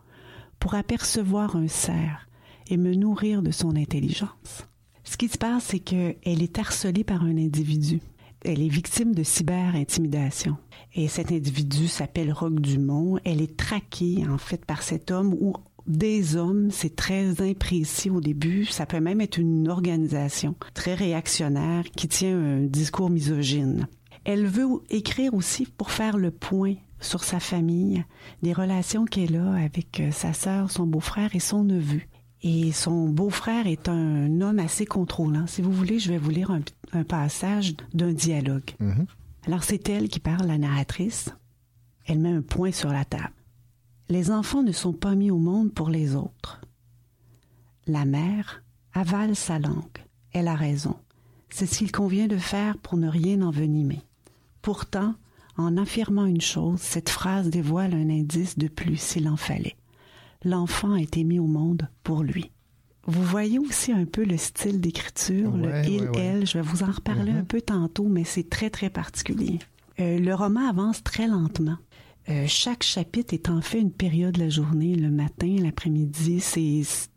pour 0.58 0.74
apercevoir 0.74 1.56
un 1.56 1.66
cerf 1.66 2.28
et 2.66 2.76
me 2.76 2.92
nourrir 2.92 3.40
de 3.40 3.52
son 3.52 3.74
intelligence. 3.74 4.68
Ce 5.02 5.16
qui 5.16 5.28
se 5.28 5.38
passe, 5.38 5.64
c'est 5.64 5.78
qu'elle 5.78 6.18
est 6.24 6.58
harcelée 6.58 7.04
par 7.04 7.22
un 7.22 7.38
individu. 7.38 8.02
Elle 8.42 8.60
est 8.60 8.68
victime 8.68 9.14
de 9.14 9.22
cyber-intimidation. 9.22 10.58
Et 10.94 11.08
cet 11.08 11.30
individu 11.30 11.88
s'appelle 11.88 12.32
Roque 12.32 12.60
Dumont. 12.60 13.18
Elle 13.24 13.40
est 13.40 13.56
traquée, 13.56 14.26
en 14.28 14.38
fait, 14.38 14.64
par 14.64 14.82
cet 14.82 15.10
homme 15.10 15.34
ou 15.40 15.54
des 15.86 16.36
hommes. 16.36 16.70
C'est 16.70 16.96
très 16.96 17.40
imprécis 17.40 18.10
au 18.10 18.20
début. 18.20 18.64
Ça 18.66 18.86
peut 18.86 19.00
même 19.00 19.20
être 19.20 19.38
une 19.38 19.68
organisation 19.68 20.54
très 20.74 20.94
réactionnaire 20.94 21.84
qui 21.96 22.08
tient 22.08 22.38
un 22.38 22.60
discours 22.60 23.10
misogyne. 23.10 23.86
Elle 24.24 24.46
veut 24.46 24.68
écrire 24.90 25.34
aussi 25.34 25.66
pour 25.66 25.90
faire 25.90 26.18
le 26.18 26.30
point 26.30 26.74
sur 27.00 27.24
sa 27.24 27.40
famille, 27.40 28.04
des 28.42 28.52
relations 28.52 29.06
qu'elle 29.06 29.36
a 29.36 29.54
avec 29.54 30.00
euh, 30.00 30.10
sa 30.10 30.34
sœur, 30.34 30.70
son 30.70 30.86
beau-frère 30.86 31.34
et 31.34 31.40
son 31.40 31.64
neveu. 31.64 32.02
Et 32.42 32.72
son 32.72 33.08
beau-frère 33.08 33.66
est 33.66 33.88
un 33.88 34.40
homme 34.40 34.58
assez 34.58 34.86
contrôlant. 34.86 35.46
Si 35.46 35.62
vous 35.62 35.72
voulez, 35.72 35.98
je 35.98 36.10
vais 36.10 36.18
vous 36.18 36.30
lire 36.30 36.50
un, 36.50 36.60
un 36.92 37.04
passage 37.04 37.74
d'un 37.92 38.12
dialogue. 38.12 38.70
Alors 39.46 39.64
c'est 39.64 39.88
elle 39.88 40.08
qui 40.08 40.20
parle, 40.20 40.46
la 40.46 40.58
narratrice. 40.58 41.30
Elle 42.06 42.18
met 42.18 42.32
un 42.32 42.42
point 42.42 42.72
sur 42.72 42.90
la 42.90 43.04
table. 43.04 43.32
Les 44.10 44.30
enfants 44.30 44.62
ne 44.62 44.72
sont 44.72 44.92
pas 44.92 45.14
mis 45.14 45.30
au 45.30 45.38
monde 45.38 45.72
pour 45.72 45.88
les 45.88 46.16
autres. 46.16 46.60
La 47.86 48.04
mère 48.04 48.62
avale 48.92 49.36
sa 49.36 49.58
langue. 49.58 50.04
Elle 50.32 50.48
a 50.48 50.56
raison. 50.56 50.96
C'est 51.48 51.66
ce 51.66 51.78
qu'il 51.78 51.92
convient 51.92 52.26
de 52.26 52.36
faire 52.36 52.76
pour 52.78 52.96
ne 52.96 53.08
rien 53.08 53.40
envenimer. 53.42 54.00
Pourtant, 54.62 55.14
en 55.56 55.76
affirmant 55.76 56.26
une 56.26 56.40
chose, 56.40 56.80
cette 56.80 57.08
phrase 57.08 57.50
dévoile 57.50 57.94
un 57.94 58.10
indice 58.10 58.58
de 58.58 58.68
plus 58.68 58.96
s'il 58.96 59.28
en 59.28 59.36
fallait. 59.36 59.76
L'enfant 60.44 60.94
a 60.94 61.00
été 61.00 61.22
mis 61.24 61.38
au 61.38 61.46
monde 61.46 61.88
pour 62.02 62.22
lui. 62.22 62.50
Vous 63.06 63.22
voyez 63.22 63.58
aussi 63.58 63.92
un 63.92 64.04
peu 64.04 64.24
le 64.24 64.36
style 64.36 64.80
d'écriture, 64.80 65.54
Ouais, 65.54 65.82
le 65.84 65.88
il, 65.88 66.00
ouais, 66.02 66.08
ouais. 66.08 66.18
elle. 66.18 66.46
Je 66.46 66.58
vais 66.58 66.64
vous 66.64 66.82
en 66.82 66.90
reparler 66.90 67.32
un 67.32 67.44
peu 67.44 67.60
tantôt, 67.60 68.08
mais 68.08 68.24
c'est 68.24 68.48
très, 68.48 68.70
très 68.70 68.90
particulier. 68.90 69.58
Euh, 69.98 70.18
le 70.18 70.34
roman 70.34 70.68
avance 70.68 71.02
très 71.02 71.26
lentement. 71.26 71.76
Euh, 72.30 72.44
chaque 72.46 72.84
chapitre 72.84 73.34
est 73.34 73.48
en 73.48 73.60
fait 73.60 73.80
une 73.80 73.90
période 73.90 74.34
de 74.34 74.40
la 74.40 74.48
journée, 74.48 74.94
le 74.94 75.10
matin, 75.10 75.56
l'après-midi. 75.60 76.40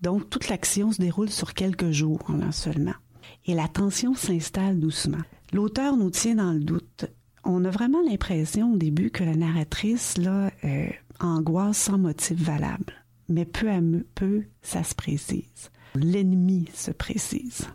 Donc 0.01 0.29
toute 0.29 0.49
l'action 0.49 0.91
se 0.91 0.99
déroule 0.99 1.29
sur 1.29 1.53
quelques 1.53 1.91
jours 1.91 2.25
là, 2.29 2.51
seulement. 2.51 2.95
Et 3.45 3.53
la 3.53 3.67
tension 3.67 4.15
s'installe 4.15 4.79
doucement. 4.79 5.21
L'auteur 5.51 5.97
nous 5.97 6.09
tient 6.09 6.35
dans 6.35 6.51
le 6.51 6.59
doute. 6.59 7.05
On 7.43 7.63
a 7.63 7.69
vraiment 7.69 8.01
l'impression 8.01 8.73
au 8.73 8.77
début 8.77 9.11
que 9.11 9.23
la 9.23 9.35
narratrice 9.35 10.17
là 10.17 10.49
euh, 10.63 10.87
angoisse 11.19 11.77
sans 11.77 11.99
motif 11.99 12.39
valable, 12.39 12.93
mais 13.29 13.45
peu 13.45 13.69
à 13.69 13.81
peu 14.15 14.43
ça 14.63 14.83
se 14.83 14.95
précise. 14.95 15.69
L'ennemi 15.93 16.69
se 16.73 16.89
précise. 16.89 17.67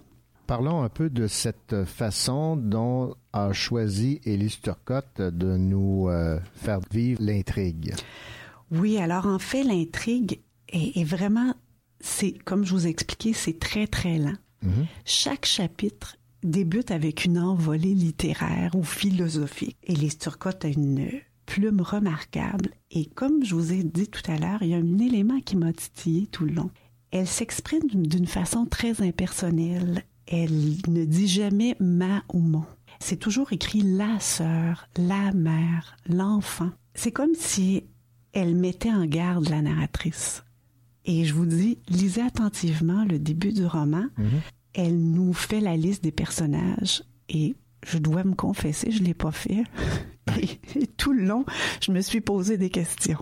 Parlons 0.49 0.82
un 0.82 0.88
peu 0.88 1.11
de 1.11 1.26
cette 1.26 1.84
façon 1.84 2.57
dont 2.57 3.14
a 3.34 3.53
choisi 3.53 4.18
Élise 4.24 4.59
Turcotte 4.62 5.20
de 5.20 5.59
nous 5.59 6.09
euh, 6.09 6.40
faire 6.55 6.80
vivre 6.90 7.20
l'intrigue. 7.22 7.94
Oui, 8.70 8.96
alors 8.96 9.26
en 9.26 9.38
fait, 9.38 9.62
l'intrigue 9.62 10.40
est, 10.70 10.99
est 10.99 11.05
vraiment, 11.05 11.53
c'est 12.01 12.32
comme 12.32 12.64
je 12.64 12.72
vous 12.72 12.86
ai 12.86 12.88
expliqué, 12.90 13.34
c'est 13.34 13.61
très 13.61 13.86
très 13.86 14.16
lent. 14.16 14.36
Chaque 15.05 15.44
chapitre 15.44 16.16
débute 16.42 16.92
avec 16.92 17.26
une 17.26 17.38
envolée 17.38 17.94
littéraire 17.94 18.74
ou 18.74 18.84
philosophique. 18.84 19.76
Élise 19.82 20.16
Turcotte 20.16 20.64
a 20.64 20.68
une 20.68 21.11
plume 21.44 21.82
remarquable 21.82 22.70
et 22.90 23.05
comme 23.05 23.44
je 23.44 23.55
vous 23.55 23.74
ai 23.74 23.82
dit 23.82 24.09
tout 24.09 24.22
à 24.30 24.38
l'heure, 24.38 24.62
il 24.62 24.70
y 24.70 24.74
a 24.74 24.78
un 24.78 24.99
élément 24.99 25.40
qui 25.40 25.57
m'a 25.57 25.74
titillé 25.74 26.26
tout 26.26 26.46
le 26.46 26.53
long. 26.53 26.70
Elle 27.11 27.26
s'exprime 27.26 27.86
d'une 27.90 28.26
façon 28.26 28.64
très 28.64 29.03
impersonnelle. 29.03 30.05
Elle 30.30 30.76
ne 30.88 31.04
dit 31.04 31.26
jamais 31.26 31.74
ma 31.80 32.22
ou 32.32 32.38
mon. 32.38 32.64
C'est 33.00 33.16
toujours 33.16 33.52
écrit 33.52 33.80
la 33.82 34.20
sœur, 34.20 34.88
la 34.96 35.32
mère, 35.32 35.96
l'enfant. 36.06 36.70
C'est 36.94 37.12
comme 37.12 37.34
si 37.34 37.84
elle 38.32 38.54
mettait 38.54 38.92
en 38.92 39.06
garde 39.06 39.48
la 39.48 39.62
narratrice. 39.62 40.44
Et 41.06 41.24
je 41.24 41.32
vous 41.32 41.46
dis, 41.46 41.78
lisez 41.88 42.20
attentivement 42.20 43.04
le 43.04 43.18
début 43.18 43.52
du 43.52 43.64
roman. 43.64 44.04
Elle 44.74 44.98
nous 44.98 45.32
fait 45.32 45.60
la 45.60 45.76
liste 45.76 46.04
des 46.04 46.12
personnages 46.12 47.02
et 47.30 47.56
je 47.86 47.98
dois 47.98 48.24
me 48.24 48.34
confesser, 48.34 48.90
je 48.90 49.02
l'ai 49.02 49.14
pas 49.14 49.32
fait. 49.32 49.64
Et, 50.40 50.86
tout 50.96 51.12
le 51.12 51.24
long, 51.24 51.44
je 51.80 51.92
me 51.92 52.00
suis 52.00 52.20
posé 52.20 52.58
des 52.58 52.70
questions. 52.70 53.18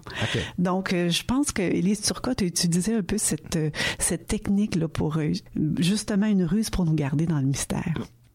Donc, 0.59 0.93
euh, 0.93 1.09
je 1.11 1.25
pense 1.25 1.53
que 1.53 1.63
Élise 1.63 2.01
Turcotte 2.01 2.43
a 2.43 2.45
utilisé 2.45 2.95
un 2.95 3.03
peu 3.03 3.19
cette, 3.19 3.57
euh, 3.57 3.71
cette 3.99 4.27
technique-là 4.27 4.89
pour 4.89 5.19
euh, 5.19 5.33
justement 5.79 6.27
une 6.27 6.45
ruse 6.45 6.71
pour 6.71 6.85
nous 6.85 6.95
garder 6.95 7.27
dans 7.27 7.39
le 7.39 7.47
mystère. 7.47 7.95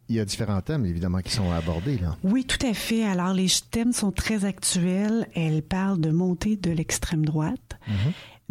Il 0.09 0.15
y 0.15 0.19
a 0.19 0.25
différents 0.25 0.61
thèmes, 0.61 0.85
évidemment, 0.85 1.19
qui 1.19 1.31
sont 1.31 1.51
abordés. 1.51 1.97
Là. 1.97 2.17
Oui, 2.23 2.43
tout 2.43 2.65
à 2.65 2.73
fait. 2.73 3.03
Alors, 3.05 3.33
les 3.33 3.47
thèmes 3.71 3.93
sont 3.93 4.11
très 4.11 4.43
actuels. 4.43 5.27
Elle 5.35 5.61
parle 5.61 6.01
de 6.01 6.11
montée 6.11 6.57
de 6.57 6.69
l'extrême 6.71 7.25
droite, 7.25 7.79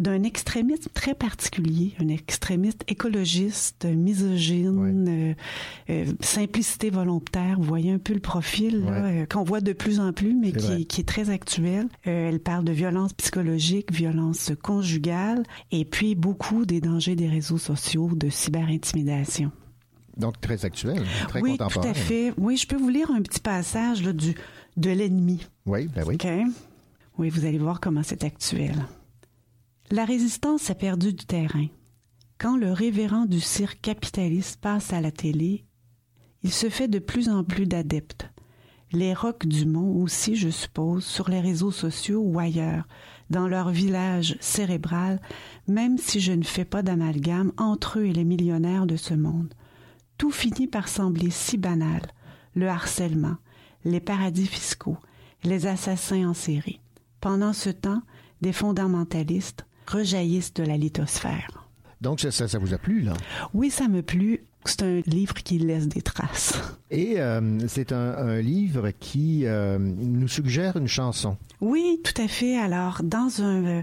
d'un 0.01 0.23
extrémisme 0.23 0.89
très 0.93 1.13
particulier, 1.13 1.93
un 1.99 2.07
extrémiste 2.07 2.83
écologiste, 2.87 3.85
misogyne, 3.85 5.07
euh, 5.07 5.33
euh, 5.89 6.05
simplicité 6.21 6.89
volontaire. 6.89 7.57
Vous 7.57 7.67
voyez 7.67 7.91
un 7.91 7.99
peu 7.99 8.13
le 8.13 8.19
profil 8.19 8.83
euh, 8.87 9.25
qu'on 9.27 9.43
voit 9.43 9.61
de 9.61 9.73
plus 9.73 9.99
en 9.99 10.11
plus, 10.11 10.33
mais 10.33 10.51
qui, 10.51 10.87
qui 10.87 11.01
est 11.01 11.07
très 11.07 11.29
actuel. 11.29 11.87
Elle 12.03 12.39
parle 12.39 12.65
de 12.65 12.71
violence 12.71 13.13
psychologique, 13.13 13.91
violence 13.91 14.51
conjugale, 14.63 15.43
et 15.71 15.85
puis 15.85 16.15
beaucoup 16.15 16.65
des 16.65 16.81
dangers 16.81 17.15
des 17.15 17.29
réseaux 17.29 17.59
sociaux, 17.59 18.09
de 18.15 18.29
cyberintimidation. 18.29 19.51
Donc, 20.17 20.41
très 20.41 20.65
actuel, 20.65 21.03
très 21.27 21.41
oui, 21.41 21.51
tout 21.51 21.57
contemporain. 21.57 21.91
à 21.91 21.93
fait. 21.93 22.33
Oui, 22.37 22.57
je 22.57 22.67
peux 22.67 22.75
vous 22.75 22.89
lire 22.89 23.09
un 23.11 23.21
petit 23.21 23.39
passage 23.39 24.03
là, 24.03 24.13
du, 24.13 24.35
de 24.77 24.89
l'ennemi. 24.89 25.47
Oui, 25.65 25.87
ben 25.95 26.03
oui. 26.05 26.15
OK? 26.15 26.27
Oui, 27.17 27.29
vous 27.29 27.45
allez 27.45 27.59
voir 27.59 27.79
comment 27.79 28.01
c'est 28.03 28.23
actuel. 28.23 28.75
La 29.93 30.05
résistance 30.05 30.69
a 30.69 30.75
perdu 30.75 31.11
du 31.11 31.25
terrain. 31.25 31.67
Quand 32.37 32.55
le 32.55 32.71
révérend 32.71 33.25
du 33.25 33.41
cirque 33.41 33.81
capitaliste 33.81 34.61
passe 34.61 34.93
à 34.93 35.01
la 35.01 35.11
télé, 35.11 35.65
il 36.43 36.51
se 36.53 36.69
fait 36.69 36.87
de 36.87 36.97
plus 36.97 37.27
en 37.27 37.43
plus 37.43 37.65
d'adeptes. 37.65 38.29
Les 38.93 39.13
rocs 39.13 39.45
du 39.45 39.65
Mont 39.65 40.01
aussi, 40.01 40.37
je 40.37 40.47
suppose, 40.47 41.03
sur 41.03 41.29
les 41.29 41.41
réseaux 41.41 41.71
sociaux 41.71 42.21
ou 42.21 42.39
ailleurs, 42.39 42.87
dans 43.29 43.49
leur 43.49 43.69
village 43.69 44.37
cérébral, 44.39 45.19
même 45.67 45.97
si 45.97 46.21
je 46.21 46.31
ne 46.31 46.45
fais 46.45 46.63
pas 46.63 46.83
d'amalgame 46.83 47.51
entre 47.57 47.99
eux 47.99 48.05
et 48.05 48.13
les 48.13 48.23
millionnaires 48.23 48.87
de 48.87 48.95
ce 48.95 49.13
monde. 49.13 49.53
Tout 50.17 50.31
finit 50.31 50.67
par 50.67 50.87
sembler 50.87 51.31
si 51.31 51.57
banal. 51.57 52.01
Le 52.55 52.69
harcèlement, 52.69 53.35
les 53.83 53.99
paradis 53.99 54.47
fiscaux, 54.47 54.97
les 55.43 55.67
assassins 55.67 56.29
en 56.29 56.33
série. 56.33 56.79
Pendant 57.19 57.51
ce 57.51 57.69
temps, 57.69 58.01
des 58.39 58.53
fondamentalistes 58.53 59.65
rejaillissent 59.91 60.53
de 60.53 60.63
la 60.63 60.77
lithosphère. 60.77 61.67
Donc, 62.01 62.19
ça, 62.19 62.31
ça, 62.31 62.47
ça 62.47 62.57
vous 62.57 62.73
a 62.73 62.77
plu, 62.77 63.01
là? 63.01 63.13
Oui, 63.53 63.69
ça 63.69 63.87
me 63.87 64.01
plut. 64.01 64.45
C'est 64.63 64.83
un 64.83 65.01
livre 65.07 65.33
qui 65.33 65.57
laisse 65.57 65.87
des 65.87 66.03
traces. 66.03 66.53
Et 66.91 67.19
euh, 67.19 67.67
c'est 67.67 67.91
un, 67.91 68.13
un 68.15 68.41
livre 68.41 68.91
qui 68.99 69.45
euh, 69.45 69.79
nous 69.79 70.27
suggère 70.27 70.77
une 70.77 70.87
chanson. 70.87 71.35
Oui, 71.61 71.99
tout 72.03 72.19
à 72.21 72.27
fait. 72.27 72.57
Alors, 72.57 73.01
dans 73.03 73.41
un, 73.41 73.65
euh, 73.65 73.81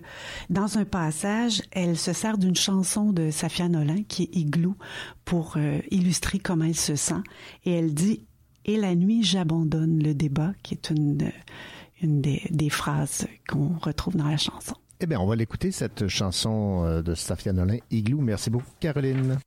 dans 0.51 0.79
un 0.79 0.85
passage, 0.85 1.63
elle 1.73 1.99
se 1.99 2.13
sert 2.13 2.39
d'une 2.39 2.55
chanson 2.55 3.13
de 3.13 3.33
Safia 3.33 3.69
Nolin, 3.69 4.05
qui 4.07 4.25
est 4.25 4.37
Igloo, 4.37 4.77
pour 5.25 5.57
illustrer 5.91 6.39
comment 6.39 6.67
elle 6.67 6.77
se 6.77 6.95
sent. 6.95 7.23
Et 7.65 7.73
elle 7.73 7.93
dit 7.93 8.25
«Et 8.65 8.77
la 8.77 8.95
nuit, 8.95 9.25
j'abandonne 9.25 10.01
le 10.01 10.15
débat», 10.15 10.53
qui 10.63 10.75
est 10.75 10.91
une, 10.91 11.33
une 12.03 12.21
des, 12.21 12.43
des 12.51 12.71
phrases 12.71 13.27
qu'on 13.49 13.77
retrouve 13.79 14.17
dans 14.17 14.29
la 14.29 14.37
chanson. 14.37 14.77
Eh 15.01 15.07
bien, 15.07 15.21
on 15.21 15.27
va 15.27 15.37
l'écouter, 15.37 15.71
cette 15.71 16.09
chanson 16.09 16.83
euh, 16.85 17.03
de 17.03 17.15
Safia 17.15 17.53
Nolin, 17.53 17.79
Igloo. 17.93 18.21
Merci 18.21 18.51
beaucoup, 18.51 18.67
Caroline. 18.81 19.39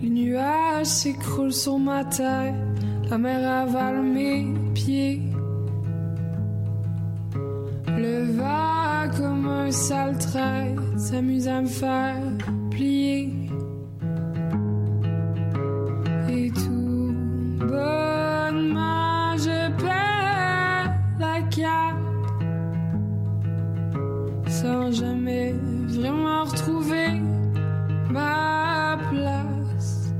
Les 0.00 0.08
nuages 0.08 0.86
s'écroulent 0.86 1.52
sur 1.52 1.78
ma 1.78 2.02
tête, 2.06 2.54
la 3.10 3.18
mer 3.18 3.46
avale 3.46 4.02
mes 4.02 4.46
pieds. 4.72 5.20
Le 7.88 8.32
vent 8.32 9.14
comme 9.18 9.46
un 9.46 9.70
sale 9.70 10.16
trait 10.16 10.74
s'amuse 10.96 11.46
à 11.46 11.60
me 11.60 11.66
faire 11.66 12.22
plier. 12.70 13.47
Et 16.30 16.50
tout 16.50 17.14
bonnement 17.60 19.36
je 19.38 19.70
perds 19.82 20.92
la 21.18 21.40
carte 21.50 21.96
sans 24.48 24.92
jamais 24.92 25.54
vraiment 25.86 26.44
retrouver 26.44 27.08
ma 28.10 28.98
place. 29.10 30.12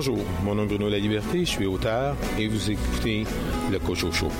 Bonjour, 0.00 0.24
mon 0.44 0.54
nom 0.54 0.62
est 0.62 0.66
Bruno 0.66 0.88
La 0.88 0.98
Liberté, 0.98 1.40
je 1.40 1.50
suis 1.50 1.66
auteur 1.66 2.16
et 2.38 2.48
vous 2.48 2.70
écoutez 2.70 3.26
Le 3.70 3.78
Cocho 3.78 4.10
Show. 4.10 4.30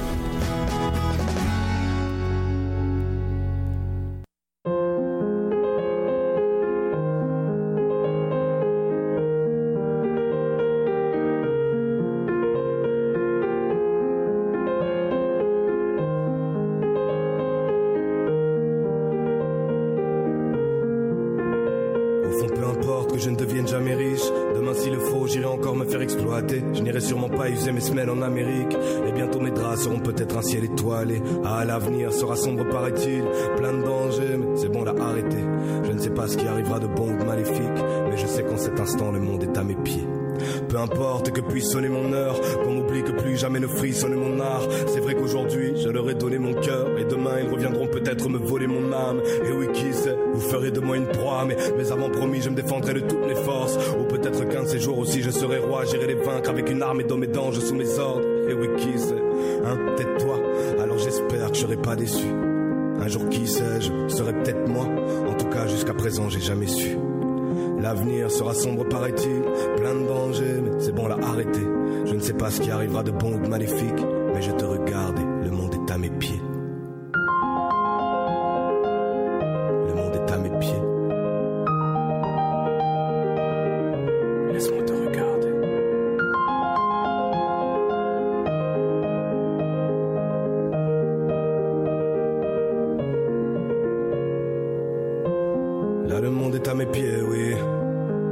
le 96.20 96.30
monde 96.30 96.54
est 96.54 96.68
à 96.68 96.74
mes 96.74 96.86
pieds, 96.86 97.22
oui. 97.28 97.54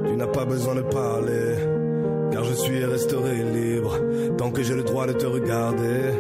Tu 0.07 0.17
n'as 0.17 0.27
pas 0.27 0.45
besoin 0.45 0.75
de 0.75 0.83
parler, 0.83 1.57
car 2.33 2.45
je 2.45 2.55
suis 2.55 2.85
restauré 2.85 3.37
libre, 3.37 3.99
tant 4.37 4.51
que 4.51 4.63
j'ai 4.63 4.75
le 4.75 4.83
droit 4.83 5.07
de 5.07 5.13
te 5.13 5.27
regarder. 5.27 6.13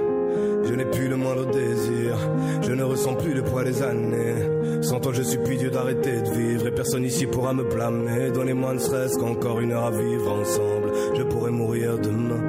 Je 0.64 0.74
n'ai 0.74 0.84
plus 0.84 1.08
le 1.08 1.16
moindre 1.16 1.46
désir, 1.46 2.16
je 2.62 2.72
ne 2.72 2.82
ressens 2.82 3.14
plus 3.14 3.32
le 3.32 3.42
poids 3.42 3.64
des 3.64 3.82
années. 3.82 4.82
Sans 4.82 5.00
toi, 5.00 5.12
je 5.14 5.22
supplie 5.22 5.56
Dieu 5.56 5.70
d'arrêter 5.70 6.20
de 6.20 6.30
vivre, 6.30 6.66
et 6.66 6.70
personne 6.70 7.04
ici 7.04 7.26
pourra 7.26 7.52
me 7.52 7.64
blâmer. 7.64 8.30
Donnez-moi 8.32 8.74
ne 8.74 8.78
serait-ce 8.78 9.18
qu'encore 9.18 9.60
une 9.60 9.72
heure 9.72 9.86
à 9.86 9.90
vivre 9.90 10.30
ensemble, 10.30 10.92
je 11.16 11.22
pourrais 11.22 11.50
mourir 11.50 11.98
demain. 11.98 12.47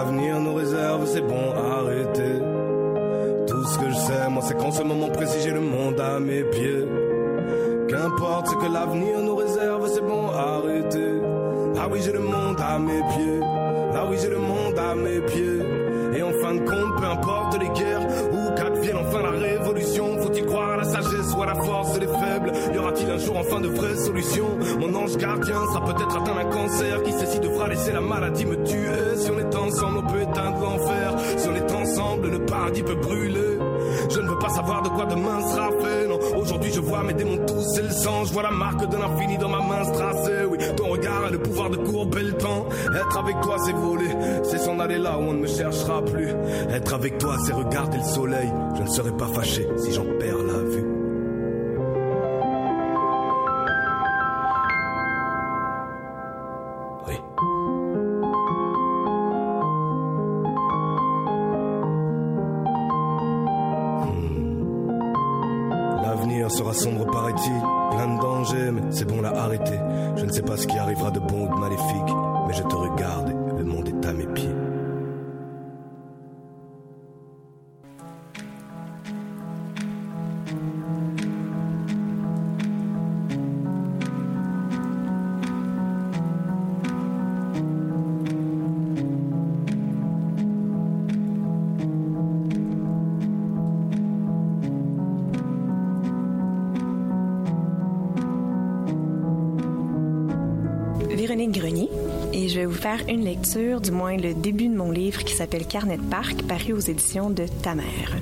l'avenir 0.00 0.40
nous 0.40 0.54
réserve, 0.54 1.06
c'est 1.06 1.20
bon, 1.20 1.52
arrêtez. 1.52 2.38
Tout 3.46 3.64
ce 3.64 3.78
que 3.78 3.90
je 3.90 3.96
sais, 3.96 4.30
moi, 4.30 4.42
c'est 4.46 4.56
qu'en 4.56 4.72
ce 4.72 4.82
moment 4.82 5.10
précis, 5.10 5.40
j'ai 5.44 5.50
le 5.50 5.60
monde 5.60 6.00
à 6.00 6.18
mes 6.18 6.42
pieds. 6.44 6.84
Qu'importe 7.88 8.48
ce 8.48 8.54
que 8.54 8.72
l'avenir 8.72 9.20
nous 9.20 9.29
la 38.42 38.50
marque 38.50 38.88
de 38.88 38.96
l'infini 38.96 39.38
dans 39.38 39.48
ma 39.48 39.60
main 39.60 39.84
tracée. 39.92 40.44
Oui, 40.48 40.58
ton 40.76 40.88
regard 40.88 41.24
a 41.24 41.30
le 41.30 41.38
pouvoir 41.38 41.70
de 41.70 41.76
courber 41.76 42.22
le 42.22 42.32
temps. 42.32 42.68
Être 42.94 43.18
avec 43.18 43.40
toi, 43.40 43.56
c'est 43.64 43.72
voler. 43.72 44.10
C'est 44.44 44.58
s'en 44.58 44.78
aller 44.78 44.98
là 44.98 45.18
où 45.18 45.22
on 45.22 45.32
ne 45.32 45.40
me 45.40 45.46
cherchera 45.46 46.04
plus. 46.04 46.28
Être 46.70 46.94
avec 46.94 47.18
toi, 47.18 47.36
c'est 47.44 47.52
regarder 47.52 47.98
le 47.98 48.04
soleil. 48.04 48.50
Je 48.76 48.82
ne 48.82 48.88
serai 48.88 49.12
pas 49.12 49.28
fâché 49.28 49.66
si 49.78 49.92
j'en 49.92 50.04
une 103.10 103.24
lecture, 103.24 103.80
du 103.80 103.90
moins 103.90 104.16
le 104.16 104.34
début 104.34 104.68
de 104.68 104.76
mon 104.76 104.92
livre 104.92 105.24
qui 105.24 105.34
s'appelle 105.34 105.66
Carnet 105.66 105.96
de 105.96 106.02
parc, 106.02 106.42
paru 106.44 106.72
aux 106.72 106.78
éditions 106.78 107.28
de 107.28 107.44
Ta 107.60 107.74
mère. 107.74 108.16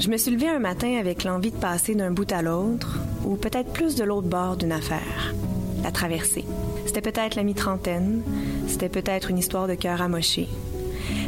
Je 0.00 0.08
me 0.08 0.16
suis 0.16 0.30
levée 0.30 0.48
un 0.48 0.58
matin 0.58 0.96
avec 0.98 1.24
l'envie 1.24 1.50
de 1.50 1.56
passer 1.56 1.94
d'un 1.94 2.10
bout 2.10 2.30
à 2.32 2.40
l'autre, 2.40 2.98
ou 3.26 3.36
peut-être 3.36 3.70
plus 3.70 3.96
de 3.96 4.04
l'autre 4.04 4.26
bord 4.26 4.56
d'une 4.56 4.72
affaire. 4.72 5.34
La 5.82 5.90
traversée. 5.90 6.46
C'était 6.86 7.02
peut-être 7.02 7.34
la 7.34 7.42
mi-trentaine, 7.42 8.22
c'était 8.66 8.88
peut-être 8.88 9.30
une 9.30 9.38
histoire 9.38 9.68
de 9.68 9.74
cœur 9.74 10.00
amoché. 10.00 10.48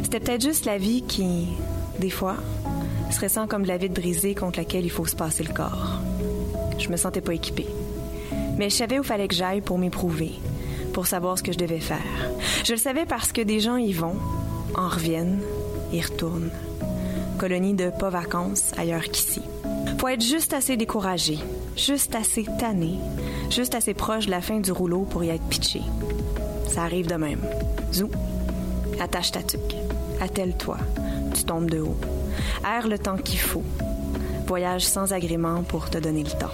C'était 0.01 0.19
peut-être 0.19 0.41
juste 0.41 0.65
la 0.65 0.79
vie 0.79 1.03
qui, 1.03 1.49
des 1.99 2.09
fois, 2.09 2.37
se 3.11 3.21
ressent 3.21 3.45
comme 3.45 3.63
de 3.63 3.67
la 3.67 3.77
vitre 3.77 3.93
brisée 3.93 4.33
contre 4.33 4.57
laquelle 4.57 4.85
il 4.85 4.91
faut 4.91 5.05
se 5.05 5.15
passer 5.15 5.43
le 5.43 5.53
corps. 5.53 6.01
Je 6.79 6.89
me 6.89 6.97
sentais 6.97 7.21
pas 7.21 7.35
équipée. 7.35 7.67
Mais 8.57 8.71
je 8.71 8.75
savais 8.75 8.97
où 8.97 9.03
fallait 9.03 9.27
que 9.27 9.35
j'aille 9.35 9.61
pour 9.61 9.77
m'éprouver, 9.77 10.31
pour 10.93 11.05
savoir 11.05 11.37
ce 11.37 11.43
que 11.43 11.51
je 11.51 11.59
devais 11.59 11.79
faire. 11.79 11.99
Je 12.63 12.73
le 12.73 12.77
savais 12.77 13.05
parce 13.05 13.31
que 13.31 13.41
des 13.41 13.59
gens 13.59 13.77
y 13.77 13.91
vont, 13.91 14.15
en 14.75 14.87
reviennent, 14.87 15.39
y 15.91 15.99
retournent. 15.99 16.51
Colonie 17.39 17.73
de 17.73 17.89
pas 17.89 18.11
vacances 18.11 18.71
ailleurs 18.77 19.03
qu'ici. 19.03 19.41
Faut 19.97 20.07
être 20.07 20.23
juste 20.23 20.53
assez 20.53 20.77
découragé, 20.77 21.39
juste 21.75 22.13
assez 22.13 22.45
tanné, 22.59 22.99
juste 23.49 23.73
assez 23.73 23.95
proche 23.95 24.27
de 24.27 24.31
la 24.31 24.41
fin 24.41 24.59
du 24.59 24.71
rouleau 24.71 25.01
pour 25.09 25.23
y 25.23 25.29
être 25.29 25.43
pitché. 25.49 25.81
Ça 26.67 26.83
arrive 26.83 27.07
de 27.07 27.15
même. 27.15 27.41
Zou, 27.91 28.09
attache 28.99 29.31
ta 29.31 29.41
tuque, 29.41 29.75
attelle-toi, 30.21 30.77
tu 31.33 31.43
tombes 31.43 31.69
de 31.69 31.79
haut. 31.79 31.97
Erre 32.63 32.87
le 32.87 32.99
temps 32.99 33.17
qu'il 33.17 33.39
faut. 33.39 33.63
Voyage 34.45 34.85
sans 34.85 35.13
agrément 35.13 35.63
pour 35.63 35.89
te 35.89 35.97
donner 35.97 36.23
le 36.23 36.29
temps. 36.29 36.53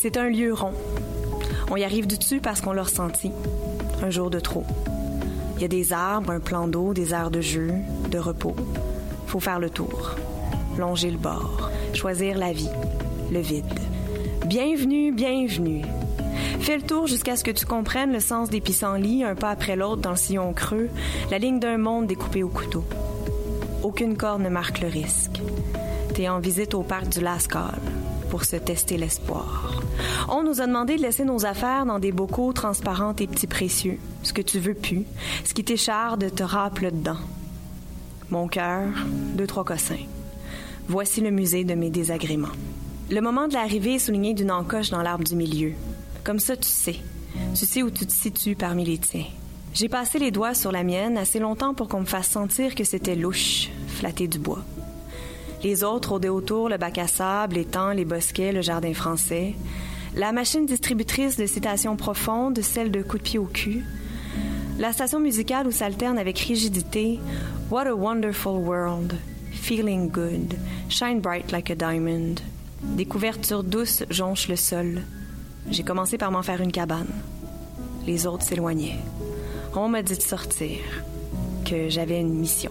C'est 0.00 0.16
un 0.16 0.28
lieu 0.28 0.54
rond. 0.54 0.74
On 1.70 1.76
y 1.76 1.82
arrive 1.82 2.06
du 2.06 2.18
dessus 2.18 2.40
parce 2.40 2.60
qu'on 2.60 2.72
l'a 2.72 2.84
ressenti. 2.84 3.32
Un 4.00 4.10
jour 4.10 4.30
de 4.30 4.38
trop. 4.38 4.64
Il 5.58 5.62
y 5.62 5.64
a 5.64 5.68
des 5.68 5.92
arbres, 5.92 6.30
un 6.30 6.38
plan 6.38 6.68
d'eau, 6.68 6.94
des 6.94 7.12
aires 7.12 7.32
de 7.32 7.40
jeu, 7.40 7.72
de 8.10 8.18
repos. 8.18 8.54
Faut 9.26 9.40
faire 9.40 9.58
le 9.58 9.68
tour. 9.68 10.14
Longer 10.78 11.10
le 11.10 11.18
bord. 11.18 11.72
Choisir 11.94 12.38
la 12.38 12.52
vie. 12.52 12.70
Le 13.32 13.40
vide. 13.40 13.64
Bienvenue, 14.46 15.10
bienvenue. 15.10 15.82
Fais 16.60 16.76
le 16.76 16.84
tour 16.84 17.08
jusqu'à 17.08 17.34
ce 17.34 17.42
que 17.42 17.50
tu 17.50 17.66
comprennes 17.66 18.12
le 18.12 18.20
sens 18.20 18.50
des 18.50 18.60
pissenlits, 18.60 19.24
un 19.24 19.34
pas 19.34 19.50
après 19.50 19.74
l'autre 19.74 20.00
dans 20.00 20.10
le 20.10 20.16
sillon 20.16 20.52
creux, 20.52 20.90
la 21.28 21.38
ligne 21.38 21.58
d'un 21.58 21.76
monde 21.76 22.06
découpé 22.06 22.44
au 22.44 22.48
couteau. 22.48 22.84
Aucune 23.82 24.16
corde 24.16 24.42
ne 24.42 24.50
marque 24.50 24.80
le 24.80 24.86
risque. 24.86 25.42
T'es 26.14 26.28
en 26.28 26.38
visite 26.38 26.74
au 26.74 26.84
parc 26.84 27.08
du 27.08 27.20
Lascaux 27.20 27.58
pour 28.30 28.44
se 28.44 28.56
tester 28.56 28.96
l'espoir. 28.96 29.82
On 30.28 30.42
nous 30.42 30.60
a 30.60 30.66
demandé 30.66 30.96
de 30.96 31.02
laisser 31.02 31.24
nos 31.24 31.44
affaires 31.46 31.86
dans 31.86 31.98
des 31.98 32.12
bocaux 32.12 32.52
transparents 32.52 33.14
et 33.18 33.26
petits 33.26 33.46
précieux. 33.46 33.98
Ce 34.22 34.32
que 34.32 34.42
tu 34.42 34.58
veux 34.58 34.74
plus, 34.74 35.04
ce 35.44 35.54
qui 35.54 35.64
t'écharde 35.64 36.34
te 36.34 36.42
râpe 36.42 36.80
dedans. 36.80 37.18
Mon 38.30 38.48
cœur, 38.48 38.88
deux, 39.34 39.46
trois 39.46 39.64
cossins. 39.64 39.96
Voici 40.88 41.20
le 41.20 41.30
musée 41.30 41.64
de 41.64 41.74
mes 41.74 41.90
désagréments. 41.90 42.48
Le 43.10 43.20
moment 43.20 43.48
de 43.48 43.54
l'arrivée 43.54 43.94
est 43.94 43.98
souligné 43.98 44.34
d'une 44.34 44.50
encoche 44.50 44.90
dans 44.90 45.02
l'arbre 45.02 45.24
du 45.24 45.34
milieu. 45.34 45.72
Comme 46.24 46.38
ça, 46.38 46.56
tu 46.56 46.68
sais. 46.68 46.96
Tu 47.54 47.64
sais 47.64 47.82
où 47.82 47.90
tu 47.90 48.06
te 48.06 48.12
situes 48.12 48.56
parmi 48.56 48.84
les 48.84 48.98
tiens. 48.98 49.24
J'ai 49.72 49.88
passé 49.88 50.18
les 50.18 50.30
doigts 50.30 50.54
sur 50.54 50.72
la 50.72 50.82
mienne 50.82 51.16
assez 51.16 51.38
longtemps 51.38 51.72
pour 51.74 51.88
qu'on 51.88 52.00
me 52.00 52.06
fasse 52.06 52.28
sentir 52.28 52.74
que 52.74 52.84
c'était 52.84 53.14
louche, 53.14 53.70
flatter 53.86 54.28
du 54.28 54.38
bois. 54.38 54.62
Les 55.64 55.82
autres 55.82 56.10
rôdaient 56.10 56.28
autour 56.28 56.68
le 56.68 56.76
bac 56.76 56.98
à 56.98 57.08
sable, 57.08 57.56
l'étang, 57.56 57.90
les 57.90 58.04
bosquets, 58.04 58.52
le 58.52 58.62
jardin 58.62 58.94
français. 58.94 59.54
La 60.14 60.32
machine 60.32 60.66
distributrice 60.66 61.36
de 61.36 61.46
citations 61.46 61.96
profondes, 61.96 62.60
celle 62.60 62.90
de 62.90 63.02
coups 63.02 63.22
de 63.22 63.28
pied 63.28 63.38
au 63.38 63.44
cul. 63.44 63.84
La 64.78 64.92
station 64.92 65.18
musicale 65.18 65.66
où 65.66 65.72
s'alterne 65.72 66.18
avec 66.18 66.38
rigidité 66.38 67.18
What 67.70 67.86
a 67.86 67.94
wonderful 67.94 68.58
world, 68.58 69.14
feeling 69.50 70.08
good, 70.08 70.54
shine 70.88 71.20
bright 71.20 71.50
like 71.50 71.70
a 71.70 71.74
diamond. 71.74 72.36
Des 72.82 73.04
couvertures 73.04 73.64
douces 73.64 74.04
jonchent 74.08 74.48
le 74.48 74.56
sol. 74.56 75.02
J'ai 75.70 75.82
commencé 75.82 76.16
par 76.16 76.30
m'en 76.30 76.42
faire 76.42 76.60
une 76.60 76.72
cabane. 76.72 77.10
Les 78.06 78.26
autres 78.26 78.44
s'éloignaient. 78.44 79.00
On 79.74 79.88
m'a 79.88 80.02
dit 80.02 80.16
de 80.16 80.22
sortir, 80.22 80.78
que 81.64 81.88
j'avais 81.88 82.20
une 82.20 82.34
mission. 82.34 82.70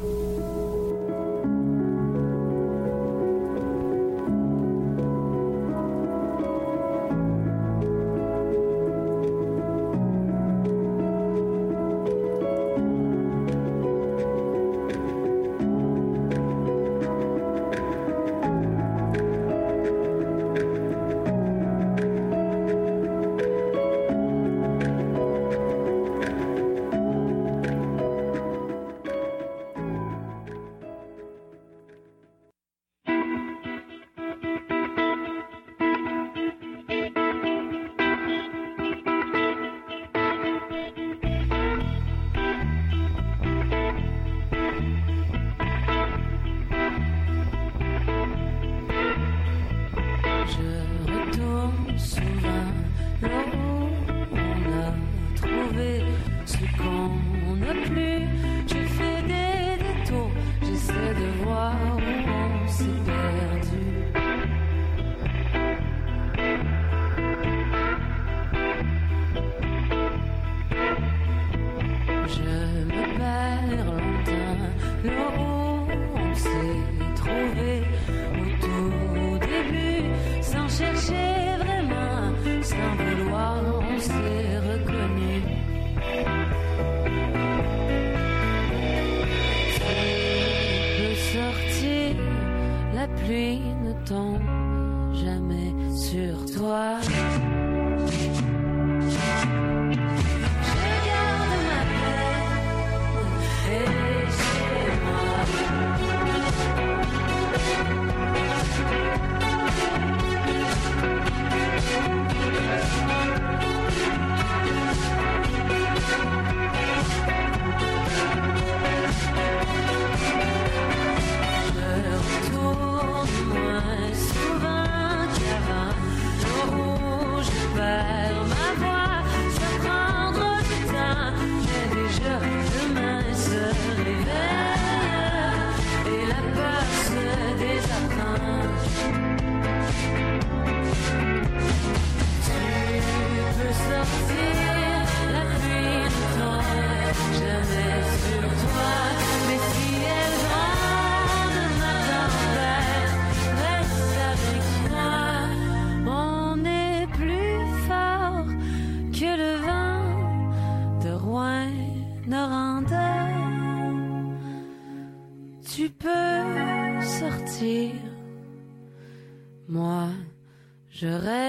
Je 171.02 171.18
reste 171.18 171.47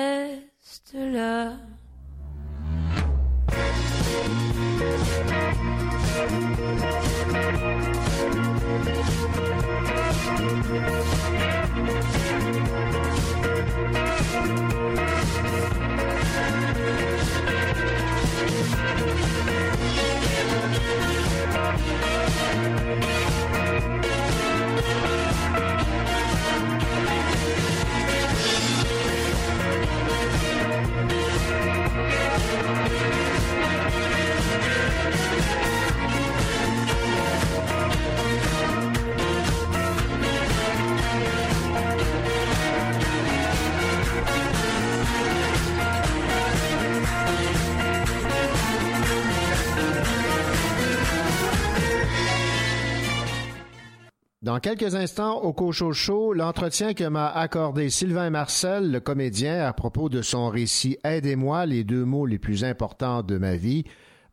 Dans 54.59 54.75
quelques 54.75 54.97
instants, 54.97 55.41
au 55.43 55.53
Cocho 55.53 55.93
Show, 55.93 56.33
l'entretien 56.33 56.93
que 56.93 57.05
m'a 57.05 57.29
accordé 57.29 57.91
Sylvain 57.91 58.29
Marcel, 58.31 58.91
le 58.91 58.99
comédien, 58.99 59.65
à 59.65 59.73
propos 59.73 60.09
de 60.09 60.21
son 60.21 60.49
récit 60.49 60.99
Aidez-moi, 61.05 61.65
les 61.65 61.85
deux 61.85 62.05
mots 62.05 62.27
les 62.27 62.41
plus 62.41 62.65
importants 62.65 63.23
de 63.23 63.39
ma 63.39 63.55
vie. 63.55 63.85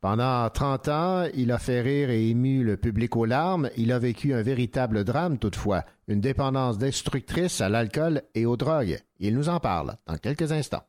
Pendant 0.02 0.50
30 0.50 0.88
ans, 0.88 1.26
il 1.36 1.52
a 1.52 1.60
fait 1.60 1.82
rire 1.82 2.10
et 2.10 2.28
ému 2.28 2.64
le 2.64 2.76
public 2.76 3.16
aux 3.16 3.26
larmes. 3.26 3.70
Il 3.78 3.92
a 3.92 4.00
vécu 4.00 4.34
un 4.34 4.42
véritable 4.42 5.04
drame 5.04 5.38
toutefois, 5.38 5.86
une 6.08 6.22
dépendance 6.22 6.80
destructrice 6.80 7.62
à 7.62 7.70
l'alcool 7.70 8.24
et 8.34 8.48
aux 8.48 8.58
drogues. 8.58 8.98
Il 9.20 9.36
nous 9.36 9.50
en 9.50 9.60
parle 9.60 9.94
dans 10.08 10.18
quelques 10.18 10.52
instants. 10.52 10.86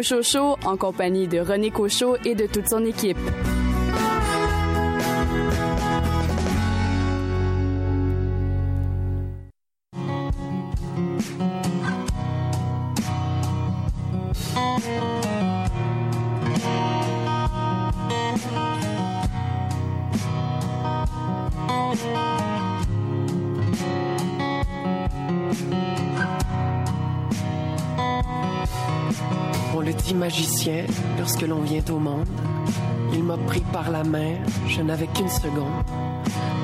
Écoutez 0.00 0.14
le 0.14 0.22
Cocho 0.22 0.22
Show 0.22 0.56
en 0.64 0.76
compagnie 0.76 1.26
de 1.26 1.40
René 1.40 1.70
Cocho 1.70 2.16
et 2.24 2.34
de 2.34 2.46
toute 2.46 2.68
son 2.68 2.84
équipe. 2.84 3.18
On 29.78 29.80
le 29.80 29.92
dit 29.92 30.12
magicien 30.12 30.86
lorsque 31.20 31.42
l'on 31.42 31.60
vient 31.60 31.84
au 31.92 32.00
monde. 32.00 32.26
Il 33.12 33.22
m'a 33.22 33.36
pris 33.36 33.62
par 33.72 33.92
la 33.92 34.02
main, 34.02 34.34
je 34.66 34.82
n'avais 34.82 35.06
qu'une 35.06 35.28
seconde. 35.28 35.70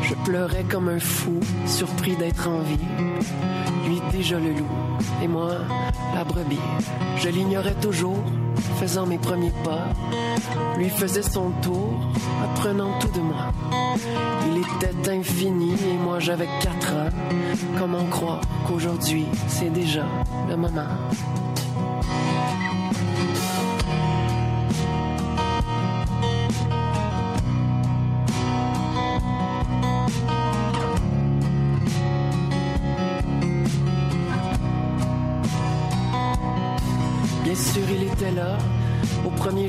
Je 0.02 0.14
pleurais 0.24 0.64
comme 0.64 0.88
un 0.88 0.98
fou, 0.98 1.38
surpris 1.64 2.16
d'être 2.16 2.48
en 2.48 2.58
vie. 2.58 2.76
Lui 3.86 4.00
déjà 4.10 4.40
le 4.40 4.50
loup, 4.50 4.66
et 5.22 5.28
moi 5.28 5.52
la 6.12 6.24
brebis. 6.24 6.58
Je 7.18 7.28
l'ignorais 7.28 7.76
toujours, 7.80 8.18
faisant 8.80 9.06
mes 9.06 9.18
premiers 9.18 9.54
pas. 9.62 9.84
Lui 10.76 10.88
faisait 10.88 11.22
son 11.22 11.52
tour, 11.62 11.92
apprenant 12.42 12.98
tout 12.98 13.12
de 13.16 13.20
moi. 13.20 13.52
Il 14.48 14.58
était 14.58 15.08
infini 15.12 15.74
et 15.74 16.04
moi 16.04 16.18
j'avais 16.18 16.48
quatre 16.60 16.92
ans. 16.94 17.10
Comment 17.78 18.06
croire 18.06 18.40
qu'aujourd'hui 18.66 19.26
c'est 19.46 19.70
déjà 19.70 20.04
le 20.48 20.56
moment? 20.56 20.88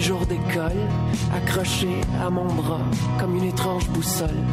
Jour 0.06 0.24
d'école, 0.28 0.88
accroché 1.36 1.90
à 2.24 2.30
mon 2.30 2.46
bras 2.46 2.86
comme 3.20 3.36
une 3.38 3.46
étrange 3.46 3.88
boussole. 3.90 4.44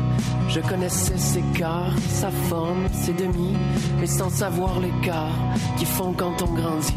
Je 0.48 0.60
connaissais 0.60 1.18
ses 1.18 1.42
quarts, 1.54 1.92
sa 2.08 2.30
forme, 2.48 2.86
ses 2.94 3.12
demi, 3.12 3.54
mais 4.00 4.06
sans 4.06 4.30
savoir 4.30 4.80
l'écart 4.80 5.36
qui 5.76 5.84
font 5.84 6.14
quand 6.14 6.40
on 6.40 6.54
grandit. 6.54 6.94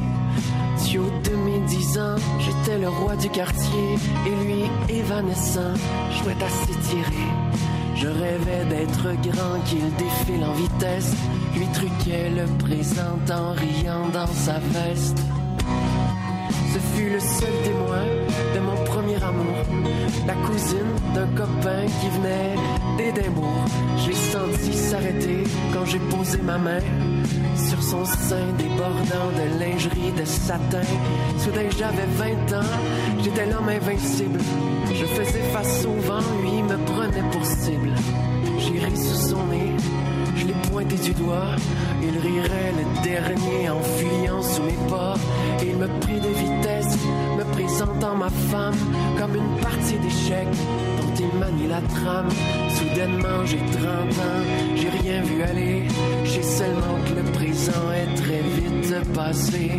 Haut 0.98 1.12
de 1.30 1.36
mes 1.36 1.60
dix 1.68 1.98
ans, 2.00 2.16
j'étais 2.40 2.78
le 2.78 2.88
roi 2.88 3.18
du 3.18 3.30
quartier, 3.30 3.96
et 4.26 4.46
lui, 4.46 4.64
évanescent, 4.88 5.74
jouait 6.14 6.42
à 6.42 6.48
s'étirer. 6.48 7.28
Je 7.96 8.08
rêvais 8.08 8.64
d'être 8.70 9.04
grand, 9.22 9.60
qu'il 9.66 9.94
défile 9.98 10.46
en 10.46 10.54
vitesse, 10.54 11.14
lui 11.58 11.68
truquait 11.74 12.30
le 12.30 12.46
présent 12.64 13.20
en 13.30 13.52
riant 13.52 14.08
dans 14.14 14.28
sa 14.28 14.60
veste. 14.60 15.20
Ce 16.74 16.80
fut 16.96 17.10
le 17.10 17.20
seul 17.20 17.54
témoin 17.66 18.25
La 20.28 20.34
cousine 20.34 20.94
d'un 21.14 21.28
copain 21.36 21.86
qui 22.00 22.10
venait 22.10 22.56
d'Édimbourg. 22.98 23.66
Je 23.98 24.10
l'ai 24.10 24.16
senti 24.16 24.74
s'arrêter 24.74 25.44
quand 25.74 25.86
j'ai 25.86 26.00
posé 26.00 26.38
ma 26.44 26.58
main 26.58 26.80
sur 27.56 27.82
son 27.82 28.06
sein 28.06 28.46
débordant 28.58 29.32
de 29.36 29.60
lingerie 29.60 30.12
de 30.18 30.26
satin. 30.26 30.82
Soudain 31.40 31.70
j'avais 31.78 32.06
20 32.06 32.58
ans, 32.58 32.72
j'étais 33.24 33.46
l'homme 33.48 33.70
invincible. 33.70 34.40
Je 34.94 35.06
faisais 35.06 35.44
face 35.54 35.86
au 35.86 36.00
vent, 36.02 36.20
lui 36.42 36.62
me 36.62 36.78
prenait 36.86 37.30
pour 37.32 37.46
cible. 37.46 37.94
J'ai 38.60 38.96
sous 38.96 39.30
son 39.30 39.48
nez, 39.48 39.72
pointé 40.70 40.96
du 40.96 41.12
doigt. 41.14 41.56
Il 42.02 42.18
rirait 42.20 42.74
le 42.78 43.04
dernier 43.04 43.70
en 43.70 43.82
fuyant 43.82 44.42
sous 44.42 44.64
mes 44.64 44.90
pas. 44.90 45.16
Il 45.62 45.76
me 45.78 45.88
prit 46.00 46.20
de 46.20 46.28
vitesse, 46.28 46.98
me 47.38 47.44
présentant 47.54 48.16
ma 48.16 48.30
femme 48.30 48.76
comme 49.18 49.36
une 49.36 49.62
partie 49.62 49.98
d'échecs 49.98 50.56
dont 51.00 51.14
il 51.20 51.40
manie 51.40 51.68
la 51.68 51.82
trame. 51.82 52.30
Soudainement, 52.70 53.46
j'ai 53.46 53.58
30 53.58 53.84
ans, 53.84 54.44
j'ai 54.76 54.90
rien 54.90 55.22
vu 55.22 55.42
aller. 55.44 55.84
J'ai 56.24 56.44
seulement 56.44 56.98
que 57.06 57.14
le 57.14 57.24
présent 57.32 57.92
est 57.94 58.16
très 58.22 58.42
vite 58.42 59.14
passé. 59.14 59.72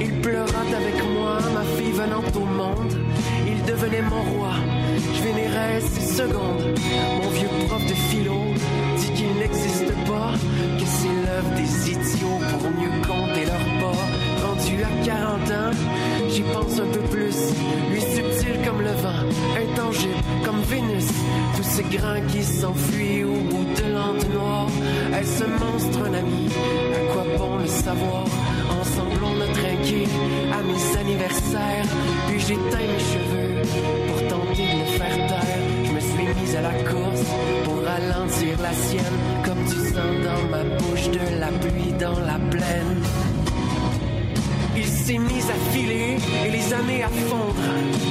Il 0.00 0.20
pleurât 0.20 0.70
avec 0.76 1.02
moi, 1.14 1.38
ma 1.54 1.64
fille 1.76 1.92
venant 1.92 2.22
au 2.34 2.44
monde. 2.44 2.94
Il 3.46 3.62
devenait 3.64 4.02
mon 4.02 4.22
roi. 4.38 4.52
Je 5.14 5.22
vénérais 5.22 5.80
ses 5.80 6.22
secondes. 6.22 6.78
Mon 7.22 7.30
vieux 7.30 7.48
prof 7.66 7.84
de 7.86 7.94
philo 7.94 8.47
n'existe 9.38 9.92
pas, 10.06 10.32
que 10.78 10.86
c'est 10.86 11.16
l'œuvre 11.24 11.52
des 11.56 11.90
idiots 11.92 12.40
pour 12.50 12.70
mieux 12.70 12.96
compter 13.06 13.44
leurs 13.46 13.70
pas. 13.80 14.02
Rendu 14.46 14.82
à 14.82 15.04
40 15.04 15.50
ans, 15.50 15.76
j'y 16.30 16.42
pense 16.42 16.78
un 16.78 16.90
peu 16.92 17.00
plus. 17.10 17.36
Lui 17.90 18.00
subtil 18.00 18.56
comme 18.64 18.82
le 18.82 18.92
vent, 19.02 19.22
intangible 19.64 20.14
comme 20.44 20.60
Vénus. 20.62 21.08
Tous 21.56 21.62
ces 21.62 21.82
grains 21.84 22.20
qui 22.28 22.42
s'enfuient 22.42 23.24
au 23.24 23.40
bout 23.50 23.66
de 23.80 23.92
l'entonnoir. 23.92 24.66
Est-ce 25.20 25.44
monstre, 25.44 25.98
un 26.08 26.14
ami? 26.14 26.48
À 26.94 27.12
quoi 27.12 27.24
bon 27.36 27.58
le 27.58 27.66
savoir? 27.66 28.24
Ensemble 28.80 29.22
on 29.24 29.40
a 29.40 29.48
trinqué 29.60 30.04
à 30.52 30.62
mes 30.62 30.98
anniversaires. 31.00 31.88
Puis 32.28 32.40
j'éteins 32.40 32.88
mes 32.92 33.04
cheveux 33.12 33.62
pour 34.08 34.28
tenter 34.28 34.66
de 34.72 34.78
le 34.78 34.98
faire 34.98 35.16
taire. 35.28 35.58
Je 35.84 35.92
me 35.92 36.00
suis 36.00 36.40
mise 36.40 36.56
à 36.56 36.62
la 36.62 36.74
course 36.90 37.24
pour 37.64 37.82
ralentir 37.84 38.60
la 38.62 38.72
sienne. 38.72 39.27
Dans 39.98 40.48
ma 40.48 40.62
bouche, 40.78 41.08
de 41.10 41.40
la 41.40 41.48
pluie 41.48 41.92
dans 41.98 42.18
la 42.20 42.38
plaine. 42.50 43.02
Il 44.76 44.84
s'est 44.84 45.18
mis 45.18 45.42
à 45.42 45.72
filer 45.72 46.18
et 46.46 46.50
les 46.50 46.72
années 46.72 47.02
à 47.02 47.08
fondre. 47.08 47.68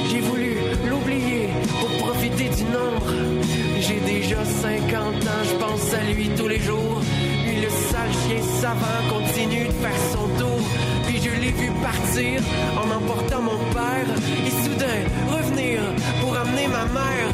J'ai 0.10 0.20
voulu 0.20 0.58
l'oublier 0.90 1.48
pour 1.80 1.90
profiter 2.08 2.50
du 2.50 2.64
nombre. 2.66 3.14
J'ai 3.80 4.00
déjà 4.02 4.44
50 4.44 4.98
ans, 5.34 5.44
je 5.46 5.56
pense 5.64 5.94
à 5.94 6.04
lui 6.12 6.30
tous 6.38 6.50
les 6.50 6.60
jours. 6.60 7.00
Lui, 7.46 7.62
le 7.62 7.70
sale 7.70 8.14
chien 8.24 8.44
savant, 8.62 9.02
continue 9.10 9.68
de 9.68 9.74
faire 9.84 10.02
son 10.12 10.28
tour. 10.40 10.60
Puis 11.06 11.22
je 11.24 11.30
l'ai 11.42 11.52
vu 11.52 11.70
partir 11.82 12.42
en 12.82 12.88
emportant 12.98 13.42
mon 13.42 13.60
père. 13.72 14.10
Et 14.46 14.52
soudain, 14.64 15.02
revenir 15.32 15.80
pour 16.20 16.36
amener 16.36 16.68
ma 16.68 16.86
mère. 17.00 17.30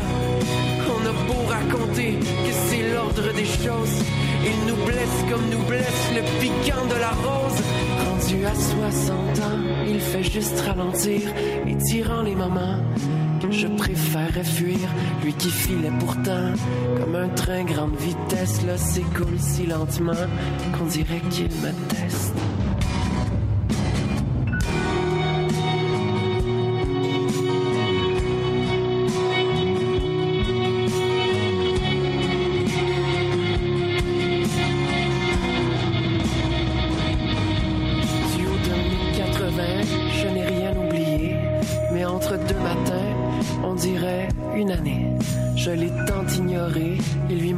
On 0.96 1.02
a 1.08 1.14
beau 1.28 1.42
raconter 1.48 2.20
que 2.46 2.54
c'est 2.68 2.94
l'ordre 2.94 3.34
des 3.34 3.46
choses. 3.46 3.98
Il 4.46 4.68
nous 4.68 4.86
blesse 4.86 5.24
comme 5.30 5.50
nous 5.50 5.66
blesse 5.68 6.12
le 6.16 6.22
piquant 6.40 6.86
de 6.86 7.00
la 7.00 7.12
rose. 7.12 7.62
Rendu 8.06 8.46
à 8.46 8.56
60 8.56 9.40
ans, 9.40 9.60
il 9.88 10.00
fait 10.00 10.24
juste 10.24 10.60
ralentir 10.62 11.22
et 11.68 11.78
tirant 11.78 12.22
les 12.22 12.36
moments 12.36 12.80
je 13.52 13.68
préférerais 13.68 14.44
fuir. 14.44 14.90
Lui 15.24 15.34
qui 15.34 15.50
filait 15.50 15.92
pourtant 16.00 16.54
comme 17.00 17.16
un 17.16 17.30
train 17.30 17.64
grande 17.64 17.96
vitesse, 17.96 18.66
là 18.66 18.78
s'écoule 18.78 19.40
si 19.40 19.66
lentement 19.66 20.14
qu'on 20.78 20.86
dirait 20.86 21.22
qu'il 21.30 21.46
me 21.46 21.72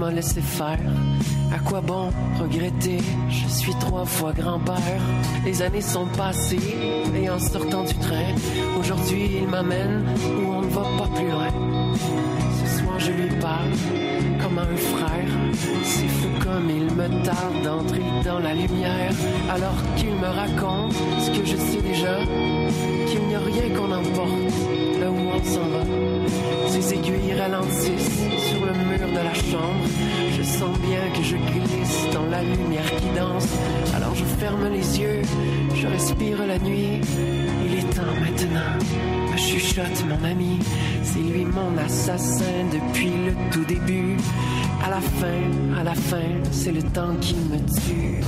m'a 0.06 0.12
laissé 0.12 0.42
faire. 0.42 0.80
À 1.52 1.60
quoi 1.60 1.82
bon 1.82 2.10
regretter? 2.40 3.00
Je 3.30 3.48
suis 3.48 3.74
trois 3.80 4.06
fois 4.06 4.34
grand-père. 4.34 5.02
Les 5.46 5.62
années 5.64 5.82
sont 5.82 6.06
passées, 6.16 6.76
et 7.16 7.30
en 7.30 7.40
sortant 7.40 7.84
du 7.84 7.96
train, 7.96 8.32
aujourd'hui 8.80 9.38
il 9.40 9.48
m'amène 9.48 10.04
où 10.38 10.52
on 10.58 10.62
ne 10.62 10.68
va 10.68 10.84
pas 11.00 11.10
plus 11.16 11.30
loin. 11.36 11.52
Ce 12.60 12.78
soir 12.78 13.00
je 13.00 13.12
lui 13.12 13.30
parle 13.40 13.72
comme 14.42 14.60
un 14.60 14.76
frère. 14.94 15.32
C'est 15.84 16.12
fou 16.18 16.30
comme 16.44 16.70
il 16.70 16.88
me 17.00 17.08
tarde 17.24 17.58
d'entrer 17.64 18.04
dans 18.24 18.40
la 18.40 18.54
lumière. 18.54 19.14
Alors 19.50 19.80
qu'il 19.96 20.14
me 20.24 20.32
raconte 20.42 20.94
ce 21.24 21.30
que 21.36 21.46
je 21.52 21.58
sais 21.58 21.82
déjà, 21.82 22.18
qu'il 23.08 23.24
n'y 23.28 23.36
a 23.36 23.40
rien 23.40 23.68
qu'on 23.76 23.92
emporte 23.92 24.54
là 25.02 25.10
où 25.10 25.22
on 25.36 25.44
s'en 25.44 25.68
va. 25.74 25.84
Ses 26.68 26.94
aiguilles 26.94 27.34
ralentissent 27.40 28.35
Je 29.34 30.44
sens 30.44 30.78
bien 30.80 31.02
que 31.14 31.24
je 31.24 31.36
glisse 31.36 32.14
dans 32.14 32.26
la 32.26 32.44
lumière 32.44 32.90
qui 32.98 33.08
danse. 33.18 33.48
Alors 33.96 34.14
je 34.16 34.24
ferme 34.24 34.68
les 34.72 35.00
yeux, 35.00 35.22
je 35.74 35.88
respire 35.88 36.46
la 36.46 36.60
nuit. 36.60 37.02
Il 37.66 37.76
est 37.76 37.90
temps 37.96 38.16
maintenant. 38.20 38.78
Me 39.32 39.38
chuchote 39.38 40.06
mon 40.08 40.24
ami, 40.24 40.60
c'est 41.04 41.20
lui 41.20 41.46
mon 41.46 41.78
assassin 41.78 42.66
depuis 42.72 43.12
le 43.26 43.34
tout 43.52 43.66
début. 43.66 44.18
À 44.86 44.90
la 44.90 45.02
fin, 45.02 45.80
à 45.80 45.84
la 45.84 45.96
fin, 45.96 46.30
c'est 46.52 46.72
le 46.72 46.84
temps 46.84 47.16
qui 47.20 47.36
me 47.36 47.58
tue. 47.58 48.22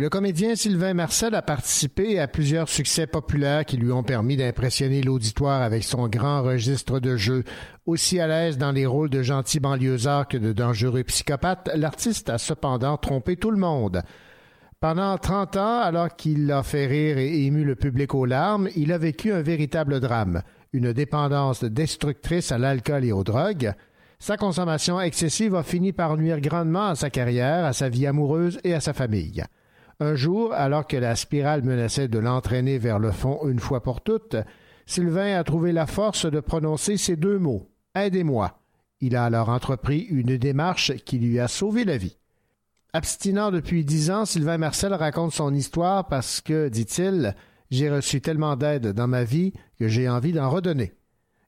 Le 0.00 0.08
comédien 0.08 0.56
Sylvain 0.56 0.94
Marcel 0.94 1.34
a 1.34 1.42
participé 1.42 2.18
à 2.18 2.26
plusieurs 2.26 2.70
succès 2.70 3.06
populaires 3.06 3.66
qui 3.66 3.76
lui 3.76 3.92
ont 3.92 4.02
permis 4.02 4.38
d'impressionner 4.38 5.02
l'auditoire 5.02 5.60
avec 5.60 5.84
son 5.84 6.08
grand 6.08 6.42
registre 6.42 7.00
de 7.00 7.18
jeu. 7.18 7.44
Aussi 7.84 8.18
à 8.18 8.26
l'aise 8.26 8.56
dans 8.56 8.72
les 8.72 8.86
rôles 8.86 9.10
de 9.10 9.20
gentils 9.20 9.60
banlieusards 9.60 10.26
que 10.26 10.38
de 10.38 10.54
dangereux 10.54 11.02
psychopathes, 11.02 11.68
l'artiste 11.74 12.30
a 12.30 12.38
cependant 12.38 12.96
trompé 12.96 13.36
tout 13.36 13.50
le 13.50 13.58
monde. 13.58 14.00
Pendant 14.80 15.18
30 15.18 15.58
ans, 15.58 15.80
alors 15.80 16.16
qu'il 16.16 16.50
a 16.50 16.62
fait 16.62 16.86
rire 16.86 17.18
et 17.18 17.44
ému 17.44 17.62
le 17.62 17.76
public 17.76 18.14
aux 18.14 18.24
larmes, 18.24 18.70
il 18.76 18.94
a 18.94 18.98
vécu 18.98 19.34
un 19.34 19.42
véritable 19.42 20.00
drame, 20.00 20.40
une 20.72 20.94
dépendance 20.94 21.62
destructrice 21.62 22.52
à 22.52 22.56
l'alcool 22.56 23.04
et 23.04 23.12
aux 23.12 23.22
drogues. 23.22 23.74
Sa 24.18 24.38
consommation 24.38 24.98
excessive 24.98 25.54
a 25.56 25.62
fini 25.62 25.92
par 25.92 26.16
nuire 26.16 26.40
grandement 26.40 26.86
à 26.86 26.94
sa 26.94 27.10
carrière, 27.10 27.66
à 27.66 27.74
sa 27.74 27.90
vie 27.90 28.06
amoureuse 28.06 28.60
et 28.64 28.72
à 28.72 28.80
sa 28.80 28.94
famille. 28.94 29.44
Un 30.02 30.14
jour, 30.14 30.54
alors 30.54 30.86
que 30.86 30.96
la 30.96 31.14
spirale 31.14 31.62
menaçait 31.62 32.08
de 32.08 32.18
l'entraîner 32.18 32.78
vers 32.78 32.98
le 32.98 33.12
fond 33.12 33.46
une 33.46 33.58
fois 33.58 33.82
pour 33.82 34.00
toutes, 34.00 34.36
Sylvain 34.86 35.38
a 35.38 35.44
trouvé 35.44 35.72
la 35.72 35.86
force 35.86 36.24
de 36.24 36.40
prononcer 36.40 36.96
ces 36.96 37.16
deux 37.16 37.38
mots 37.38 37.68
Aidez-moi. 37.94 38.58
Il 39.00 39.14
a 39.14 39.24
alors 39.24 39.50
entrepris 39.50 40.00
une 40.00 40.38
démarche 40.38 40.94
qui 41.04 41.18
lui 41.18 41.38
a 41.38 41.48
sauvé 41.48 41.84
la 41.84 41.98
vie. 41.98 42.16
Abstinent 42.94 43.50
depuis 43.50 43.84
dix 43.84 44.10
ans, 44.10 44.24
Sylvain 44.24 44.58
Marcel 44.58 44.94
raconte 44.94 45.32
son 45.32 45.54
histoire 45.54 46.08
parce 46.08 46.40
que, 46.40 46.68
dit-il, 46.68 47.34
j'ai 47.70 47.90
reçu 47.90 48.22
tellement 48.22 48.56
d'aide 48.56 48.88
dans 48.88 49.06
ma 49.06 49.24
vie 49.24 49.52
que 49.78 49.86
j'ai 49.86 50.08
envie 50.08 50.32
d'en 50.32 50.48
redonner. 50.48 50.94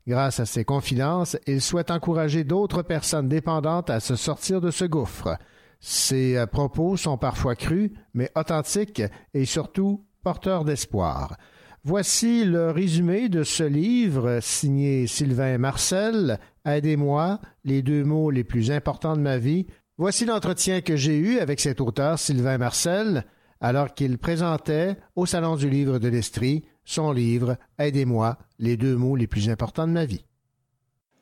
Grâce 0.06 0.40
à 0.40 0.46
ses 0.46 0.64
confidences, 0.64 1.38
il 1.46 1.62
souhaite 1.62 1.90
encourager 1.90 2.44
d'autres 2.44 2.82
personnes 2.82 3.28
dépendantes 3.28 3.88
à 3.88 3.98
se 3.98 4.14
sortir 4.14 4.60
de 4.60 4.70
ce 4.70 4.84
gouffre. 4.84 5.38
Ses 5.84 6.36
euh, 6.36 6.46
propos 6.46 6.96
sont 6.96 7.18
parfois 7.18 7.56
crus, 7.56 7.90
mais 8.14 8.30
authentiques 8.36 9.02
et 9.34 9.44
surtout 9.44 10.06
porteurs 10.22 10.64
d'espoir. 10.64 11.36
Voici 11.82 12.44
le 12.44 12.70
résumé 12.70 13.28
de 13.28 13.42
ce 13.42 13.64
livre 13.64 14.38
signé 14.40 15.08
Sylvain 15.08 15.58
Marcel, 15.58 16.38
Aidez-moi, 16.64 17.40
les 17.64 17.82
deux 17.82 18.04
mots 18.04 18.30
les 18.30 18.44
plus 18.44 18.70
importants 18.70 19.16
de 19.16 19.20
ma 19.20 19.38
vie. 19.38 19.66
Voici 19.98 20.24
l'entretien 20.24 20.80
que 20.80 20.94
j'ai 20.94 21.18
eu 21.18 21.40
avec 21.40 21.58
cet 21.58 21.80
auteur, 21.80 22.20
Sylvain 22.20 22.58
Marcel, 22.58 23.26
alors 23.60 23.92
qu'il 23.92 24.18
présentait 24.18 24.96
au 25.16 25.26
Salon 25.26 25.56
du 25.56 25.68
livre 25.68 25.98
de 25.98 26.06
l'Estrie 26.06 26.64
son 26.84 27.10
livre 27.10 27.56
Aidez-moi, 27.80 28.38
les 28.60 28.76
deux 28.76 28.96
mots 28.96 29.16
les 29.16 29.26
plus 29.26 29.50
importants 29.50 29.88
de 29.88 29.92
ma 29.92 30.04
vie. 30.04 30.24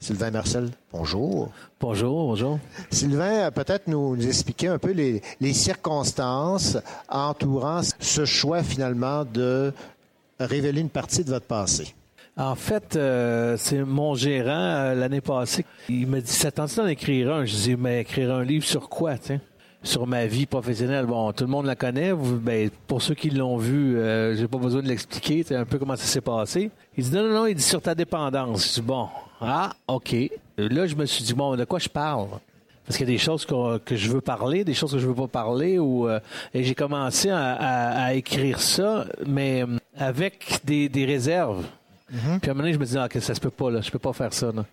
Sylvain 0.02 0.31
Marcel, 0.31 0.70
bonjour. 0.93 1.51
Bonjour, 1.78 2.28
bonjour. 2.28 2.59
Sylvain, 2.90 3.47
euh, 3.47 3.51
peut-être 3.51 3.86
nous, 3.86 4.16
nous 4.16 4.27
expliquer 4.27 4.68
un 4.68 4.78
peu 4.78 4.93
les, 4.93 5.20
les 5.40 5.52
circonstances 5.52 6.78
entourant 7.10 7.82
ce 7.98 8.24
choix 8.24 8.62
finalement 8.62 9.27
de 9.27 9.74
révéler 10.39 10.81
une 10.81 10.89
partie 10.89 11.22
de 11.22 11.28
votre 11.28 11.44
passé. 11.44 11.94
En 12.39 12.55
fait, 12.55 12.97
euh, 12.97 13.59
c'est 13.59 13.85
mon 13.85 14.14
gérant 14.14 14.48
euh, 14.48 14.94
l'année 14.94 15.20
passée. 15.20 15.66
Il 15.90 16.06
m'a 16.06 16.22
dit 16.22 16.32
Ça 16.32 16.51
tente 16.51 16.74
d'en 16.77 16.86
écrire 16.86 17.31
un? 17.31 17.44
Je 17.44 17.55
dis 17.55 17.77
Mais 17.77 18.01
écrire 18.01 18.32
un 18.32 18.43
livre 18.43 18.64
sur 18.64 18.89
quoi 18.89 19.18
tiens? 19.18 19.40
Sur 19.82 20.06
ma 20.06 20.24
vie 20.24 20.47
professionnelle. 20.47 21.05
Bon, 21.05 21.31
tout 21.32 21.44
le 21.44 21.51
monde 21.51 21.66
la 21.66 21.77
connaît. 21.77 22.14
Ben, 22.14 22.70
pour 22.86 23.02
ceux 23.02 23.14
qui 23.14 23.28
l'ont 23.28 23.59
vu, 23.59 23.98
euh, 23.98 24.35
j'ai 24.35 24.48
pas 24.48 24.56
besoin 24.56 24.81
de 24.81 24.89
l'expliquer. 24.89 25.44
C'est 25.47 25.56
un 25.56 25.66
peu 25.66 25.78
comment 25.78 25.97
ça 25.97 26.06
s'est 26.06 26.22
passé. 26.22 26.70
Il 26.97 27.05
dit 27.05 27.14
Non, 27.14 27.24
non, 27.24 27.35
non. 27.35 27.47
Il 27.47 27.55
dit 27.55 27.62
Sur 27.62 27.82
ta 27.82 27.94
dépendance. 27.94 28.66
Je 28.66 28.81
dis 28.81 28.86
Bon, 28.86 29.09
ah, 29.41 29.73
OK. 29.89 30.15
Là, 30.59 30.87
je 30.87 30.95
me 30.95 31.07
suis 31.07 31.25
dit 31.25 31.35
Bon, 31.35 31.57
de 31.57 31.65
quoi 31.65 31.79
je 31.79 31.89
parle? 31.89 32.29
Parce 32.87 32.97
qu'il 32.99 33.07
y 33.09 33.11
a 33.11 33.15
des 33.15 33.19
choses 33.19 33.47
que 33.47 33.97
je 33.97 34.11
veux 34.11 34.21
parler, 34.21 34.65
des 34.65 34.75
choses 34.75 34.93
que 34.93 34.99
je 34.99 35.07
veux 35.07 35.15
pas 35.15 35.29
parler. 35.29 35.79
Ou, 35.79 36.09
euh, 36.09 36.19
et 36.53 36.65
j'ai 36.65 36.75
commencé 36.75 37.31
à, 37.31 37.53
à- 37.53 38.05
à 38.07 38.15
écrire 38.15 38.61
ça, 38.61 39.07
mais 39.27 39.62
euh, 39.62 39.79
avec 39.97 40.61
des, 40.65 40.89
des 40.89 41.05
réserves. 41.05 41.65
Puis 42.09 42.51
à 42.51 42.53
un 42.53 42.55
moment 42.55 42.62
donné, 42.65 42.73
je 42.73 42.79
me 42.79 42.85
dis, 42.85 42.99
ah, 42.99 43.09
que 43.09 43.21
ça 43.21 43.35
se 43.35 43.41
peut 43.41 43.51
pas, 43.51 43.71
là. 43.71 43.81
Je 43.81 43.91
peux 43.91 44.01
pas 44.01 44.12
faire 44.12 44.33
ça, 44.35 44.51
là. 44.53 44.65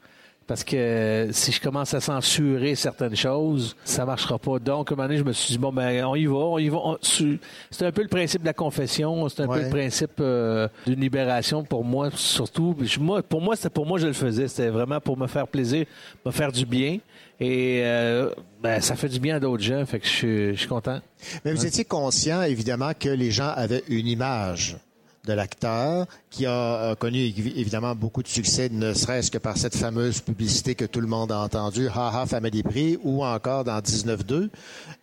Parce 0.48 0.64
que 0.64 1.28
si 1.32 1.52
je 1.52 1.60
commence 1.60 1.94
à 1.94 2.00
censurer 2.00 2.76
certaines 2.76 3.18
choses, 3.18 3.76
ça 3.84 4.06
marchera 4.06 4.40
pas. 4.40 4.60
Donc, 4.60 4.90
à 4.90 4.94
un 4.94 4.96
moment 4.96 5.08
donné, 5.10 5.20
je 5.20 5.24
me 5.26 5.34
suis 5.34 5.52
dit, 5.52 5.58
bon, 5.58 5.74
ben, 5.74 6.06
on 6.06 6.16
y 6.16 6.26
va, 6.26 6.36
on 6.36 6.58
y 6.58 6.70
va. 6.70 6.78
On- 6.78 6.98
C'est 7.02 7.86
un 7.86 7.92
peu 7.92 8.02
le 8.02 8.08
principe 8.08 8.42
de 8.42 8.46
la 8.46 8.54
confession, 8.54 9.28
c'est 9.28 9.42
un 9.42 9.48
peu 9.48 9.60
le 9.66 9.70
principe 9.70 10.12
euh, 10.22 10.70
d'une 10.86 11.02
libération 11.02 11.64
pour 11.66 11.84
moi, 11.84 12.10
surtout. 12.16 12.76
Je- 12.82 13.00
Moi, 13.00 13.22
pour 13.24 13.42
moi, 13.42 13.58
c'était 13.58 13.70
pour 13.70 13.86
moi, 13.86 14.00
je 14.00 14.08
le 14.08 14.14
faisais. 14.14 14.48
C'était 14.48 14.70
vraiment 14.70 15.02
pour 15.02 15.18
me 15.18 15.28
faire 15.28 15.48
plaisir, 15.50 15.86
me 16.26 16.32
faire 16.32 16.52
du 16.54 16.66
bien. 16.66 17.00
Et 17.42 17.82
euh, 17.84 18.32
ben, 18.64 18.80
ça 18.82 18.96
fait 18.96 19.10
du 19.10 19.20
bien 19.20 19.36
à 19.36 19.40
d'autres 19.42 19.62
gens, 19.64 19.86
fait 19.86 20.00
que 20.00 20.08
je 20.08 20.54
je 20.54 20.58
suis 20.60 20.68
content. 20.68 21.02
Mais 21.46 21.52
vous 21.54 21.66
étiez 21.66 21.84
conscient, 21.86 22.42
évidemment, 22.42 22.92
que 22.98 23.10
les 23.10 23.32
gens 23.32 23.50
avaient 23.56 23.84
une 23.90 24.08
image 24.08 24.78
de 25.28 25.34
l'acteur 25.34 26.08
qui 26.32 26.46
a 26.46 26.52
euh, 26.52 26.96
connu 26.96 27.18
évi- 27.20 27.54
évidemment 27.58 27.94
beaucoup 27.94 28.24
de 28.24 28.28
succès, 28.28 28.70
ne 28.72 28.94
serait-ce 28.94 29.30
que 29.30 29.38
par 29.38 29.58
cette 29.58 29.76
fameuse 29.76 30.22
publicité 30.22 30.74
que 30.74 30.86
tout 30.86 31.02
le 31.02 31.08
monde 31.08 31.32
a 31.32 31.38
entendue, 31.40 31.88
Ha 31.94 32.22
Ha 32.22 32.26
Family 32.26 32.64
Prix, 32.64 32.98
ou 33.04 33.24
encore 33.24 33.64
dans 33.64 33.80
19-2, 33.80 34.50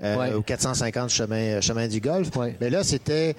euh, 0.03 0.17
Ouais. 0.17 0.33
au 0.33 0.43
450 0.43 1.11
chemin, 1.11 1.61
chemin 1.61 1.87
du 1.87 2.01
Golfe. 2.01 2.31
Mais 2.61 2.71
là, 2.71 2.83
c'était 2.83 3.37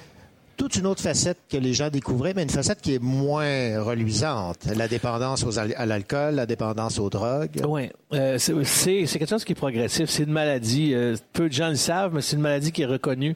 toute 0.58 0.78
une 0.78 0.86
autre 0.88 1.02
facette 1.02 1.38
que 1.52 1.58
les 1.58 1.74
gens 1.74 1.90
découvraient, 1.90 2.34
mais 2.34 2.44
une 2.44 2.50
facette 2.50 2.80
qui 2.80 2.96
est 2.96 3.04
moins 3.04 3.84
reluisante. 3.84 4.60
La 4.74 4.88
dépendance 4.88 5.44
aux 5.44 5.60
à 5.60 5.86
l'alcool, 5.86 6.36
la 6.36 6.46
dépendance 6.46 6.98
aux 6.98 7.10
drogues. 7.10 7.62
Oui, 7.68 7.90
c'est 8.12 8.64
c'est- 8.64 9.06
c'est 9.06 9.20
quelque 9.20 9.30
chose 9.30 9.44
qui 9.44 9.52
est 9.52 9.56
progressif. 9.56 10.10
C'est 10.10 10.24
une 10.24 10.32
maladie. 10.32 10.94
euh, 10.94 11.18
peu 11.34 11.50
de 11.50 11.54
gens 11.54 11.68
le 11.70 11.76
savent, 11.76 12.14
mais 12.14 12.22
c'est 12.22 12.38
une 12.38 12.42
maladie 12.42 12.72
qui 12.72 12.84
est 12.84 12.86
reconnue 12.86 13.36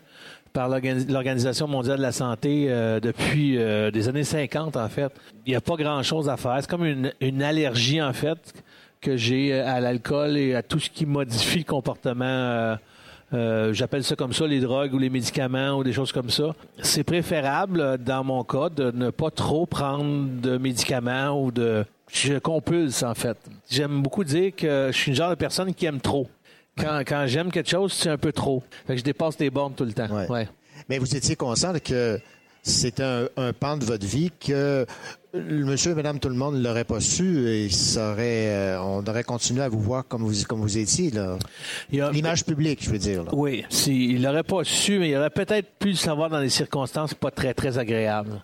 par 0.54 0.70
l'Organi- 0.70 1.06
l'Organisation 1.12 1.68
mondiale 1.68 1.98
de 1.98 2.02
la 2.04 2.12
santé 2.12 2.68
euh, 2.70 3.00
depuis 3.00 3.58
euh, 3.58 3.92
des 3.92 4.08
années 4.10 4.24
50, 4.24 4.76
en 4.78 4.90
fait. 4.90 5.12
Il 5.46 5.50
n'y 5.52 5.56
a 5.56 5.62
pas 5.62 5.76
grand-chose 5.76 6.30
à 6.30 6.38
faire. 6.38 6.58
C'est 6.62 6.70
comme 6.70 6.86
une, 6.86 7.42
allergie, 7.44 8.02
en 8.02 8.14
fait, 8.14 8.54
que 9.02 9.16
j'ai 9.18 9.54
euh, 9.54 9.68
à 9.68 9.80
l'alcool 9.80 10.38
et 10.38 10.56
à 10.56 10.64
tout 10.64 10.80
ce 10.80 10.90
qui 10.90 11.06
modifie 11.06 11.60
le 11.60 11.64
comportement. 11.66 12.76
euh, 13.34 13.74
J'appelle 13.74 14.04
ça 14.04 14.16
comme 14.16 14.34
ça, 14.34 14.48
les 14.48 14.60
drogues 14.60 14.94
ou 14.94 14.98
les 14.98 15.10
médicaments 15.10 15.74
ou 15.78 15.84
des 15.84 15.94
choses 15.94 16.12
comme 16.12 16.30
ça. 16.32 16.56
C'est 16.82 17.04
préférable, 17.04 17.98
dans 18.00 18.24
mon 18.24 18.44
cas, 18.44 18.70
de 18.70 18.92
ne 18.92 19.12
pas 19.12 19.30
trop 19.32 19.66
prendre 19.68 20.26
de 20.42 20.58
médicaments 20.58 21.40
ou 21.44 21.52
de... 21.52 21.86
Je 22.12 22.40
compulse, 22.40 23.04
en 23.04 23.14
fait. 23.14 23.38
J'aime 23.70 24.02
beaucoup 24.02 24.24
dire 24.24 24.52
que 24.58 24.90
je 24.92 24.98
suis 24.98 25.12
une 25.12 25.16
genre 25.16 25.30
de 25.30 25.36
personne 25.36 25.76
qui 25.76 25.86
aime 25.86 26.02
trop. 26.02 26.28
Quand, 26.80 27.00
quand 27.06 27.26
j'aime 27.28 27.52
quelque 27.52 27.70
chose, 27.70 27.94
c'est 27.94 28.10
un 28.10 28.18
peu 28.18 28.32
trop. 28.32 28.64
Fait 28.88 28.94
que 28.94 29.00
je 29.00 29.04
dépasse 29.04 29.38
les 29.40 29.50
bornes 29.50 29.74
tout 29.74 29.86
le 29.86 29.94
temps. 29.94 30.08
Ouais. 30.30 30.48
Mais 30.88 30.98
vous 30.98 31.16
étiez 31.16 31.36
conscient 31.36 31.74
que 31.84 32.20
c'était 32.64 33.04
un, 33.04 33.28
un 33.38 33.54
pan 33.54 33.78
de 33.78 33.86
votre 33.86 34.06
vie 34.06 34.32
que 34.40 34.86
monsieur 35.34 35.92
et 35.92 35.96
madame 35.96 36.20
tout 36.20 36.30
le 36.30 36.36
monde 36.36 36.56
ne 36.56 36.64
l'auraient 36.64 36.84
pas 36.84 37.00
su 37.00 37.48
et 37.48 37.70
ça 37.70 38.12
aurait, 38.14 38.48
euh, 38.50 38.82
on 38.82 39.04
aurait 39.06 39.24
continué 39.24 39.62
à 39.62 39.70
vous 39.70 39.80
voir 39.80 40.08
comme 40.08 40.24
vous, 40.24 40.34
comme 40.48 40.60
vous 40.62 40.78
étiez. 40.78 41.12
L'image 41.92 42.46
publique, 42.46 42.84
je 42.84 42.90
veux 42.90 42.98
dire. 42.98 43.24
là. 43.24 43.30
Oui, 43.34 43.64
si, 43.70 44.06
il 44.14 44.24
l'aurait 44.24 44.44
pas 44.44 44.64
su, 44.64 44.98
mais 45.00 45.10
il 45.12 45.16
aurait 45.18 45.30
peut-être 45.30 45.68
pu 45.78 45.90
le 45.90 45.96
savoir 45.96 46.30
dans 46.30 46.42
des 46.42 46.50
circonstances 46.50 47.14
pas 47.14 47.32
très, 47.32 47.54
très 47.54 47.78
agréables. 47.78 48.42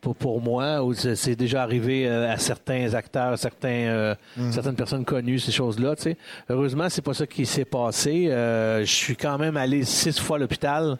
Pour, 0.00 0.14
pour 0.14 0.40
moi, 0.40 0.80
c'est 1.14 1.34
déjà 1.36 1.62
arrivé 1.62 2.06
euh, 2.06 2.30
à 2.30 2.36
certains 2.38 2.92
acteurs, 2.94 3.32
à 3.32 3.36
certains, 3.36 3.68
euh, 3.68 4.14
Mhm. 4.36 4.52
certaines 4.52 4.76
personnes 4.76 5.04
connues, 5.04 5.38
ces 5.38 5.50
choses-là. 5.52 5.96
tu 5.96 6.02
sais. 6.02 6.16
Heureusement, 6.48 6.88
c'est 6.88 7.02
pas 7.02 7.14
ça 7.14 7.26
qui 7.26 7.44
s'est 7.46 7.64
passé. 7.64 8.28
Euh, 8.28 8.80
je 8.84 8.92
suis 8.92 9.16
quand 9.16 9.36
même 9.38 9.56
allé 9.56 9.84
six 9.84 10.18
fois 10.20 10.36
à 10.36 10.40
l'hôpital 10.40 10.98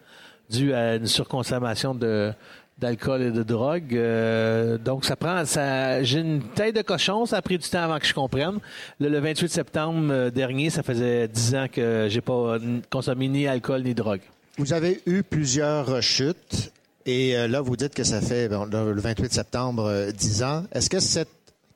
dû 0.51 0.73
à 0.73 0.97
une 0.97 1.07
surconsommation 1.07 1.95
de 1.95 2.33
d'alcool 2.79 3.23
et 3.23 3.31
de 3.31 3.43
drogue. 3.43 3.95
Euh, 3.95 4.79
donc, 4.79 5.05
ça 5.05 5.17
prend... 5.17 5.45
ça 5.45 6.03
J'ai 6.03 6.21
une 6.21 6.43
tête 6.43 6.77
de 6.77 6.83
cochon. 6.83 7.27
Ça 7.27 7.39
a 7.39 7.43
pris 7.43 7.59
du 7.59 7.69
temps 7.69 7.83
avant 7.83 7.99
que 7.99 8.07
je 8.07 8.15
comprenne. 8.15 8.59
Le, 9.01 9.09
le 9.09 9.19
28 9.19 9.49
septembre 9.49 10.09
euh, 10.11 10.31
dernier, 10.31 10.71
ça 10.71 10.83
faisait 10.83 11.29
dix 11.29 11.55
ans 11.55 11.67
que 11.73 12.07
j'ai 12.11 12.21
pas 12.21 12.59
consommé 12.91 13.29
ni 13.29 13.47
alcool 13.47 13.83
ni 13.83 13.95
drogue. 13.95 14.21
Vous 14.59 14.73
avez 14.73 15.01
eu 15.07 15.23
plusieurs 15.23 15.87
rechutes 15.87 16.73
et 17.07 17.37
euh, 17.37 17.47
là, 17.47 17.61
vous 17.61 17.77
dites 17.77 17.95
que 17.95 18.05
ça 18.05 18.21
fait 18.21 18.49
bon, 18.49 18.65
le 18.65 18.93
le 18.93 19.01
28 19.01 19.33
septembre 19.33 19.85
euh, 19.85 20.11
10 20.11 20.43
ans. 20.43 20.65
Est-ce 20.73 20.91
que 20.91 20.99
cette 20.99 21.29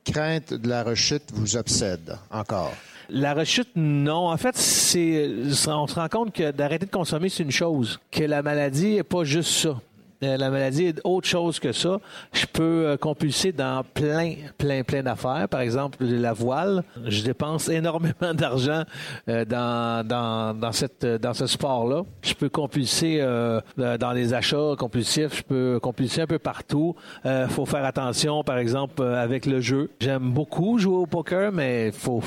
crainte 0.03 0.53
de 0.53 0.67
la 0.67 0.83
rechute 0.83 1.31
vous 1.33 1.55
obsède 1.55 2.17
encore? 2.29 2.73
La 3.09 3.33
rechute, 3.33 3.69
non. 3.75 4.29
En 4.29 4.37
fait, 4.37 4.55
c'est, 4.57 5.29
on 5.67 5.87
se 5.87 5.95
rend 5.95 6.09
compte 6.09 6.33
que 6.33 6.51
d'arrêter 6.51 6.85
de 6.85 6.91
consommer, 6.91 7.29
c'est 7.29 7.43
une 7.43 7.51
chose. 7.51 7.99
Que 8.09 8.23
la 8.23 8.41
maladie 8.41 8.95
n'est 8.95 9.03
pas 9.03 9.23
juste 9.23 9.51
ça. 9.51 9.79
Euh, 10.23 10.37
La 10.37 10.49
maladie 10.49 10.85
est 10.85 11.01
autre 11.03 11.27
chose 11.27 11.59
que 11.59 11.71
ça. 11.71 11.99
Je 12.33 12.45
peux 12.45 12.85
euh, 12.87 12.97
compulser 12.97 13.51
dans 13.51 13.83
plein, 13.83 14.35
plein, 14.57 14.83
plein 14.83 15.01
d'affaires. 15.03 15.47
Par 15.49 15.61
exemple, 15.61 15.97
la 16.03 16.33
voile. 16.33 16.83
Je 17.05 17.23
dépense 17.23 17.69
énormément 17.81 18.33
d'argent 18.33 18.83
euh, 19.29 19.45
dans, 19.45 20.05
dans, 20.07 20.53
dans, 20.57 20.71
cette, 20.71 21.05
dans 21.05 21.33
ce 21.33 21.47
sport-là. 21.47 22.03
Je 22.21 22.33
peux 22.33 22.49
compulser 22.49 23.17
euh, 23.21 23.61
dans 23.77 24.11
les 24.13 24.33
achats 24.33 24.75
compulsifs. 24.77 25.37
Je 25.37 25.43
peux 25.43 25.79
compulser 25.81 26.21
un 26.21 26.27
peu 26.27 26.39
partout. 26.39 26.95
Il 27.25 27.47
faut 27.49 27.65
faire 27.65 27.85
attention, 27.85 28.43
par 28.43 28.57
exemple, 28.57 29.01
avec 29.03 29.45
le 29.45 29.59
jeu. 29.61 29.89
J'aime 29.99 30.31
beaucoup 30.31 30.77
jouer 30.77 30.97
au 30.97 31.05
poker, 31.07 31.51
mais 31.51 31.91
faut 31.91 32.21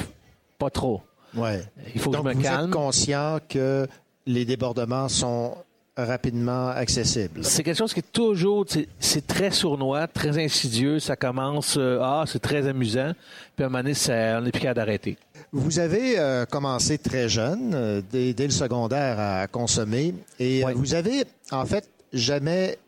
pas 0.58 0.70
trop. 0.70 1.02
Ouais. 1.36 1.62
Il 1.94 2.00
faut 2.00 2.10
que 2.10 2.16
Donc, 2.16 2.24
je 2.26 2.28
me 2.30 2.34
vous 2.34 2.42
calme. 2.42 2.64
êtes 2.66 2.70
conscient 2.70 3.38
que 3.48 3.86
les 4.26 4.44
débordements 4.44 5.08
sont 5.08 5.54
rapidement 5.96 6.68
accessibles. 6.68 7.44
C'est 7.44 7.62
quelque 7.62 7.78
chose 7.78 7.92
qui 7.94 8.00
est 8.00 8.12
toujours, 8.12 8.64
c'est- 8.98 9.26
très 9.26 9.50
sournois, 9.50 10.06
très 10.08 10.42
insidieux. 10.42 10.98
Ça 10.98 11.16
commence, 11.16 11.76
euh, 11.78 11.98
ah, 12.02 12.24
c'est 12.26 12.40
très 12.40 12.66
amusant. 12.66 13.12
Puis 13.56 13.62
à 13.64 13.66
un 13.66 13.70
moment 13.70 13.82
donné, 13.82 13.94
ça- 13.94 14.38
on 14.38 14.42
n'est 14.42 14.50
plus 14.50 14.60
capable 14.60 14.76
d'arrêter. 14.76 15.16
Vous 15.52 15.78
avez 15.78 16.18
euh, 16.18 16.46
commencé 16.46 16.98
très 16.98 17.28
jeune, 17.28 17.72
euh, 17.74 18.02
dès, 18.10 18.32
dès 18.34 18.46
le 18.46 18.52
secondaire, 18.52 19.18
à 19.20 19.46
consommer. 19.46 20.14
Et 20.40 20.64
vous 20.74 20.94
avez, 20.94 21.24
en 21.52 21.64
fait, 21.64 21.88
jamais 22.12 22.78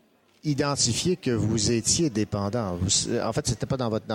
identifié 0.43 1.15
que 1.15 1.31
vous 1.31 1.71
étiez 1.71 2.09
dépendant. 2.09 2.75
Vous- 2.81 3.17
en 3.21 3.33
fait, 3.33 3.47
c'était 3.47 3.65
pas 3.65 3.77
dans 3.77 3.89
votre, 3.89 4.05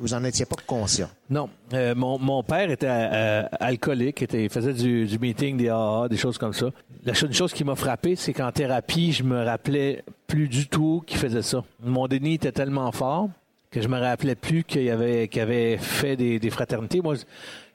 vous 0.00 0.14
en 0.14 0.22
étiez 0.24 0.46
pas 0.46 0.56
conscient. 0.66 1.08
Non, 1.28 1.48
Euh, 1.72 1.94
mon, 1.94 2.18
mon 2.18 2.42
père 2.42 2.70
était 2.70 2.86
euh, 2.88 3.42
alcoolique, 3.60 4.22
était, 4.22 4.44
il 4.44 4.50
faisait 4.50 4.72
du, 4.74 5.06
du 5.06 5.18
meeting, 5.18 5.56
des 5.56 5.68
AA, 5.68 6.06
des 6.08 6.16
choses 6.16 6.38
comme 6.38 6.52
ça. 6.52 6.66
La 7.04 7.14
chose 7.14 7.52
qui 7.52 7.64
m'a 7.64 7.76
frappé, 7.76 8.16
c'est 8.16 8.32
qu'en 8.32 8.52
thérapie, 8.52 9.12
je 9.12 9.22
me 9.22 9.44
rappelais 9.44 10.04
plus 10.26 10.48
du 10.48 10.68
tout 10.68 11.02
qu'il 11.06 11.18
faisait 11.18 11.42
ça. 11.42 11.64
Mon 11.82 12.06
déni 12.08 12.34
était 12.34 12.52
tellement 12.52 12.90
fort 12.92 13.28
que 13.70 13.80
je 13.80 13.86
me 13.88 13.98
rappelais 13.98 14.34
plus 14.34 14.64
qu'il 14.64 14.90
avait, 14.90 15.28
qu'il 15.28 15.40
avait 15.42 15.76
fait 15.78 16.16
des, 16.16 16.38
des 16.40 16.50
fraternités. 16.50 17.00
Moi, 17.00 17.14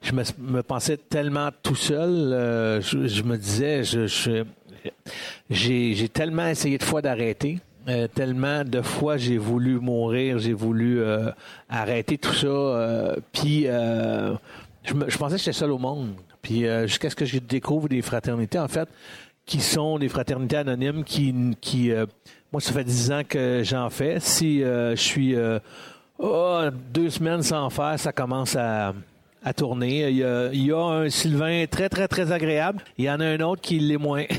je 0.02 0.11
me, 0.11 0.23
me 0.40 0.61
pensais 0.61 0.98
tellement 0.98 1.49
tout 1.64 1.76
seul. 1.76 2.10
euh, 2.34 2.82
je, 2.82 3.23
me 3.23 3.38
disais, 3.38 3.84
je- 3.84 4.44
j'ai, 5.49 5.94
j'ai 5.95 6.10
tellement 6.10 6.48
essayé 6.48 6.77
de 6.77 6.84
fois 6.84 7.02
d'arrêter. 7.02 7.60
Euh, 7.87 8.07
tellement 8.07 8.63
de 8.63 8.81
fois 8.81 9.17
j'ai 9.17 9.37
voulu 9.37 9.79
mourir, 9.79 10.39
j'ai 10.39 10.53
voulu 10.53 10.99
euh, 10.99 11.31
arrêter 11.69 12.17
tout 12.17 12.33
ça. 12.33 12.47
euh, 12.47 13.15
puis 13.31 13.67
euh, 13.67 14.33
je, 14.83 14.93
je 15.07 15.17
pensais 15.17 15.35
que 15.35 15.41
j'étais 15.41 15.53
seul 15.53 15.71
au 15.71 15.77
monde. 15.77 16.13
Puis 16.41 16.65
euh, 16.65 16.87
jusqu'à 16.87 17.09
ce 17.09 17.15
que 17.15 17.25
je 17.25 17.39
découvre 17.39 17.89
des 17.89 18.01
fraternités, 18.01 18.59
en 18.59 18.67
fait, 18.67 18.89
qui 19.45 19.61
sont 19.61 19.99
des 19.99 20.09
fraternités 20.09 20.57
anonymes 20.57 21.03
qui, 21.03 21.33
qui 21.61 21.91
moi, 22.51 22.59
ça 22.61 22.73
fait 22.73 22.83
dix 22.83 23.11
ans 23.11 23.21
que 23.27 23.61
j'en 23.63 23.89
fais. 23.89 24.19
Si 24.19 24.61
je 24.61 24.95
suis 24.95 25.35
oh, 26.17 26.61
deux 26.91 27.11
semaines 27.11 27.43
sans 27.43 27.69
faire, 27.69 27.99
ça 27.99 28.11
commence 28.11 28.55
à, 28.55 28.93
à 29.45 29.53
tourner. 29.53 30.09
Il 30.09 30.65
y, 30.65 30.72
a, 30.72 30.77
un 30.77 31.09
Sylvain 31.09 31.65
très, 31.69 31.88
très, 31.88 32.07
très 32.07 32.31
agréable. 32.31 32.84
Il 32.97 33.05
y 33.05 33.09
en 33.09 33.19
a 33.19 33.26
un 33.26 33.39
autre 33.41 33.61
qui 33.61 33.80
l'est 33.80 33.97
moins. 33.97 34.26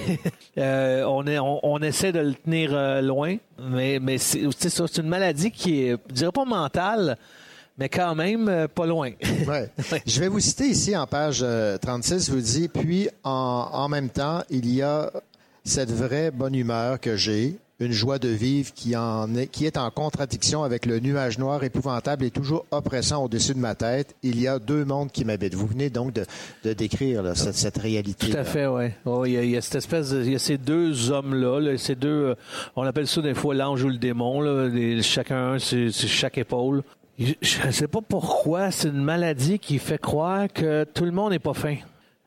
Euh, 0.59 1.05
on, 1.05 1.27
est, 1.27 1.39
on, 1.39 1.79
essaie 1.83 2.13
de 2.13 2.21
le 2.21 2.33
tenir 2.35 2.71
euh, 2.73 3.03
loin, 3.03 3.37
mais, 3.63 3.99
mais 4.01 4.17
c'est 4.17 4.49
c'est 4.51 4.97
une 4.97 5.07
maladie 5.07 5.51
qui 5.51 5.83
est, 5.83 5.99
je 6.09 6.15
dirais 6.15 6.33
pas 6.33 6.47
mentale, 6.47 7.19
mais 7.77 7.91
quand 7.91 8.15
même 8.15 8.49
euh, 8.49 8.67
pas 8.67 8.87
loin. 8.87 9.11
Je 10.07 10.19
vais 10.19 10.29
vous 10.29 10.41
citer 10.41 10.65
ici 10.65 10.97
en 10.97 11.07
page 11.07 11.41
euh, 11.43 11.77
36, 11.77 12.31
vous 12.31 12.41
dit, 12.41 12.69
puis 12.69 13.11
en, 13.23 13.69
en 13.71 13.89
même 13.91 14.09
temps, 14.09 14.45
il 14.49 14.73
y 14.73 14.81
a 14.81 15.11
cette 15.63 15.93
vraie 15.93 16.31
bonne 16.31 16.55
humeur 16.55 16.99
que 16.99 17.17
j'ai, 17.17 17.59
une 17.79 17.93
joie 17.93 18.19
de 18.19 18.29
vivre 18.29 18.73
qui, 18.75 18.97
en 18.97 19.35
est, 19.35 19.49
qui 19.49 19.67
est 19.67 19.77
en 19.77 19.91
contradiction 19.91 20.63
avec 20.65 20.87
le 20.87 20.99
nuage 20.99 21.39
noir 21.39 21.63
épouvantable 21.63 22.25
et 22.25 22.31
toujours 22.31 22.65
oppressant 22.71 23.23
au-dessus 23.25 23.53
de 23.55 23.59
ma 23.59 23.75
tête. 23.75 24.15
Il 24.23 24.41
y 24.41 24.49
a 24.49 24.59
deux 24.59 24.85
mondes 24.85 25.13
qui 25.13 25.25
m'habitent. 25.27 25.55
Vous 25.55 25.67
venez 25.67 25.91
donc 25.91 26.15
de, 26.15 26.25
de 26.65 26.73
décrire 26.73 27.23
là, 27.23 27.35
cette, 27.35 27.55
cette 27.57 27.77
réalité. 27.77 28.31
Tout 28.31 28.37
à 28.39 28.45
fait, 28.45 28.67
oui. 28.67 28.87
il, 29.27 29.33
y 29.33 29.37
a, 29.37 29.43
il 29.45 29.51
y 29.51 29.57
a 29.57 29.61
cette 29.61 29.75
espèce 29.75 30.11
de, 30.11 30.23
il 30.25 30.33
y 30.33 30.35
a 30.35 30.39
ces 30.39 30.57
deux 30.57 31.11
hommes-là, 31.11 31.61
là, 31.61 31.77
ces 31.77 31.95
deux, 31.95 32.09
euh, 32.09 32.35
on 32.77 32.83
appelle 32.85 33.07
ça 33.07 33.21
des 33.21 33.35
fois 33.35 33.55
l'ange 33.55 33.85
ou 33.85 33.89
le 33.89 33.99
démon, 33.99 34.41
là, 34.41 34.69
les- 34.69 35.03
chacun 35.03 35.59
c'est 35.59 35.91
chaque 35.91 36.39
épaule. 36.39 36.83
Je 37.19 37.35
ne 37.67 37.71
sais 37.73 37.89
pas 37.89 38.01
pourquoi, 38.07 38.71
c'est 38.71 38.89
une 38.89 39.03
maladie 39.03 39.59
qui 39.59 39.79
fait 39.79 39.99
croire 40.01 40.49
que 40.53 40.85
tout 40.85 41.05
le 41.05 41.13
monde 41.13 41.31
n'est 41.33 41.39
pas 41.39 41.55
fin. 41.55 41.77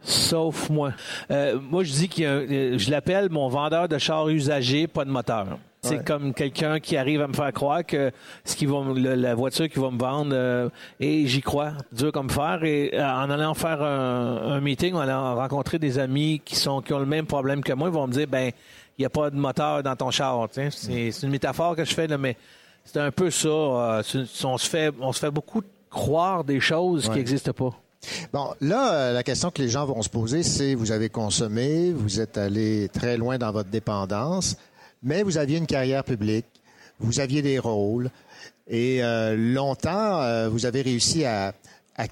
Sauf 0.01 0.69
moi. 0.69 0.93
Euh, 1.29 1.59
moi, 1.59 1.83
je 1.83 1.91
dis 1.91 2.07
qu'il 2.07 2.23
y 2.23 2.27
a 2.27 2.31
un- 2.33 2.45
euh, 2.49 2.77
je 2.77 2.89
l'appelle 2.89 3.29
mon 3.29 3.49
vendeur 3.49 3.87
de 3.89 3.97
chars 3.97 4.29
usagés, 4.29 4.87
pas 4.87 5.03
de 5.05 5.09
moteur. 5.11 5.45
C'est 5.81 5.97
Ouais. 5.99 6.03
comme 6.03 6.33
quelqu'un 6.33 6.79
qui 6.81 6.97
arrive 6.97 7.21
à 7.21 7.27
me 7.27 7.33
faire 7.33 7.53
croire 7.53 7.85
que 7.85 8.11
ce 8.43 8.55
qui 8.55 8.65
va, 8.65 8.79
le- 8.93 9.15
la 9.15 9.33
voiture 9.35 9.69
qui 9.69 9.79
va 9.79 9.89
me 9.91 9.97
vendre, 9.97 10.31
euh, 10.33 10.69
et 10.99 11.25
j'y 11.25 11.41
crois, 11.41 11.71
dur 11.93 12.11
comme 12.11 12.29
fer. 12.29 12.63
Et 12.65 12.91
euh, 12.93 13.01
en 13.05 13.29
allant 13.29 13.53
faire 13.53 13.81
un, 13.81 14.51
un 14.55 14.59
meeting, 14.61 14.93
en 14.95 14.99
allant 14.99 15.35
rencontrer 15.35 15.79
des 15.79 15.97
amis 15.99 16.41
qui 16.43 16.55
sont 16.57 16.81
qui 16.81 16.91
ont 16.93 16.99
le 16.99 17.05
même 17.05 17.25
problème 17.25 17.61
que 17.63 17.71
moi, 17.73 17.87
ils 17.87 17.93
vont 17.93 18.07
me 18.07 18.11
dire, 18.13 18.27
ben, 18.27 18.51
il 18.97 19.01
n'y 19.01 19.05
a 19.05 19.09
pas 19.09 19.29
de 19.29 19.37
moteur 19.37 19.81
dans 19.83 19.95
ton 19.95 20.11
char. 20.11 20.47
C'est 20.51 21.11
une 21.23 21.29
métaphore 21.29 21.75
que 21.77 21.85
je 21.85 21.93
fais, 21.93 22.07
là, 22.07 22.17
mais 22.17 22.35
c'est 22.83 22.99
un 22.99 23.11
peu 23.11 23.29
ça. 23.31 23.47
euh, 23.47 24.03
on, 24.43 24.57
se 24.57 24.69
fait, 24.69 24.93
on 24.99 25.13
se 25.13 25.19
fait 25.19 25.31
beaucoup 25.31 25.61
croire 25.89 26.43
des 26.43 26.59
choses 26.59 27.03
qui 27.09 27.15
n'existent 27.17 27.53
pas. 27.53 27.71
Bon, 28.31 28.53
là, 28.61 28.93
euh, 28.93 29.13
la 29.13 29.23
question 29.23 29.51
que 29.51 29.61
les 29.61 29.69
gens 29.69 29.85
vont 29.85 30.01
se 30.01 30.09
poser, 30.09 30.43
c'est 30.43 30.73
vous 30.73 30.91
avez 30.91 31.09
consommé, 31.09 31.91
vous 31.91 32.19
êtes 32.19 32.37
allé 32.37 32.89
très 32.89 33.17
loin 33.17 33.37
dans 33.37 33.51
votre 33.51 33.69
dépendance, 33.69 34.55
mais 35.03 35.23
vous 35.23 35.37
aviez 35.37 35.57
une 35.57 35.67
carrière 35.67 36.03
publique, 36.03 36.45
vous 36.99 37.19
aviez 37.19 37.41
des 37.41 37.59
rôles, 37.59 38.09
et 38.67 39.03
euh, 39.03 39.35
longtemps, 39.35 40.21
euh, 40.21 40.47
vous 40.47 40.65
avez 40.65 40.81
réussi 40.81 41.25
à, 41.25 41.53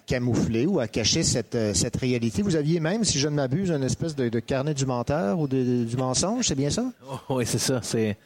camoufler 0.05 0.65
ou 0.65 0.81
à 0.81 0.87
cacher 0.89 1.23
cette, 1.23 1.55
réalité. 1.95 2.41
Vous 2.41 2.57
aviez 2.57 2.81
même, 2.81 3.05
si 3.05 3.19
je 3.19 3.29
ne 3.29 3.35
m'abuse, 3.35 3.69
une 3.69 3.83
espèce 3.83 4.17
de, 4.17 4.39
carnet 4.39 4.73
du 4.73 4.85
menteur 4.85 5.39
ou 5.39 5.47
de- 5.47 5.85
du 5.85 5.95
mensonge, 5.95 6.45
c'est 6.45 6.55
bien 6.55 6.69
ça? 6.69 6.91
Oui, 7.29 7.45
c'est 7.45 7.57
ça. 7.57 7.79
C'est 7.81 8.17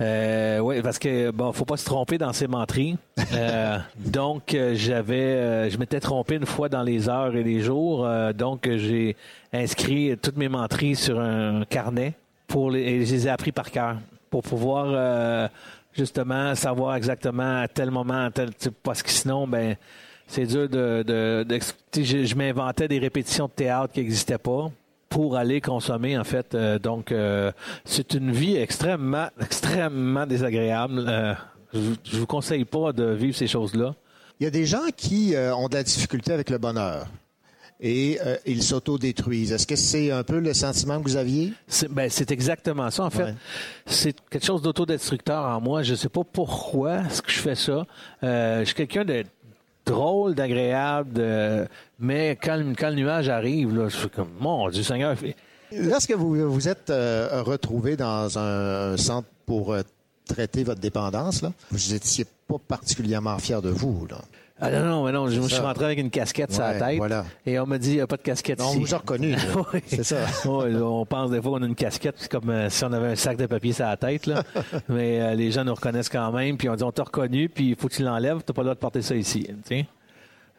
euh, 0.00 0.58
oui, 0.60 0.80
parce 0.82 0.98
que 0.98 1.30
bon, 1.30 1.52
faut 1.52 1.64
pas 1.64 1.76
se 1.76 1.84
tromper 1.84 2.18
dans 2.18 2.32
ses 2.32 2.46
menteries. 2.46 2.96
Euh, 3.32 3.78
donc 3.98 4.54
euh, 4.54 4.74
j'avais, 4.74 5.16
euh, 5.16 5.70
je 5.70 5.76
m'étais 5.78 6.00
trompé 6.00 6.36
une 6.36 6.46
fois 6.46 6.68
dans 6.68 6.82
les 6.82 7.08
heures 7.08 7.34
et 7.34 7.42
les 7.42 7.60
jours. 7.60 8.06
euh, 8.06 8.32
donc 8.32 8.68
j'ai 8.76 9.16
inscrit 9.52 10.16
toutes 10.22 10.36
mes 10.36 10.48
menteries 10.48 10.94
sur 10.94 11.18
un 11.18 11.64
carnet 11.64 12.14
pour 12.46 12.70
les, 12.70 12.80
et 12.80 13.06
je 13.06 13.12
les 13.14 13.26
ai 13.26 13.30
appris 13.30 13.50
par 13.50 13.70
cœur 13.70 13.96
pour 14.30 14.42
pouvoir 14.42 14.86
euh, 14.88 15.48
justement 15.94 16.54
savoir 16.54 16.94
exactement 16.94 17.60
à 17.62 17.66
tel 17.68 17.90
moment, 17.90 18.26
à 18.26 18.30
tel 18.30 18.54
type, 18.54 18.76
parce 18.82 19.02
que 19.02 19.10
sinon, 19.10 19.48
ben 19.48 19.76
c'est 20.28 20.44
dur 20.44 20.68
de, 20.68 21.02
de, 21.02 21.58
je 21.94 22.34
m'inventais 22.34 22.86
des 22.86 22.98
répétitions 22.98 23.46
de 23.46 23.52
théâtre 23.52 23.94
qui 23.94 24.00
n'existaient 24.00 24.38
pas 24.38 24.70
pour 25.08 25.36
aller 25.36 25.60
consommer 25.60 26.18
en 26.18 26.24
fait. 26.24 26.54
Euh, 26.54 26.78
donc 26.78 27.12
euh, 27.12 27.52
c'est 27.84 28.14
une 28.14 28.30
vie 28.32 28.56
extrêmement 28.56 29.28
extrêmement 29.40 30.26
désagréable. 30.26 31.04
Euh, 31.08 31.34
je, 31.72 31.80
je 32.04 32.16
vous 32.18 32.26
conseille 32.26 32.64
pas 32.64 32.92
de 32.92 33.04
vivre 33.04 33.36
ces 33.36 33.46
choses-là. 33.46 33.94
Il 34.40 34.44
y 34.44 34.46
a 34.46 34.50
des 34.50 34.66
gens 34.66 34.86
qui 34.96 35.34
ont 35.36 35.68
de 35.68 35.74
la 35.74 35.82
difficulté 35.82 36.32
avec 36.32 36.48
le 36.50 36.58
bonheur 36.58 37.06
et 37.80 38.18
euh, 38.24 38.36
ils 38.46 38.62
s'autodétruisent. 38.62 39.52
Est-ce 39.52 39.66
que 39.66 39.76
c'est 39.76 40.10
un 40.10 40.22
peu 40.24 40.38
le 40.40 40.52
sentiment 40.54 40.98
que 40.98 41.04
vous 41.08 41.16
aviez? 41.16 41.52
C'est 41.68 41.88
ben, 41.90 42.08
c'est 42.10 42.30
exactement 42.30 42.90
ça. 42.90 43.04
En 43.04 43.10
fait, 43.10 43.22
Ouais. 43.24 43.34
c'est 43.86 44.16
quelque 44.30 44.44
chose 44.46 44.62
d'autodestructeur 44.62 45.44
en 45.44 45.60
moi. 45.60 45.82
Je 45.82 45.94
sais 45.94 46.08
pas 46.08 46.22
pourquoi 46.24 46.98
est-ce 47.02 47.22
que 47.22 47.30
je 47.30 47.38
fais 47.38 47.54
ça. 47.54 47.86
Euh, 48.22 48.60
je 48.60 48.64
suis 48.66 48.74
quelqu'un 48.74 49.04
de 49.04 49.24
drôle, 49.88 50.34
d'agréable, 50.34 51.20
mais 51.98 52.38
quand, 52.42 52.56
le- 52.56 52.94
nuage 52.94 53.28
arrive, 53.28 53.74
je 53.84 53.88
suis 53.88 54.08
comme, 54.08 54.30
mon 54.40 54.68
Dieu 54.68 54.82
Seigneur, 54.82 55.16
Lorsque 55.72 56.12
vous 56.12 56.50
vous 56.50 56.68
êtes 56.68 56.88
euh, 56.88 57.42
retrouvé 57.42 57.96
dans 57.96 58.38
un, 58.38 58.96
centre 58.96 59.28
pour 59.44 59.74
euh, 59.74 59.82
traiter 60.26 60.64
votre 60.64 60.80
dépendance, 60.80 61.44
vous 61.70 61.92
n'étiez 61.92 62.24
pas 62.46 62.56
particulièrement 62.58 63.38
fier 63.38 63.60
de 63.60 63.68
vous. 63.68 64.06
Ah 64.60 64.70
non, 64.70 64.84
non, 64.84 65.04
mais 65.04 65.12
non, 65.12 65.28
je, 65.28 65.40
suis 65.40 65.56
rentré 65.60 65.84
avec 65.84 65.98
une 66.00 66.10
casquette 66.10 66.52
sur 66.52 66.62
la 66.62 66.78
tête. 66.78 66.96
voilà. 66.98 67.24
Et 67.46 67.58
on 67.60 67.66
m'a 67.66 67.78
dit, 67.78 67.90
il 67.90 67.94
n'y 67.96 68.00
a 68.00 68.06
pas 68.06 68.16
de 68.16 68.22
casquette 68.22 68.58
Non, 68.58 68.70
ici. 68.70 68.76
on 68.76 68.80
vous 68.80 68.94
a 68.94 68.98
reconnu. 68.98 69.34
Oui. 69.72 69.80
C'est 69.86 70.02
ça. 70.04 70.16
Là, 70.44 70.82
on 70.84 71.06
pense 71.06 71.30
des 71.30 71.40
fois 71.40 71.52
qu'on 71.58 71.62
a 71.62 71.66
une 71.66 71.74
casquette, 71.76 72.16
c'est 72.18 72.30
comme 72.30 72.50
euh, 72.50 72.68
si 72.68 72.84
on 72.84 72.92
avait 72.92 73.08
un 73.08 73.16
sac 73.16 73.36
de 73.36 73.46
papier 73.46 73.72
sur 73.72 73.86
la 73.86 73.96
tête. 73.96 74.26
Là. 74.26 74.42
mais 74.88 75.20
euh, 75.20 75.34
les 75.34 75.50
gens 75.52 75.64
nous 75.64 75.74
reconnaissent 75.74 76.08
quand 76.08 76.32
même. 76.32 76.56
Puis 76.56 76.68
on 76.68 76.74
dit, 76.74 76.82
on 76.82 76.90
t'a 76.92 77.04
reconnu, 77.04 77.48
puis 77.48 77.70
il 77.70 77.76
faut 77.76 77.88
que 77.88 77.94
tu 77.94 78.02
l'enlèves. 78.02 78.38
Tu 78.38 78.50
n'as 78.50 78.54
pas 78.54 78.62
le 78.62 78.66
droit 78.66 78.74
de 78.74 78.80
porter 78.80 79.02
ça 79.02 79.14
ici. 79.14 79.46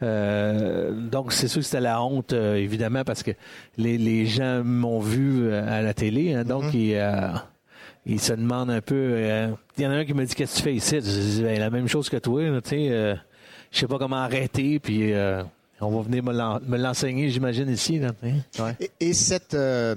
Euh, 0.02 0.92
donc, 0.94 1.34
c'est 1.34 1.48
sûr 1.48 1.60
que 1.60 1.66
c'était 1.66 1.82
la 1.82 2.02
honte, 2.02 2.32
euh, 2.34 2.56
évidemment, 2.56 3.04
parce 3.04 3.22
que 3.24 3.32
les, 3.78 3.98
les 3.98 4.26
gens 4.26 4.64
m'ont 4.64 5.00
vu 5.00 5.44
euh, 5.48 5.62
à 5.68 5.82
la 5.82 5.94
télé. 5.94 6.34
hein, 6.34 6.46
donc, 6.46 6.74
ils, 6.74 6.96
euh, 6.96 7.28
ils 8.06 8.20
se 8.22 8.32
demandent 8.34 8.70
un 8.72 8.80
peu. 8.82 8.96
euh, 8.96 9.50
Il 9.78 9.84
y 9.84 9.88
en 9.88 9.92
a 9.92 9.96
un 9.96 10.06
qui 10.06 10.14
me 10.14 10.24
dit 10.26 10.34
Qu'est-ce 10.36 10.54
que 10.54 10.58
tu 10.60 10.64
fais 10.64 10.74
ici? 10.76 10.96
Je 10.96 11.02
dis 11.02 11.44
Ben, 11.44 11.60
La 11.60 11.70
même 11.70 11.88
chose 11.90 12.08
que 12.08 12.16
toi. 12.18 12.42
tu 12.64 12.70
sais, 12.70 12.88
euh, 12.92 13.16
je 13.72 13.80
sais 13.80 13.88
pas 13.88 13.98
comment 13.98 14.18
arrêter, 14.18 14.80
puis 14.80 15.14
euh, 15.14 15.44
on 15.82 15.90
va 15.92 16.02
venir 16.02 16.24
me 16.24 16.34
l'en- 16.34 16.60
me 16.62 16.78
l'enseigner, 16.78 17.30
j'imagine, 17.30 17.70
ici. 17.70 18.00
Là. 18.00 18.12
Ouais. 18.24 18.76
Et, 18.80 18.92
et 19.10 19.14
cette, 19.14 19.54
euh, 19.54 19.96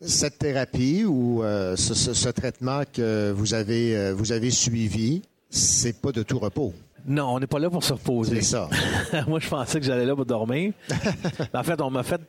cette 0.00 0.38
thérapie 0.38 1.04
ou 1.04 1.42
euh, 1.42 1.76
ce, 1.76 1.94
ce- 1.94 2.14
ce 2.14 2.28
traitement 2.28 2.82
que 2.92 3.32
vous 3.32 3.54
avez, 3.54 4.12
vous 4.12 4.32
avez 4.32 4.50
suivi, 4.50 5.22
c'est 5.50 6.00
pas 6.00 6.12
de 6.12 6.22
tout 6.22 6.38
repos? 6.38 6.72
Non, 7.06 7.34
on 7.34 7.38
n'est 7.40 7.46
pas 7.46 7.58
là 7.58 7.68
pour 7.68 7.84
se 7.84 7.92
reposer. 7.92 8.36
C'est 8.36 8.52
ça. 8.56 8.68
Moi, 9.28 9.38
je 9.38 9.48
pensais 9.48 9.78
que 9.78 9.84
j'allais 9.84 10.06
là 10.06 10.16
pour 10.16 10.24
dormir. 10.24 10.72
en 11.54 11.62
fait, 11.62 11.80
on 11.82 11.90
m'a 11.90 12.02
fait. 12.02 12.20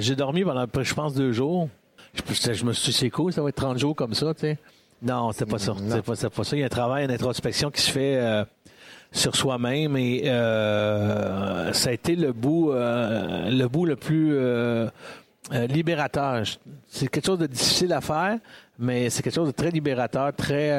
J'ai 0.00 0.16
dormi 0.16 0.42
pendant, 0.42 0.66
je 0.82 0.94
pense, 0.94 1.14
deux 1.14 1.32
jours. 1.32 1.68
Je, 2.28 2.52
je 2.54 2.64
me 2.64 2.72
suis 2.72 2.92
dit, 2.92 2.98
c'est 2.98 3.10
cool, 3.10 3.32
ça 3.32 3.42
va 3.42 3.50
être 3.50 3.56
30 3.56 3.78
jours 3.78 3.94
comme 3.94 4.14
ça, 4.14 4.32
tu 4.34 4.40
sais. 4.40 4.58
Non, 5.02 5.30
c'était 5.32 5.44
pas 5.46 5.58
ça. 5.58 5.74
C'est 5.90 6.02
pas, 6.02 6.16
c'est 6.16 6.30
pas 6.30 6.44
ça. 6.44 6.56
Il 6.56 6.60
y 6.60 6.62
a 6.62 6.66
un 6.66 6.70
travail 6.70 7.06
d'introspection 7.06 7.70
qui 7.70 7.82
se 7.82 7.90
fait 7.90 8.16
sur 9.12 9.34
soi-même 9.36 9.96
et 9.96 10.22
euh, 10.26 11.72
ça 11.72 11.90
a 11.90 11.92
été 11.92 12.16
le 12.16 12.32
bout, 12.32 12.72
euh, 12.72 13.48
le 13.50 13.66
bout 13.68 13.86
le 13.86 13.96
plus 13.96 14.34
euh, 14.34 14.88
libérateur. 15.68 16.42
C'est 16.88 17.08
quelque 17.08 17.26
chose 17.26 17.38
de 17.38 17.46
difficile 17.46 17.92
à 17.92 18.00
faire, 18.00 18.38
mais 18.78 19.08
c'est 19.10 19.22
quelque 19.22 19.34
chose 19.34 19.48
de 19.48 19.52
très 19.52 19.70
libérateur, 19.70 20.32
très. 20.34 20.70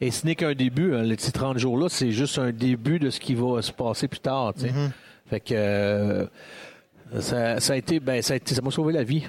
et 0.00 0.10
ce 0.10 0.26
n'est 0.26 0.34
qu'un 0.34 0.54
début. 0.54 0.94
hein. 0.94 1.02
Les 1.02 1.16
petits 1.16 1.32
30 1.32 1.58
jours-là, 1.58 1.88
c'est 1.88 2.10
juste 2.12 2.38
un 2.38 2.52
début 2.52 2.98
de 2.98 3.10
ce 3.10 3.20
qui 3.20 3.34
va 3.34 3.60
se 3.62 3.72
passer 3.72 4.08
plus 4.08 4.20
tard. 4.20 4.52
sais. 4.56 4.72
Fait 5.28 5.40
que 5.40 6.28
ça, 7.20 7.60
ça 7.60 7.72
a 7.72 7.76
été, 7.76 8.00
ben, 8.00 8.20
ça 8.22 8.34
a 8.34 8.36
été, 8.36 8.54
ça 8.54 8.62
m'a 8.62 8.70
sauvé 8.70 8.92
la 8.92 9.02
vie. 9.04 9.24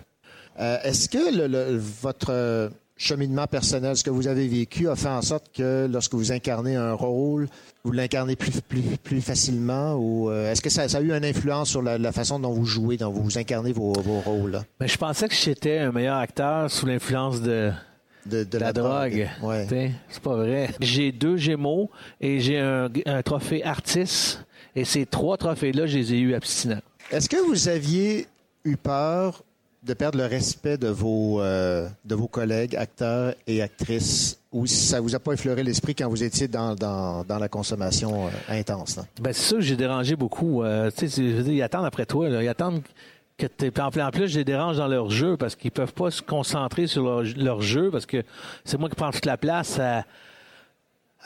Est-ce 0.58 1.10
que 1.10 1.36
le- 1.38 1.48
le- 1.48 1.78
votre 1.78 2.70
cheminement 2.98 3.48
personnel, 3.48 3.96
ce 3.98 4.04
que 4.04 4.10
vous 4.10 4.28
avez 4.28 4.48
vécu, 4.48 4.88
a 4.88 4.96
fait 4.96 5.10
en 5.10 5.22
sorte 5.22 5.52
que 5.54 5.88
lorsque 5.92 6.14
vous 6.14 6.32
incarnez 6.32 6.76
un 6.76 6.94
rôle, 6.94 7.48
vous 7.84 7.92
l'incarnez 7.92 8.36
plus, 8.36 8.62
plus, 8.62 8.82
plus 9.04 9.22
facilement 9.22 9.96
ou 9.96 10.30
euh, 10.30 10.52
est-ce 10.52 10.62
que 10.62 10.70
ça, 10.70 10.88
ça 10.88 11.00
a 11.00 11.02
eu 11.02 11.12
une 11.12 11.26
influence 11.26 11.70
sur 11.70 11.82
la, 11.82 11.98
la 11.98 12.12
façon 12.12 12.40
dont 12.40 12.54
vous 12.54 12.66
jouez, 12.66 12.98
dont 12.98 13.12
vous 13.12 13.38
incarnez 13.38 13.74
vos, 13.74 13.94
vos 13.94 14.20
rôles? 14.22 14.52
là? 14.52 14.64
Ben, 14.80 14.88
je 14.88 14.98
pensais 14.98 15.28
que 15.28 15.36
j'étais 15.36 15.80
un 15.80 15.92
meilleur 15.92 16.18
acteur 16.18 16.72
sous 16.72 16.86
l'influence 16.86 17.42
de, 17.42 17.72
de, 18.26 18.44
de 18.44 18.58
la, 18.58 18.74
drogue. 18.74 19.30
Ouais. 19.44 19.68
C'est 20.10 20.24
pas 20.24 20.36
vrai. 20.36 20.70
J'ai 20.80 21.12
deux 21.12 21.38
Gémeaux 21.38 21.90
et 22.22 22.40
j'ai 22.40 22.60
un, 22.60 22.90
un 23.06 23.22
trophée 23.22 23.64
artiste. 23.64 24.46
Et 24.78 24.84
ces 24.84 25.06
trois 25.06 25.38
trophées-là, 25.38 25.86
je 25.86 25.98
les 25.98 26.14
ai 26.14 26.20
eus 26.20 26.34
abstinents. 26.34 26.82
Est-ce 27.12 27.30
que 27.30 27.38
vous 27.48 27.70
aviez 27.70 28.28
eu 28.66 28.76
peur 28.76 29.44
de 29.86 29.94
perdre 29.94 30.18
le 30.18 30.26
respect 30.26 30.78
de 30.78 30.88
vos, 30.88 31.42
euh, 31.42 31.88
de 32.06 32.16
vos 32.16 32.28
collègues, 32.28 32.76
acteurs 32.76 33.36
et 33.46 33.62
actrices, 33.62 34.40
ou 34.52 34.66
ça 34.66 35.00
vous 35.00 35.16
a 35.16 35.20
pas 35.20 35.34
effleuré 35.34 35.64
l'esprit 35.64 35.94
quand 35.94 36.10
vous 36.10 36.24
étiez 36.24 36.48
dans, 36.48 36.76
dans, 36.76 37.38
la 37.40 37.48
consommation 37.48 38.28
euh, 38.28 38.30
intense? 38.50 38.98
là? 38.98 39.06
Ben, 39.22 39.32
c'est 39.32 39.50
ça 39.50 39.56
que 39.56 39.62
j'ai 39.62 39.76
dérangé 39.76 40.16
beaucoup. 40.16 40.64
Euh, 40.64 40.90
tu 40.96 41.08
sais, 41.08 41.22
ils 41.22 41.62
attendent 41.62 41.86
après 41.86 42.06
toi. 42.06 42.28
Ils 42.28 42.48
attendent 42.48 42.82
que 43.38 43.46
tu 43.46 43.82
en 43.82 43.88
en 43.88 44.12
plus, 44.12 44.30
je 44.30 44.40
les 44.40 44.46
dérange 44.46 44.78
dans 44.78 44.88
leur 44.88 45.10
jeu 45.10 45.38
parce 45.38 45.56
qu'ils 45.56 45.72
peuvent 45.72 45.94
pas 45.94 46.10
se 46.10 46.22
concentrer 46.22 46.88
sur 46.88 47.04
leur, 47.04 47.24
leur 47.36 47.62
jeu 47.62 47.92
parce 47.92 48.06
que 48.06 48.24
c'est 48.64 48.80
moi 48.80 48.90
qui 48.90 48.96
prends 48.96 49.12
toute 49.12 49.26
la 49.26 49.38
place 49.38 49.78
à- 49.80 50.04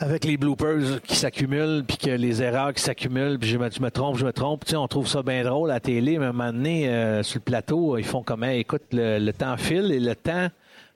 avec 0.00 0.24
les 0.24 0.36
bloopers 0.36 1.00
qui 1.02 1.14
s'accumulent 1.14 1.84
puis 1.86 1.98
que 1.98 2.10
les 2.10 2.42
erreurs 2.42 2.72
qui 2.74 2.82
s'accumulent 2.82 3.38
puis 3.38 3.48
je 3.50 3.58
me, 3.58 3.70
je 3.70 3.80
me 3.80 3.90
trompe, 3.90 4.16
je 4.16 4.24
me 4.24 4.32
trompe. 4.32 4.64
Tu 4.64 4.70
sais, 4.70 4.76
on 4.76 4.88
trouve 4.88 5.06
ça 5.06 5.22
bien 5.22 5.44
drôle 5.44 5.70
à 5.70 5.74
la 5.74 5.80
télé, 5.80 6.18
mais 6.18 6.24
à 6.24 6.28
un 6.30 6.32
moment 6.32 6.52
donné, 6.52 6.88
euh, 6.88 7.22
sur 7.22 7.38
le 7.38 7.44
plateau, 7.44 7.98
ils 7.98 8.04
font 8.04 8.22
comme, 8.22 8.42
Hey, 8.42 8.60
écoute, 8.60 8.82
le, 8.92 9.18
le 9.18 9.32
temps 9.32 9.56
file 9.56 9.92
et 9.92 10.00
le 10.00 10.16
temps, 10.16 10.48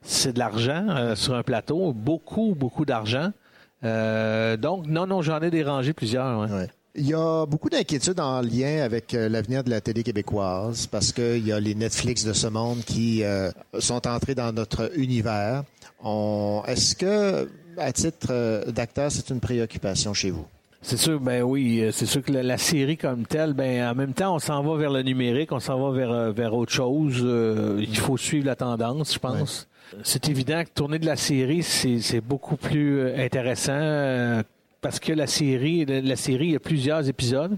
c'est 0.03 0.33
de 0.33 0.39
l'argent 0.39 0.87
euh, 0.89 1.15
sur 1.15 1.35
un 1.35 1.43
plateau, 1.43 1.93
beaucoup, 1.93 2.55
beaucoup 2.59 2.85
d'argent. 2.85 3.31
Euh, 3.85 4.57
donc, 4.57 4.87
non, 4.87 5.07
non, 5.07 5.21
j'en 5.23 5.41
ai 5.41 5.51
dérangé 5.51 5.93
plusieurs. 5.93 6.41
ouais. 6.41 6.69
Il 6.97 7.09
y 7.09 7.15
a 7.15 7.45
beaucoup 7.45 7.69
d'inquiétudes 7.69 8.21
en 8.21 8.41
lien 8.41 8.83
avec 8.85 9.15
euh, 9.15 9.29
l'avenir 9.29 9.65
de 9.65 9.71
la 9.71 9.81
télé 9.81 10.05
québécoise 10.05 10.87
parce 10.87 11.13
qu'il 11.13 11.45
y 11.45 11.51
a 11.53 11.59
les 11.59 11.75
Netflix 11.75 12.25
de 12.25 12.33
ce 12.33 12.47
monde 12.47 12.85
qui 12.87 13.25
euh, 13.25 13.51
sont 13.81 14.07
entrés 14.07 14.37
dans 14.37 14.53
notre 14.53 14.97
univers. 14.97 15.65
Est-ce 16.67 16.95
que, 16.95 17.49
à 17.79 17.93
titre 17.93 18.29
euh, 18.31 18.65
d'acteur, 18.71 19.11
c'est 19.11 19.31
une 19.31 19.41
préoccupation 19.41 20.15
chez 20.15 20.31
vous? 20.31 20.47
C'est 20.83 20.99
sûr, 20.99 21.19
ben 21.19 21.43
oui, 21.43 21.81
euh, 21.81 21.93
c'est 21.93 22.05
sûr 22.05 22.23
que 22.23 22.31
la, 22.31 22.43
la 22.43 22.59
série 22.59 22.99
comme 22.99 23.27
telle, 23.27 23.55
ben 23.55 23.89
en 23.89 23.95
même 23.95 24.13
temps, 24.13 24.35
on 24.35 24.39
s'en 24.39 24.63
va 24.63 24.77
vers 24.77 24.91
le 24.91 25.03
numérique, 25.03 25.51
on 25.53 25.61
s'en 25.61 25.81
va 25.81 25.97
vers, 25.97 26.11
euh, 26.13 26.31
vers 26.31 26.53
autre 26.55 26.73
chose. 26.73 27.23
Euh, 27.23 27.79
il 27.81 27.97
faut 27.97 28.19
suivre 28.19 28.47
la 28.47 28.55
tendance, 28.55 29.15
je 29.15 29.19
pense. 29.19 29.67
C'est 30.03 30.29
évident 30.29 30.63
que 30.63 30.71
tourner 30.75 30.99
de 30.99 31.07
la 31.07 31.17
série, 31.17 31.63
c'est 31.63 32.01
c'est 32.01 32.21
beaucoup 32.21 32.57
plus 32.57 33.15
intéressant 33.15 33.73
euh, 33.73 34.43
parce 34.81 35.01
que 35.01 35.13
la 35.13 35.27
série, 35.27 35.87
la, 35.87 36.01
la 36.03 36.17
série, 36.17 36.47
il 36.49 36.53
y 36.53 36.57
a 36.57 36.61
plusieurs 36.61 37.09
épisodes. 37.09 37.57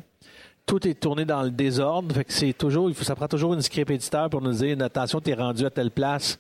Tout 0.65 0.87
est 0.87 0.95
tourné 0.95 1.25
dans 1.25 1.43
le 1.43 1.51
désordre, 1.51 2.15
fait 2.15 2.25
que 2.25 2.33
c'est 2.33 2.53
toujours, 2.53 2.89
il 2.89 2.95
faut, 2.95 3.05
ça 3.05 3.15
prend 3.15 3.29
toujours 3.29 3.55
une 3.55 3.63
script 3.63 3.91
éditeur 3.91 4.29
pour 4.29 4.41
nous 4.41 4.53
dire, 4.53 4.77
attention, 4.83 5.21
t'es 5.21 5.35
rendu 5.35 5.65
à 5.65 5.71
telle 5.71 5.91
place 5.91 6.39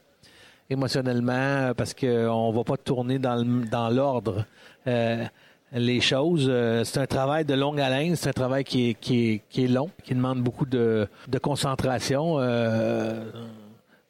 émotionnellement 0.71 1.73
parce 1.77 1.95
qu'on 1.95 2.51
va 2.51 2.65
pas 2.65 2.77
tourner 2.77 3.19
dans, 3.19 3.91
l'ordre. 3.91 4.45
Euh, 4.87 5.25
les 5.73 6.01
choses, 6.01 6.47
euh, 6.49 6.85
c'est 6.85 7.01
un 7.01 7.07
travail 7.07 7.45
de 7.45 7.55
longue 7.55 7.81
haleine, 7.81 8.17
c'est 8.17 8.31
un 8.31 8.33
travail 8.33 8.65
qui 8.65 8.91
est, 8.91 8.95
qui 8.95 9.31
est, 9.31 9.43
qui 9.49 9.65
est 9.65 9.69
long, 9.69 9.91
qui 10.05 10.15
demande 10.15 10.41
beaucoup 10.41 10.67
de, 10.67 11.09
de 11.29 11.39
concentration. 11.39 12.37
Euh, 12.39 13.25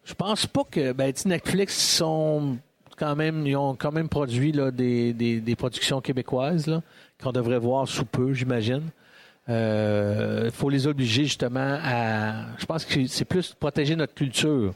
je 0.05 0.15
pense 0.15 0.47
pas 0.47 0.65
que 0.71 0.93
ben, 0.93 1.13
Netflix 1.25 1.97
sont 1.97 2.59
quand 2.99 3.17
même, 3.17 3.47
ils 3.47 3.57
ont 3.57 3.75
quand 3.75 3.93
même 3.93 4.09
produit 4.09 4.53
là, 4.53 4.71
des, 4.71 5.13
des, 5.13 5.41
des 5.41 5.57
productions 5.57 6.01
québécoises 6.01 6.81
qu'on 7.23 7.33
devrait 7.33 7.59
voir 7.59 7.89
sous 7.89 8.05
peu, 8.05 8.33
j'imagine. 8.33 8.91
Il 9.49 10.51
faut 10.53 10.69
les 10.69 10.87
obliger 10.89 11.25
justement 11.25 11.79
à. 11.83 12.59
Je 12.59 12.67
pense 12.67 12.85
que 12.85 13.07
c'est 13.07 13.25
plus 13.25 13.55
protéger 13.55 13.95
notre 13.95 14.13
culture 14.15 14.75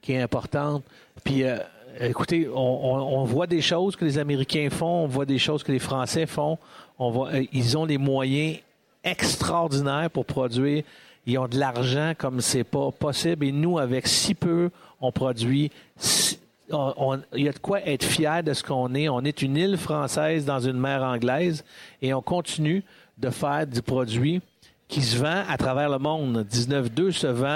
Qui 0.00 0.12
est 0.12 0.20
importante. 0.20 0.84
Puis, 1.22 1.44
euh, 1.44 1.58
écoutez, 2.00 2.48
on, 2.52 3.24
voit 3.24 3.46
des 3.46 3.60
choses 3.60 3.96
que 3.96 4.04
les 4.04 4.18
Américains 4.18 4.68
font, 4.70 5.04
on 5.04 5.06
voit 5.06 5.26
des 5.26 5.38
choses 5.38 5.62
que 5.62 5.72
les 5.72 5.78
Français 5.78 6.26
font. 6.26 6.58
On 6.98 7.10
voit, 7.10 7.32
euh, 7.32 7.44
ils 7.52 7.76
ont 7.76 7.86
des 7.86 7.98
moyens 7.98 8.58
extraordinaires 9.04 10.10
pour 10.10 10.24
produire. 10.24 10.82
Ils 11.26 11.38
ont 11.38 11.46
de 11.46 11.58
l'argent 11.58 12.14
comme 12.16 12.40
c'est 12.40 12.64
pas 12.64 12.90
possible. 12.90 13.46
Et 13.46 13.52
nous, 13.52 13.78
avec 13.78 14.06
si 14.06 14.34
peu, 14.34 14.70
on 15.00 15.12
produit. 15.12 15.70
Il 17.34 17.42
y 17.42 17.48
a 17.48 17.52
de 17.52 17.58
quoi 17.58 17.86
être 17.86 18.04
fier 18.04 18.42
de 18.42 18.54
ce 18.54 18.62
qu'on 18.62 18.94
est. 18.94 19.08
On 19.08 19.20
est 19.20 19.42
une 19.42 19.56
île 19.56 19.76
française 19.76 20.44
dans 20.44 20.60
une 20.60 20.78
mer 20.78 21.02
anglaise 21.02 21.64
et 22.00 22.14
on 22.14 22.22
continue 22.22 22.82
de 23.18 23.30
faire 23.30 23.66
du 23.66 23.82
produit 23.82 24.40
qui 24.92 25.02
se 25.02 25.16
vend 25.16 25.42
à 25.48 25.56
travers 25.56 25.88
le 25.88 25.98
monde. 25.98 26.44
19.2 26.50 27.12
se 27.12 27.26
vend 27.26 27.48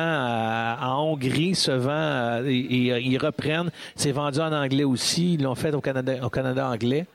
en 0.81 1.03
Hongrie, 1.13 1.55
se 1.55 1.71
vend 1.71 1.91
à- 1.91 2.41
et, 2.47 2.87
et, 2.87 2.93
euh, 2.93 3.01
ils 3.01 3.19
reprennent. 3.19 3.71
C'est 3.95 4.13
vendu 4.13 4.39
en 4.41 4.53
anglais 4.53 4.85
aussi. 4.85 5.35
Ils 5.35 5.43
l'ont 5.43 5.55
fait 5.55 5.75
au 5.75 5.81
Canada, 5.81 6.15
au 6.25 6.31
Canada 6.31 6.69
anglais. 6.69 7.07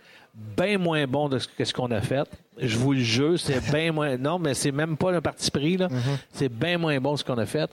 Bien 0.55 0.77
moins 0.77 1.05
bon 1.07 1.27
de 1.27 1.39
ce 1.39 1.47
que 1.47 1.65
ce 1.65 1.73
qu'on 1.73 1.91
a 1.91 2.01
fait. 2.01 2.29
Je 2.59 2.77
vous 2.77 2.93
le 2.93 2.99
jure, 2.99 3.39
c'est 3.39 3.59
bien 3.71 3.91
moins. 3.97 4.15
Non, 4.17 4.37
mais 4.39 4.53
c'est 4.53 4.71
même 4.71 4.95
pas 4.95 5.11
un 5.11 5.21
parti 5.21 5.49
pris. 5.51 5.75
là. 5.77 5.89
C'est 6.33 6.49
bien 6.49 6.77
moins 6.77 6.99
bon 6.99 7.17
ce 7.17 7.23
qu'on 7.23 7.37
a 7.37 7.45
fait. 7.45 7.69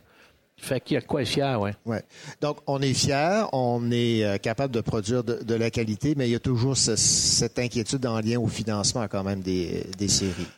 Fait 0.56 0.80
qu'il 0.80 0.94
y 0.94 0.96
a 0.96 1.00
de 1.00 1.06
quoi 1.06 1.22
être 1.22 1.28
fier, 1.28 1.60
ouais. 1.60 1.74
Ouais. 1.86 2.02
Donc, 2.40 2.56
on 2.66 2.80
est 2.82 2.92
fiers, 2.94 3.44
on 3.52 3.92
est 3.92 4.24
euh, 4.24 4.38
capable 4.38 4.74
de 4.74 4.80
produire 4.80 5.22
de, 5.22 5.40
de 5.44 5.54
la 5.54 5.70
qualité, 5.70 6.14
mais 6.16 6.28
il 6.28 6.32
y 6.32 6.34
a 6.34 6.40
toujours 6.40 6.76
ce- 6.76 6.96
cette 6.96 7.60
inquiétude 7.60 8.04
en 8.06 8.18
lien 8.20 8.40
au 8.40 8.48
financement 8.48 9.06
quand 9.08 9.22
même 9.22 9.40
des, 9.40 9.86
des 9.98 10.08
séries. 10.08 10.48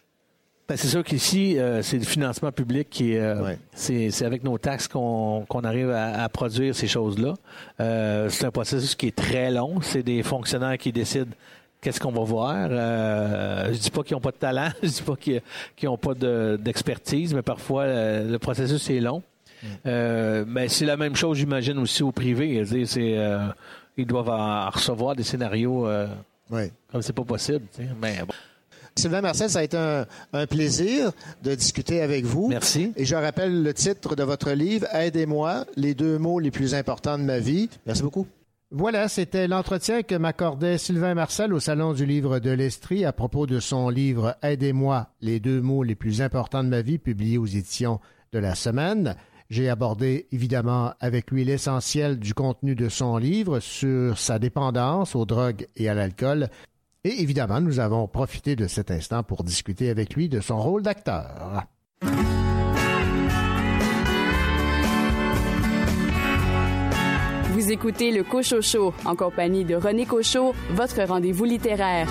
Ben, 0.71 0.77
c'est 0.77 0.87
sûr 0.87 1.03
qu'ici, 1.03 1.59
euh, 1.59 1.83
c'est 1.83 1.99
le 1.99 2.05
financement 2.05 2.53
public 2.53 2.89
qui 2.89 3.17
euh, 3.17 3.43
c'est, 3.75 4.13
c'est 4.13 4.25
avec 4.25 4.45
nos 4.45 4.57
taxes 4.57 4.87
qu'on, 4.87 5.45
qu'on 5.49 5.63
arrive 5.63 5.91
à, 5.91 6.23
à 6.23 6.29
produire 6.29 6.77
ces 6.77 6.87
choses-là. 6.87 7.35
Euh, 7.81 8.29
c'est 8.29 8.45
un 8.45 8.53
processus 8.53 8.95
qui 8.95 9.09
est 9.09 9.17
très 9.17 9.51
long. 9.51 9.81
C'est 9.81 10.05
des 10.05 10.23
fonctionnaires 10.23 10.79
qui 10.79 10.93
décident 10.93 11.33
qu'est-ce 11.81 11.99
qu'on 11.99 12.13
va 12.13 12.23
voir. 12.23 12.69
Euh, 12.71 13.73
je 13.73 13.79
dis 13.81 13.91
pas 13.91 14.05
qu'ils 14.05 14.15
n'ont 14.15 14.21
pas 14.21 14.31
de 14.31 14.37
talent, 14.37 14.69
je 14.85 14.89
dis 14.91 15.03
pas 15.03 15.17
qu'ils 15.17 15.43
n'ont 15.83 15.99
pas 15.99 16.15
de- 16.15 16.57
d'expertise, 16.63 17.35
mais 17.35 17.43
parfois 17.43 17.83
euh, 17.83 18.31
le 18.31 18.39
processus 18.39 18.89
est 18.91 19.01
long. 19.01 19.25
Euh, 19.87 20.45
ben, 20.47 20.69
c'est 20.69 20.87
la 20.87 20.97
même 20.97 21.17
chose, 21.17 21.37
j'imagine, 21.39 21.79
aussi 21.79 22.05
au 22.05 22.13
privé. 22.13 22.65
Je 22.65 22.85
c'est, 22.85 23.19
euh, 23.19 23.41
ils 23.97 24.07
doivent 24.07 24.29
en 24.31 24.71
recevoir 24.71 25.17
des 25.17 25.25
scénarios 25.25 25.89
euh, 25.89 26.07
comme 26.93 27.03
c'est 27.03 27.13
pas 27.13 27.25
possible. 27.25 27.65
Mais 28.01 28.21
bon. 28.21 28.33
Sylvain 28.97 29.21
Marcel, 29.21 29.51
ça 29.51 29.61
a 29.61 29.63
été 29.63 29.77
un, 29.77 30.07
un 30.33 30.47
plaisir 30.47 31.13
de 31.43 31.55
discuter 31.55 32.03
avec 32.03 32.25
vous. 32.25 32.49
Merci. 32.49 32.93
Et 32.97 33.05
je 33.05 33.15
rappelle 33.15 33.63
le 33.63 33.75
titre 33.75 34.17
de 34.17 34.23
votre 34.23 34.51
livre, 34.53 34.87
Aidez-moi, 34.93 35.67
les 35.77 35.95
deux 35.95 36.19
mots 36.19 36.39
les 36.39 36.51
plus 36.51 36.75
importants 36.75 37.19
de 37.19 37.25
ma 37.25 37.39
vie. 37.39 37.69
Merci 37.87 38.03
beaucoup. 38.03 38.27
Voilà, 38.73 39.09
c'était 39.09 39.49
l'entretien 39.49 40.05
que 40.05 40.15
m'accordait 40.15 40.79
Sylvain 40.79 41.15
Marcel 41.15 41.53
au 41.53 41.59
Salon 41.59 41.93
du 41.93 42.07
livre 42.07 42.39
de 42.39 42.51
l'Estrie 42.51 43.05
à 43.05 43.13
propos 43.13 43.49
de 43.49 43.59
son 43.59 43.89
livre 43.89 44.37
Aidez-moi, 44.45 45.09
les 45.21 45.41
deux 45.41 45.61
mots 45.61 45.83
les 45.83 45.97
plus 45.97 46.23
importants 46.23 46.63
de 46.63 46.69
ma 46.69 46.81
vie, 46.81 46.99
publié 46.99 47.37
aux 47.37 47.47
éditions 47.47 47.99
de 48.33 48.39
la 48.39 48.55
semaine. 48.55 49.17
J'ai 49.51 49.69
abordé 49.69 50.29
évidemment 50.31 50.93
avec 51.01 51.33
lui 51.33 51.45
l'essentiel 51.45 52.21
du 52.21 52.33
contenu 52.33 52.77
de 52.77 52.89
son 52.89 53.17
livre 53.17 53.59
sur 53.59 54.17
sa 54.17 54.39
dépendance 54.39 55.17
aux 55.17 55.27
drogues 55.27 55.67
et 55.75 55.89
à 55.89 55.95
l'alcool. 55.95 56.49
Et 57.03 57.23
évidemment, 57.23 57.63
nous 57.63 57.81
avons 57.81 58.07
profité 58.09 58.57
de 58.57 58.67
cet 58.67 58.91
instant 58.91 59.23
pour 59.23 59.43
discuter 59.43 59.89
avec 59.89 60.15
lui 60.15 60.29
de 60.29 60.41
son 60.41 60.61
rôle 60.61 60.83
d'acteur. 60.83 61.65
Vous 67.53 67.73
écoutez 67.73 68.11
le 68.11 68.23
Cochocho 68.23 68.93
en 69.07 69.17
compagnie 69.17 69.65
de 69.65 69.77
René 69.77 70.05
Cochot, 70.05 70.55
votre 70.73 71.03
rendez-vous 71.03 71.45
littéraire. 71.45 72.09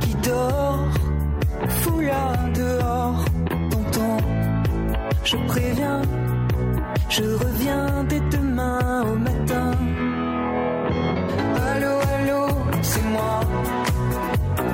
Qui 0.00 0.14
dort, 0.16 0.88
foulard 1.68 2.48
dehors. 2.54 3.24
Tonton, 3.70 4.16
je 5.24 5.36
préviens, 5.46 6.02
je 7.08 7.22
reviens 7.22 8.04
dès 8.08 8.20
demain 8.36 9.02
au 9.02 9.16
matin. 9.16 9.70
Allô, 11.70 11.94
allô, 12.14 12.46
c'est 12.82 13.04
moi. 13.04 13.40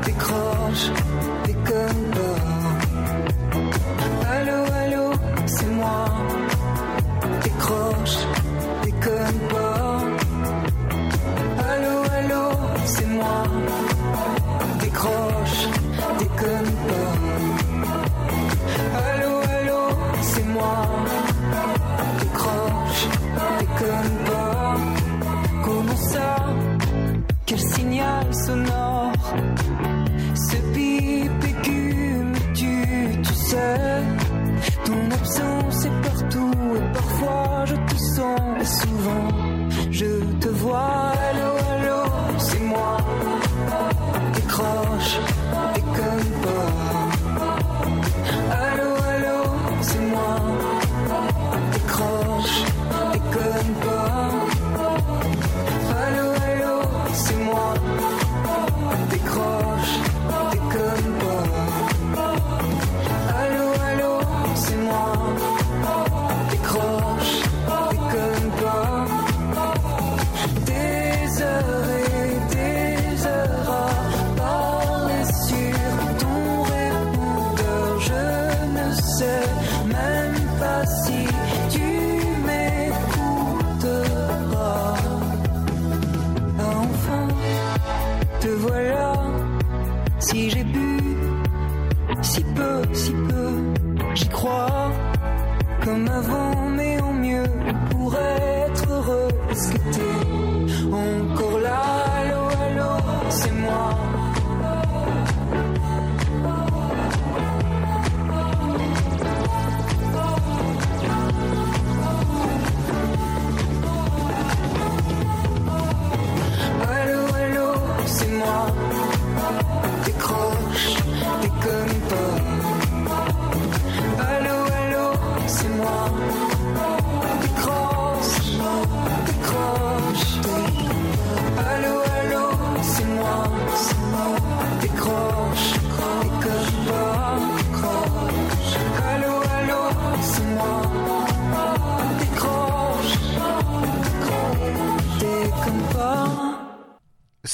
Décroche, 0.04 0.90
déconne 1.46 2.13
Ton 34.84 35.10
absence 35.10 35.84
est 35.84 36.02
partout 36.02 36.52
et 36.76 36.92
parfois 36.92 37.64
je 37.66 37.74
te 37.74 37.96
sens 38.16 38.40
et 38.60 38.64
souvent 38.64 39.28
je 39.90 40.38
te 40.40 40.48
vois. 40.48 40.93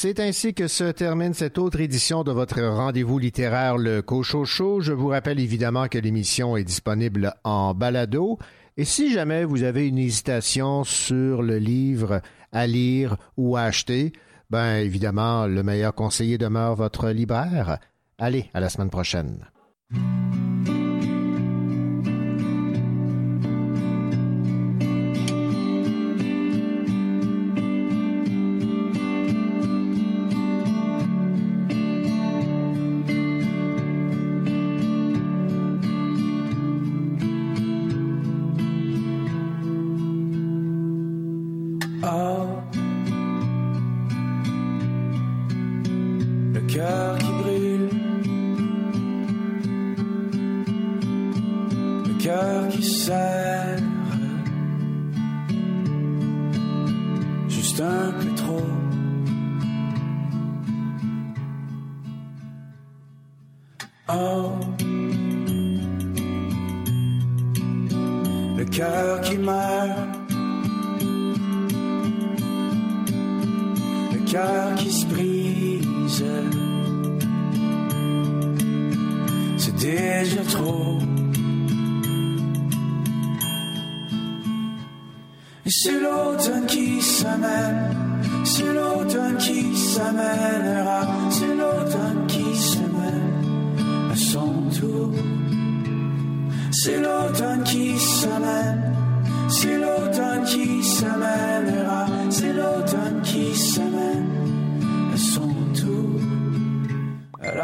C'est 0.02 0.18
ainsi 0.18 0.54
que 0.54 0.66
se 0.66 0.92
termine 0.92 1.34
cette 1.34 1.58
autre 1.58 1.78
édition 1.78 2.24
de 2.24 2.32
votre 2.32 2.58
rendez-vous 2.62 3.18
littéraire 3.18 3.76
Le 3.76 4.00
Cochocho. 4.00 4.80
Je 4.80 4.94
vous 4.94 5.08
rappelle 5.08 5.38
évidemment 5.38 5.88
que 5.88 5.98
l'émission 5.98 6.56
est 6.56 6.64
disponible 6.64 7.34
en 7.44 7.74
balado. 7.74 8.38
Et 8.78 8.86
si 8.86 9.12
jamais 9.12 9.44
vous 9.44 9.62
avez 9.62 9.86
une 9.86 9.98
hésitation 9.98 10.84
sur 10.84 11.42
le 11.42 11.58
livre 11.58 12.22
à 12.50 12.66
lire 12.66 13.18
ou 13.36 13.58
à 13.58 13.64
acheter, 13.64 14.14
ben 14.48 14.76
évidemment, 14.76 15.46
le 15.46 15.62
meilleur 15.62 15.94
conseiller 15.94 16.38
demeure 16.38 16.76
votre 16.76 17.10
libraire. 17.10 17.76
Allez, 18.16 18.48
à 18.54 18.60
la 18.60 18.70
semaine 18.70 18.88
prochaine. 18.88 19.44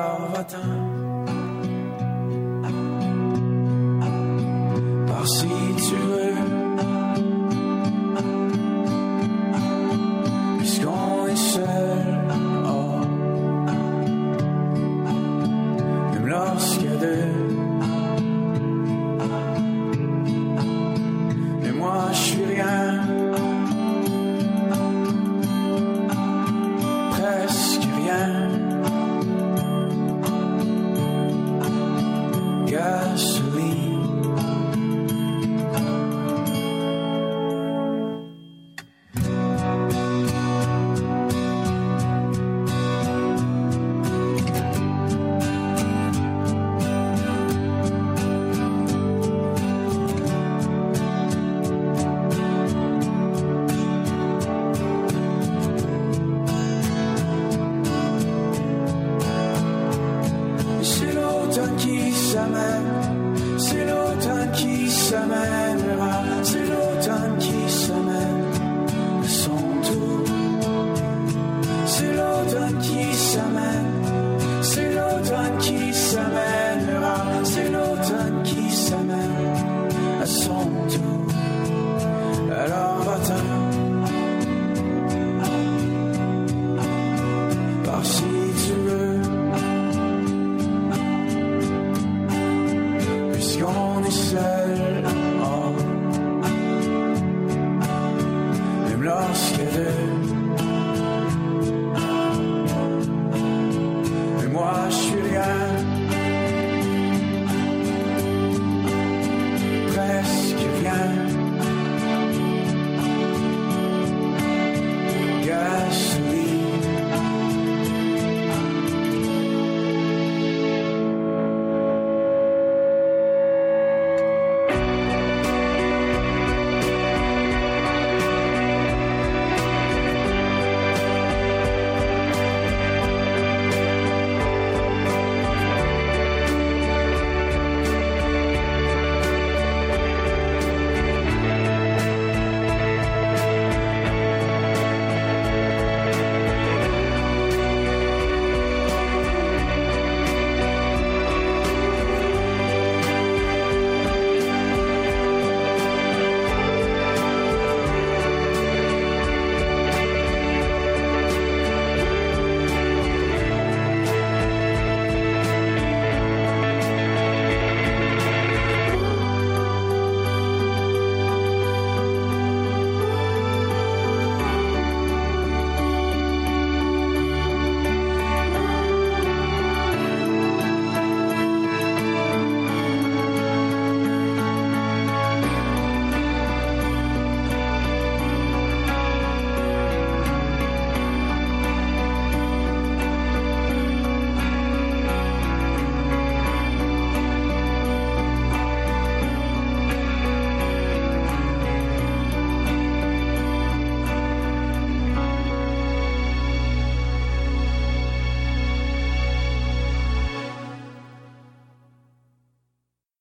all 0.07 0.37
our 0.37 0.45
time. 0.45 0.96